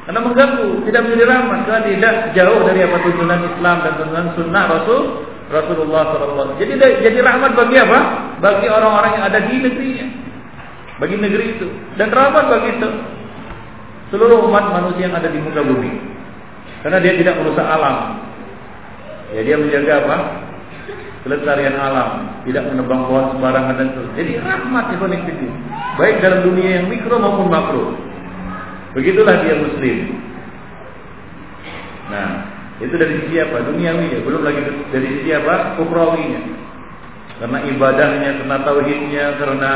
[0.04, 4.64] karena mengganggu tidak menjadi rahmat karena tidak jauh dari apa tuntunan Islam dan tuntunan sunnah
[4.68, 5.02] Rasul
[5.48, 6.60] Rasulullah SAW.
[6.60, 8.00] Jadi jadi rahmat bagi apa?
[8.44, 10.08] Bagi orang-orang yang ada di negerinya,
[11.00, 12.90] bagi negeri itu dan rahmat bagi itu
[14.12, 15.92] seluruh umat manusia yang ada di muka bumi.
[16.84, 18.20] Karena dia tidak merusak alam,
[19.32, 20.18] Ya dia menjaga apa?
[21.24, 24.12] Kelestarian alam, tidak menebang pohon sembarangan dan terus.
[24.20, 25.06] Jadi rahmat itu
[25.96, 27.96] Baik dalam dunia yang mikro maupun makro.
[28.92, 30.20] Begitulah dia muslim.
[32.12, 32.30] Nah,
[32.84, 33.64] itu dari sisi apa?
[33.64, 35.80] Duniawi ya, belum lagi dari sisi apa?
[35.80, 36.42] Ukrawinya.
[37.40, 39.72] Karena ibadahnya, karena tauhidnya, karena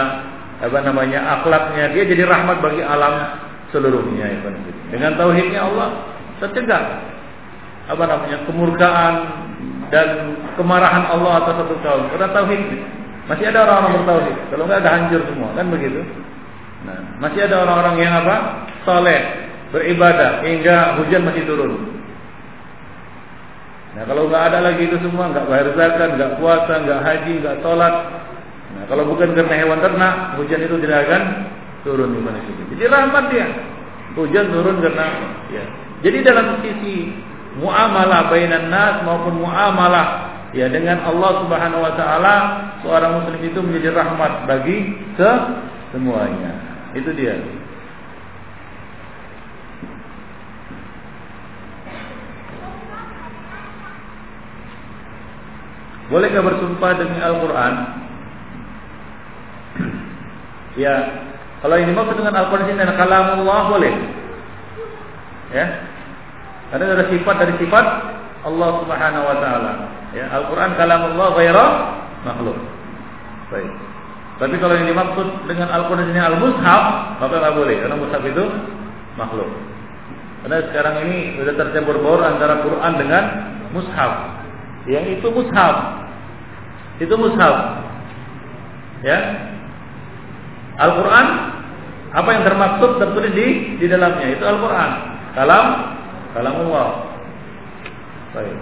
[0.60, 3.40] apa namanya akhlaknya, dia jadi rahmat bagi alam
[3.72, 4.26] seluruhnya.
[4.36, 4.52] Ya,
[4.92, 5.90] Dengan tauhidnya Allah
[6.44, 6.84] tercegah
[7.88, 9.14] apa namanya kemurkaan
[9.88, 12.62] dan kemarahan Allah atas satu kaum karena tauhid.
[13.28, 14.38] Masih ada orang-orang bertauhid.
[14.52, 15.50] Kalau enggak ada hancur semua.
[15.56, 16.02] Kan begitu?
[16.88, 18.36] Nah masih ada orang-orang yang apa?
[18.88, 19.22] Soleh
[19.72, 20.44] beribadah.
[20.44, 21.98] Hingga hujan masih turun.
[23.98, 27.56] Nah kalau nggak ada lagi itu semua, nggak bayar zakat, nggak puasa, nggak haji, nggak
[27.66, 27.96] sholat.
[28.78, 31.22] Nah kalau bukan karena hewan ternak, hujan itu tidak akan
[31.82, 33.48] turun di mana Jadi rahmat dia.
[34.14, 35.08] Hujan turun karena
[35.50, 35.66] ya.
[36.06, 37.10] Jadi dalam sisi
[37.58, 42.36] muamalah bainan nas maupun muamalah ya dengan Allah Subhanahu wa taala
[42.86, 44.96] seorang muslim itu menjadi rahmat bagi
[45.92, 46.52] semuanya.
[46.96, 47.36] Itu dia.
[56.08, 57.74] Bolehkah bersumpah demi Al-Quran?
[60.84, 60.96] ya,
[61.60, 63.94] kalau ini maksud dengan Al-Quran adalah kalamullah boleh.
[65.52, 65.66] Ya,
[66.72, 67.86] karena ada sifat dari sifat
[68.44, 69.74] Allah Subhanahu Wa Taala.
[70.16, 71.66] Ya, Al-Quran kalamullah ghaira
[72.24, 72.58] makhluk.
[73.52, 73.72] Baik.
[74.38, 76.84] Tapi kalau yang dimaksud dengan Al-Quran ini Al-Mushaf,
[77.20, 78.44] maka nggak boleh karena Mushaf itu
[79.18, 79.50] makhluk.
[80.46, 83.24] Karena sekarang ini sudah tercampur baur antara Quran dengan
[83.74, 84.14] Mushaf.
[84.88, 85.76] Yang itu mushaf.
[87.04, 87.84] Itu mushaf.
[89.04, 89.20] Ya.
[90.80, 91.28] Al-Qur'an
[92.16, 93.48] apa yang termaksud tertulis di
[93.82, 94.92] di dalamnya itu Al-Qur'an.
[95.36, 95.66] Kalam
[96.38, 96.90] kalamullah.
[98.38, 98.58] Baik.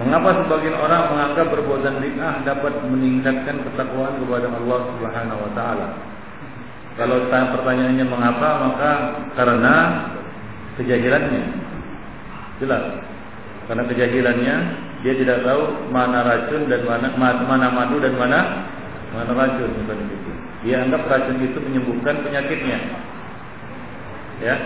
[0.00, 0.89] Mengapa sebagian orang
[2.20, 5.88] bid'ah dapat meningkatkan ketakwaan kepada Allah Subhanahu wa taala?
[7.00, 8.90] Kalau pertanyaannya mengapa, maka
[9.40, 9.74] karena
[10.76, 11.44] kejahilannya.
[12.60, 12.84] Jelas.
[13.64, 14.54] Karena kejahilannya
[15.00, 18.68] dia tidak tahu mana racun dan mana mana madu dan mana
[19.16, 20.32] mana racun seperti itu.
[20.68, 22.78] Dia anggap racun itu menyembuhkan penyakitnya.
[24.44, 24.56] Ya.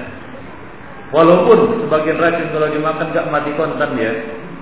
[1.15, 4.11] Walaupun sebagian racun kalau dimakan gak mati kontan dia,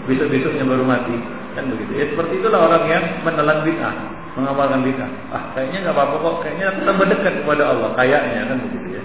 [0.04, 1.16] besok-besoknya baru mati
[1.54, 1.92] kan begitu.
[1.96, 3.94] Ya seperti itulah orang yang menelan bid'ah
[4.36, 5.10] mengamalkan bid'ah.
[5.32, 6.34] Ah kayaknya nggak apa-apa kok.
[6.46, 7.88] Kayaknya tambah dekat kepada Allah.
[7.96, 9.02] Kayaknya kan begitu ya.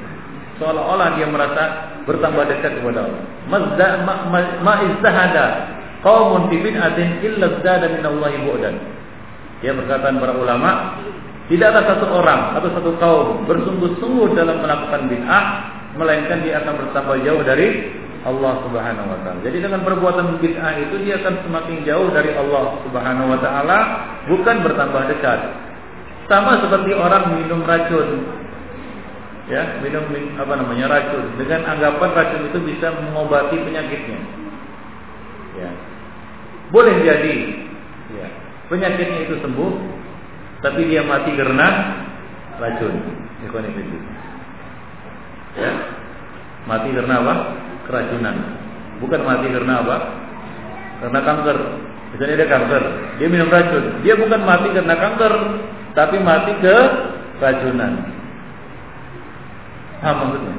[0.57, 1.63] Seolah-olah dia merasa
[2.07, 3.21] bertambah dekat kepada Allah.
[3.47, 8.75] Mazda ma, ma, ma izahada qaumun fi bid'atin illa zada min Allah bu'dan
[9.65, 11.01] ya perkataan para ulama
[11.47, 15.43] tidak ada satu orang atau satu kaum bersungguh-sungguh dalam melakukan bid'ah
[15.97, 17.67] melainkan dia akan bertambah jauh dari
[18.27, 19.39] Allah Subhanahu wa taala.
[19.39, 23.77] Jadi dengan perbuatan bid'ah itu dia akan semakin jauh dari Allah Subhanahu wa taala,
[24.27, 25.39] bukan bertambah dekat.
[26.27, 28.27] Sama seperti orang minum racun.
[29.47, 34.19] Ya, minum apa namanya racun dengan anggapan racun itu bisa mengobati penyakitnya.
[35.55, 35.71] Ya.
[36.67, 37.35] Boleh jadi
[38.11, 38.27] ya,
[38.67, 39.71] penyakitnya itu sembuh
[40.59, 41.67] tapi dia mati karena
[42.59, 42.91] racun.
[45.55, 45.71] Ya.
[46.67, 47.35] Mati karena apa?
[47.87, 48.35] Keracunan.
[48.99, 49.97] Bukan mati karena apa?
[51.01, 51.57] Karena kanker.
[52.07, 52.83] Misalnya dia kanker,
[53.19, 53.83] dia minum racun.
[54.03, 55.33] Dia bukan mati karena kanker,
[55.91, 56.77] tapi mati ke
[57.43, 57.93] racunan.
[59.99, 60.55] Apa maksudnya?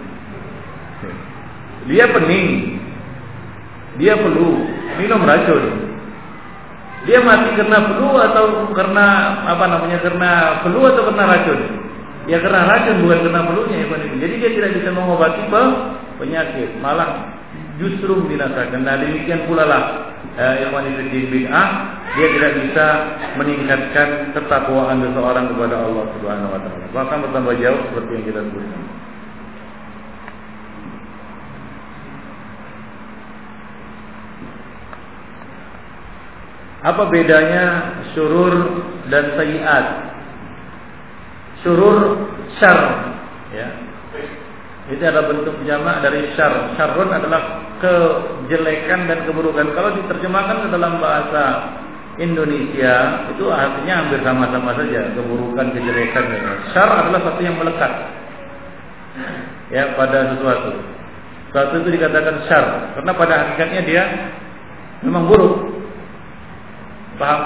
[1.89, 2.49] Dia pening,
[3.97, 4.67] dia flu,
[5.01, 5.89] minum racun.
[7.09, 8.45] Dia mati karena flu atau
[8.77, 9.07] karena
[9.49, 9.99] apa namanya?
[10.05, 10.31] Karena
[10.61, 11.61] flu atau karena racun?
[12.29, 13.89] Ya karena racun bukan karena flu-nya.
[14.21, 15.49] Jadi dia tidak bisa mengobati
[16.19, 17.39] penyakit, malah
[17.79, 18.83] justru membinasakan.
[18.83, 19.83] Nah demikian pula lah
[20.35, 21.69] eh, wanita bid'ah
[22.19, 22.87] dia tidak bisa
[23.39, 26.87] meningkatkan ketakwaan seseorang kepada Allah Subhanahu wa taala.
[26.91, 28.83] Bahkan bertambah jauh seperti yang kita sebutkan.
[36.79, 37.65] Apa bedanya
[38.15, 38.55] syurur
[39.11, 39.87] dan sayiat?
[41.67, 41.99] Syurur
[42.63, 42.79] syar
[43.51, 43.69] ya,
[44.89, 46.73] itu adalah bentuk jamak dari syar.
[46.81, 49.77] Syarrun adalah kejelekan dan keburukan.
[49.77, 51.45] Kalau diterjemahkan ke dalam bahasa
[52.17, 55.13] Indonesia, itu artinya hampir sama-sama saja.
[55.13, 56.25] Keburukan, kejelekan.
[56.73, 57.93] Syar adalah satu yang melekat.
[59.69, 60.73] Ya, pada sesuatu.
[61.53, 62.97] Sesuatu itu dikatakan syar.
[62.97, 64.03] Karena pada hakikatnya dia
[65.05, 65.69] memang buruk.
[67.21, 67.41] Paham?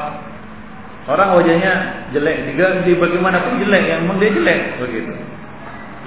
[1.10, 5.10] Orang wajahnya jelek, diganti bagaimanapun jelek, yang memang dia jelek begitu.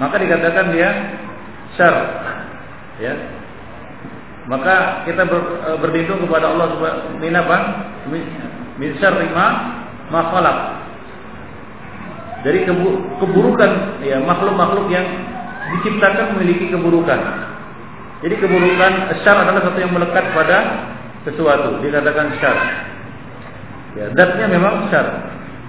[0.00, 0.88] Maka dikatakan dia
[1.76, 1.94] syar.
[2.98, 3.14] Ya.
[4.46, 7.56] Maka kita ber, e, berlindung kepada Allah Subhanahu min apa?
[8.78, 9.46] Min syarri ma
[10.10, 10.58] ma khalaq.
[12.46, 12.62] Dari
[13.18, 15.06] keburukan ya makhluk-makhluk yang
[15.76, 17.20] diciptakan memiliki keburukan.
[18.22, 18.92] Jadi keburukan
[19.26, 20.58] syar adalah satu yang melekat pada
[21.26, 22.56] sesuatu, dikatakan syar.
[23.98, 24.12] Ya,
[24.46, 25.04] memang syar,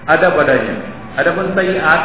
[0.06, 0.74] ada padanya.
[1.18, 2.02] Adapun sayiat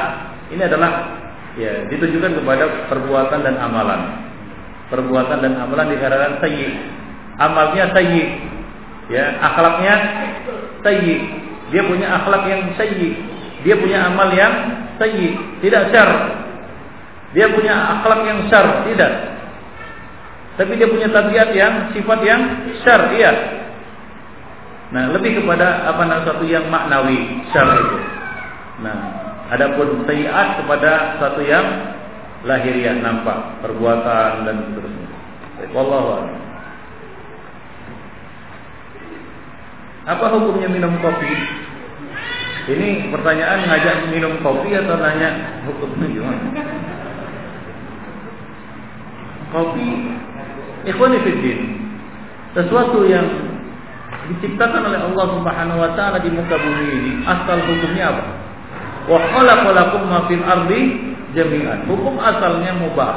[0.50, 1.22] ini adalah
[1.60, 4.02] ya ditujukan kepada perbuatan dan amalan.
[4.90, 6.70] Perbuatan dan amalan dikatakan sayyi.
[7.42, 8.24] Amalnya sayyi.
[9.10, 9.94] Ya, akhlaknya
[10.86, 11.16] sayyi.
[11.74, 13.34] Dia punya akhlak yang sayyi.
[13.64, 14.54] Dia punya amal yang
[15.00, 16.10] sayyi, tidak syar.
[17.34, 19.14] Dia punya akhlak yang syar, tidak.
[20.54, 22.42] Tapi dia punya tabiat yang sifat yang
[22.86, 23.32] syar, iya.
[24.94, 27.98] Nah, lebih kepada apa namanya satu yang maknawi, syar itu.
[28.86, 28.98] Nah,
[29.54, 31.66] adapun sayiat kepada satu yang
[32.44, 35.10] lahiriah nampak, perbuatan dan seterusnya.
[35.72, 36.28] Wallahu.
[40.04, 41.32] Apa hukumnya minum kopi?
[42.64, 46.48] Ini pertanyaan ngajak minum kopi atau nanya hukumnya gimana?
[49.54, 49.88] Kopi
[50.90, 51.60] ikhwan fiddin
[52.52, 53.28] sesuatu yang
[54.32, 58.43] diciptakan oleh Allah Subhanahu wa taala di muka bumi ini asal hukumnya apa?
[59.04, 60.82] Wa khalaqalakum ma fil ardi
[61.36, 61.90] jami'an.
[61.90, 63.16] Hukum asalnya mubah.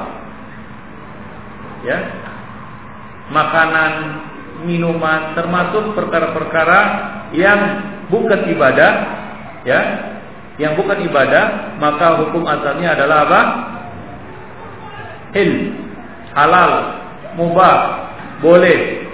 [1.86, 1.98] Ya.
[3.30, 3.92] Makanan,
[4.66, 6.80] minuman termasuk perkara-perkara
[7.36, 7.60] yang
[8.10, 8.92] bukan ibadah,
[9.66, 9.80] ya.
[10.56, 13.40] Yang bukan ibadah, maka hukum asalnya adalah apa?
[15.36, 15.52] Hil,
[16.32, 16.72] halal,
[17.36, 17.76] mubah,
[18.40, 19.04] boleh.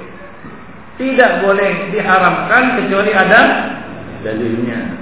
[1.02, 3.40] Tidak boleh diharamkan kecuali ada
[4.22, 5.01] dalilnya.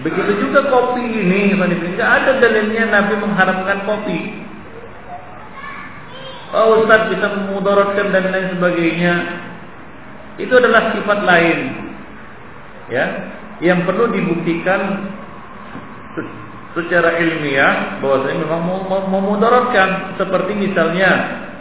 [0.00, 4.20] Begitu juga kopi ini, tidak ada dalilnya Nabi mengharamkan kopi.
[6.50, 9.14] Oh Ustaz bisa memudaratkan dan lain sebagainya.
[10.40, 11.58] Itu adalah sifat lain.
[12.90, 13.06] Ya,
[13.62, 15.04] yang perlu dibuktikan
[16.74, 18.62] secara ilmiah bahwasanya memang
[19.10, 21.10] memudaratkan seperti misalnya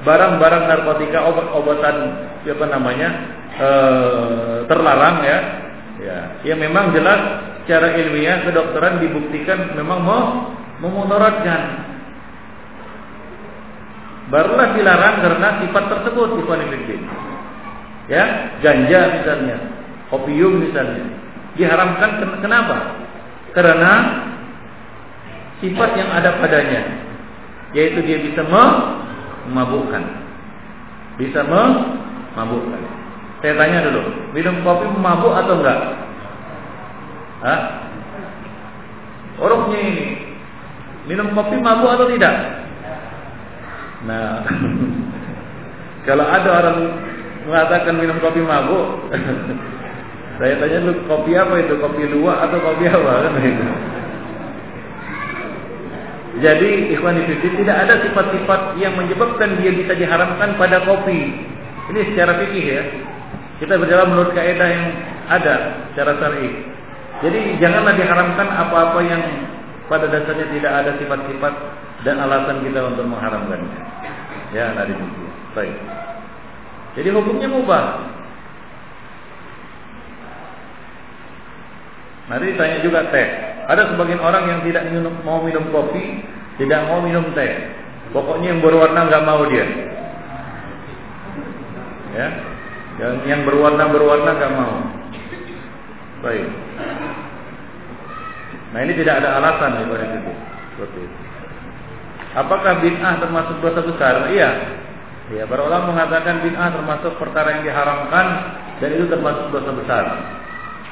[0.05, 1.95] barang-barang narkotika obat-obatan
[2.45, 3.09] apa namanya
[3.57, 3.69] e,
[4.69, 5.37] terlarang ya
[6.03, 6.17] ya.
[6.47, 7.21] Yang memang jelas
[7.63, 10.23] secara ilmiah kedokteran dibuktikan memang mau
[10.81, 11.85] memudaratkan.
[14.29, 16.61] Barulah dilarang karena sifat tersebut ikhwan
[18.09, 18.23] ya
[18.61, 19.57] ganja misalnya
[20.13, 21.05] opium misalnya.
[21.57, 22.77] Diharamkan kenapa?
[23.51, 23.93] Karena
[25.59, 26.81] sifat yang ada padanya
[27.73, 30.03] yaitu dia bisa memabukkan.
[31.19, 32.98] Bisa memabukkan
[33.39, 34.01] saya tanya dulu
[34.35, 35.79] minum kopi memabuk atau enggak
[37.39, 37.59] Hah?
[39.39, 40.05] Orangnya ini
[41.07, 42.35] minum kopi mabuk atau tidak?
[44.03, 44.43] Nah,
[46.07, 46.77] kalau ada orang
[47.47, 49.07] mengatakan minum kopi mabuk,
[50.39, 51.79] saya tanya lu kopi apa itu?
[51.79, 53.67] Kopi luwak atau kopi apa kan itu?
[56.39, 61.35] Jadi ikhwan tidak ada sifat-sifat yang menyebabkan dia bisa diharamkan pada kopi.
[61.89, 62.83] Ini secara fikih ya.
[63.59, 64.85] Kita berjalan menurut kaidah yang
[65.27, 65.55] ada
[65.91, 66.49] secara syar'i.
[67.19, 69.21] Jadi janganlah diharamkan apa-apa yang
[69.91, 71.53] pada dasarnya tidak ada sifat-sifat
[72.07, 73.79] dan alasan kita untuk mengharamkannya.
[74.55, 75.25] Ya, dari itu.
[75.51, 75.75] Baik.
[76.95, 77.85] Jadi hukumnya mubah.
[82.31, 83.27] Nanti tanya juga teh.
[83.67, 86.23] Ada sebagian orang yang tidak minum, mau minum kopi,
[86.61, 87.75] tidak mau minum teh.
[88.15, 89.65] Pokoknya yang berwarna nggak mau dia.
[92.09, 92.27] Ya,
[92.99, 94.75] yang yang berwarna berwarna nggak mau.
[96.19, 96.47] Baik.
[98.75, 100.31] Nah ini tidak ada alasan pada itu.
[100.75, 101.17] Seperti itu.
[102.37, 104.29] Apakah bid'ah termasuk dosa besar?
[104.29, 104.49] Iya.
[105.29, 108.27] Ya, para ulama mengatakan bid'ah termasuk perkara yang diharamkan
[108.77, 110.05] dan itu termasuk dosa besar.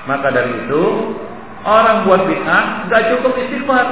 [0.10, 0.84] Maka dari itu
[1.68, 3.88] orang buat bid'ah nggak cukup istighfar.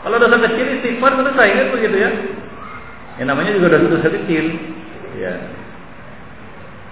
[0.00, 2.10] Kalau dosa kecil istighfar selesai kan begitu ya.
[3.20, 4.44] Yang namanya juga dosa-dosa kecil.
[5.20, 5.59] Ya.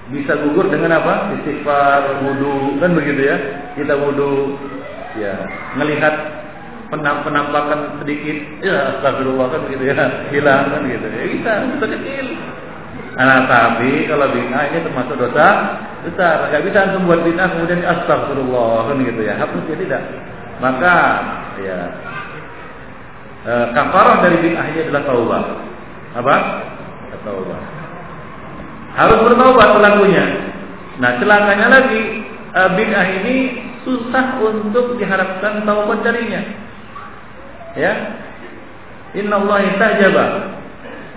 [0.08, 1.36] Bisa gugur dengan apa?
[1.36, 3.36] Istighfar, wudhu, kan begitu ya.
[3.76, 4.56] Kita wudhu,
[5.20, 5.36] ya
[5.76, 6.14] melihat
[6.88, 8.36] penamp penampakan sedikit.
[8.64, 9.96] Ya astagfirullah kan gitu ya?
[10.32, 11.24] Hilang kan gitu ya?
[11.28, 12.26] Bisa dosa kecil.
[13.18, 15.46] Nah tapi kalau bina ini termasuk dosa
[16.08, 16.48] besar.
[16.48, 19.34] Nggak bisa antum buat bina kemudian astagfirullah kan gitu ya?
[19.36, 20.02] Hapus ya tidak.
[20.58, 20.96] Maka
[21.62, 21.78] ya
[23.46, 25.44] e, kafarah dari bina ini adalah taubat
[26.16, 26.34] apa?
[27.22, 27.77] Taubat
[28.96, 30.24] harus bertaubat pelakunya
[30.98, 32.00] nah celakanya lagi
[32.52, 33.36] e, bid'ah ini
[33.88, 36.44] susah untuk diharapkan taubat darinya.
[37.72, 37.92] Ya.
[39.16, 40.26] Inna Allah istajaba.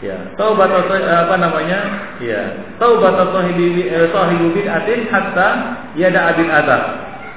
[0.02, 1.80] Ya, taubat apa namanya?
[2.18, 4.10] Ya, taubat sahibi eh,
[4.56, 5.50] bid'atin hatta
[5.94, 6.84] yada adab.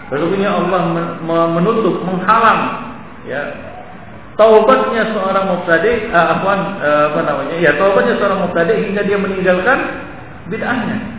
[0.09, 0.81] Sesungguhnya Allah
[1.25, 2.93] menutup, menghalang
[3.25, 3.41] ya
[4.37, 7.57] taubatnya seorang mubtadi uh, apa, uh, apa namanya?
[7.61, 9.79] Ya, taubatnya seorang mubtadi hingga dia meninggalkan
[10.49, 11.15] bid'ahnya.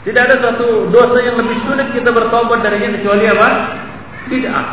[0.00, 3.48] Tidak ada satu dosa yang lebih sulit kita bertobat darinya kecuali apa?
[4.32, 4.68] Bid'ah.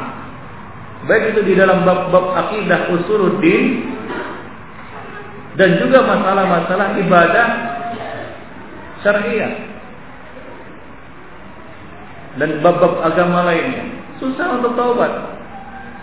[1.08, 3.80] baik itu di dalam bab-bab akidah usuluddin
[5.56, 7.48] dan juga masalah-masalah ibadah
[9.04, 9.56] syariah
[12.40, 13.84] dan bab-bab agama lainnya.
[14.20, 15.12] Susah untuk taubat.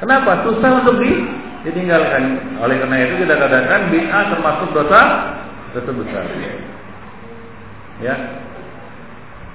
[0.01, 0.45] Kenapa?
[0.47, 1.11] Susah untuk di,
[1.69, 2.57] ditinggalkan.
[2.61, 5.01] Oleh karena itu kita katakan bid'ah termasuk dosa
[5.75, 6.25] dosa besar.
[7.99, 8.17] Ya.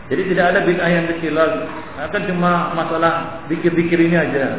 [0.09, 1.63] Jadi tidak ada bid'ah yang kecil lagi.
[2.01, 4.57] Akan cuma masalah dikir-dikir ini aja.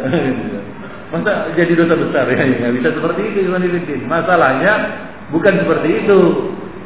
[1.11, 2.39] Masa jadi dosa besar ya?
[2.39, 3.51] Nggak bisa seperti itu
[4.07, 4.73] Masalahnya
[5.35, 6.21] bukan seperti itu.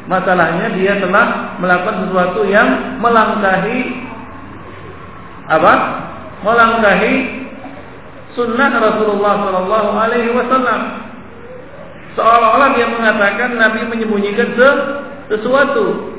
[0.09, 3.79] Masalahnya dia telah melakukan sesuatu yang melangkahi
[5.45, 5.73] apa?
[6.41, 7.13] Melangkahi
[8.33, 10.81] sunnah Rasulullah Shallallahu Alaihi Wasallam.
[12.15, 14.55] Seolah-olah dia mengatakan Nabi menyembunyikan
[15.27, 16.15] sesuatu.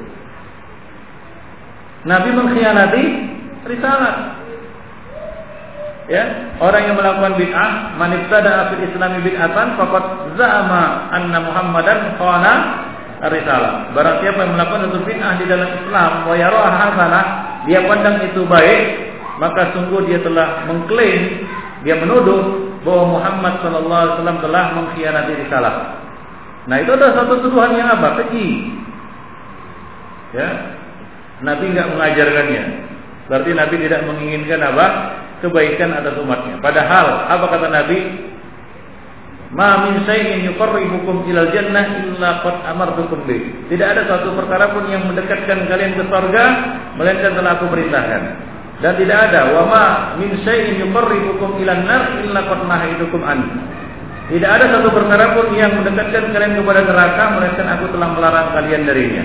[2.06, 3.04] Nabi mengkhianati
[3.66, 4.36] risalah.
[6.06, 12.54] Ya, orang yang melakukan bid'ah, man ibtada fil islami bid'atan faqad za'ama anna Muhammadan khana
[13.26, 13.90] risalah.
[13.90, 17.26] Barang siapa yang melakukan satu bid'ah di dalam Islam wa yaraha hasanah,
[17.66, 18.82] dia pandang itu baik,
[19.42, 21.42] maka sungguh dia telah mengklaim,
[21.82, 25.74] dia menuduh bahwa Muhammad sallallahu alaihi wasallam telah mengkhianati risalah.
[26.70, 28.22] Nah, itu adalah satu tuduhan yang apa?
[28.22, 28.48] Keji.
[30.34, 30.48] Ya.
[31.42, 32.64] Nabi enggak mengajarkannya.
[33.26, 34.86] Berarti Nabi tidak menginginkan apa?
[35.44, 36.56] kebaikan atas umatnya.
[36.64, 37.98] Padahal apa kata Nabi?
[39.46, 43.70] Ma min syai'in yuqarribukum ilal jannah illa qad amartukum bih.
[43.70, 46.44] Tidak ada satu perkara pun yang mendekatkan kalian ke surga
[46.98, 48.22] melainkan telah aku perintahkan.
[48.76, 49.84] Dan tidak ada wa ma
[50.20, 53.40] min syai'in yuqarribukum ilan nar illa qad nahaitukum an.
[54.26, 58.82] Tidak ada satu perkara pun yang mendekatkan kalian kepada neraka melainkan aku telah melarang kalian
[58.84, 59.24] darinya.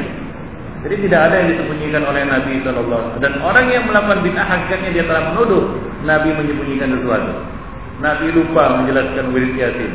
[0.82, 5.06] Jadi tidak ada yang disembunyikan oleh Nabi Shallallahu Dan orang yang melakukan bid'ah hakikatnya dia
[5.06, 5.64] telah menuduh
[6.06, 7.34] Nabi menyembunyikan sesuatu.
[8.02, 9.94] Nabi lupa menjelaskan wirid yasin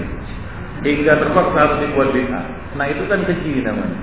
[0.87, 2.45] hingga terpaksa harus dibuat bid'ah.
[2.79, 3.99] Nah itu kan keji namanya.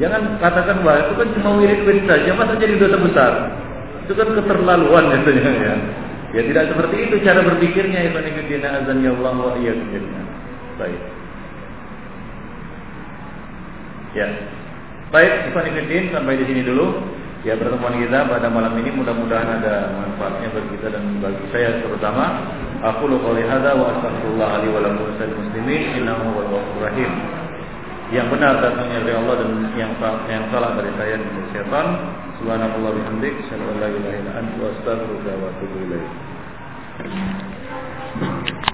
[0.00, 3.32] Jangan katakan bahwa itu kan cuma wirid-wirid saja, masa jadi dosa besar?
[4.02, 5.74] Itu kan keterlaluan katanya ya.
[6.32, 9.52] Ya tidak seperti itu cara berpikirnya Ibn Ibn Azan ya Allah wa
[10.80, 11.02] Baik.
[14.16, 14.28] Ya.
[15.12, 17.04] Baik, Ikhwan Ibn sampai di sini dulu.
[17.42, 22.38] Ya pertemuan kita pada malam ini mudah-mudahan ada manfaatnya bagi kita dan bagi saya terutama.
[22.86, 27.10] Aku qouli hadza wa astaghfirullah li wa lakum muslimin innahu huwal rahim.
[28.14, 29.92] Yang benar datangnya dari Allah dan yang
[30.30, 31.86] yang salah dari saya dan dari.
[32.40, 34.56] Subhanallah bihamdik, asyhadu an la ilaha illa anta
[38.62, 38.71] wa.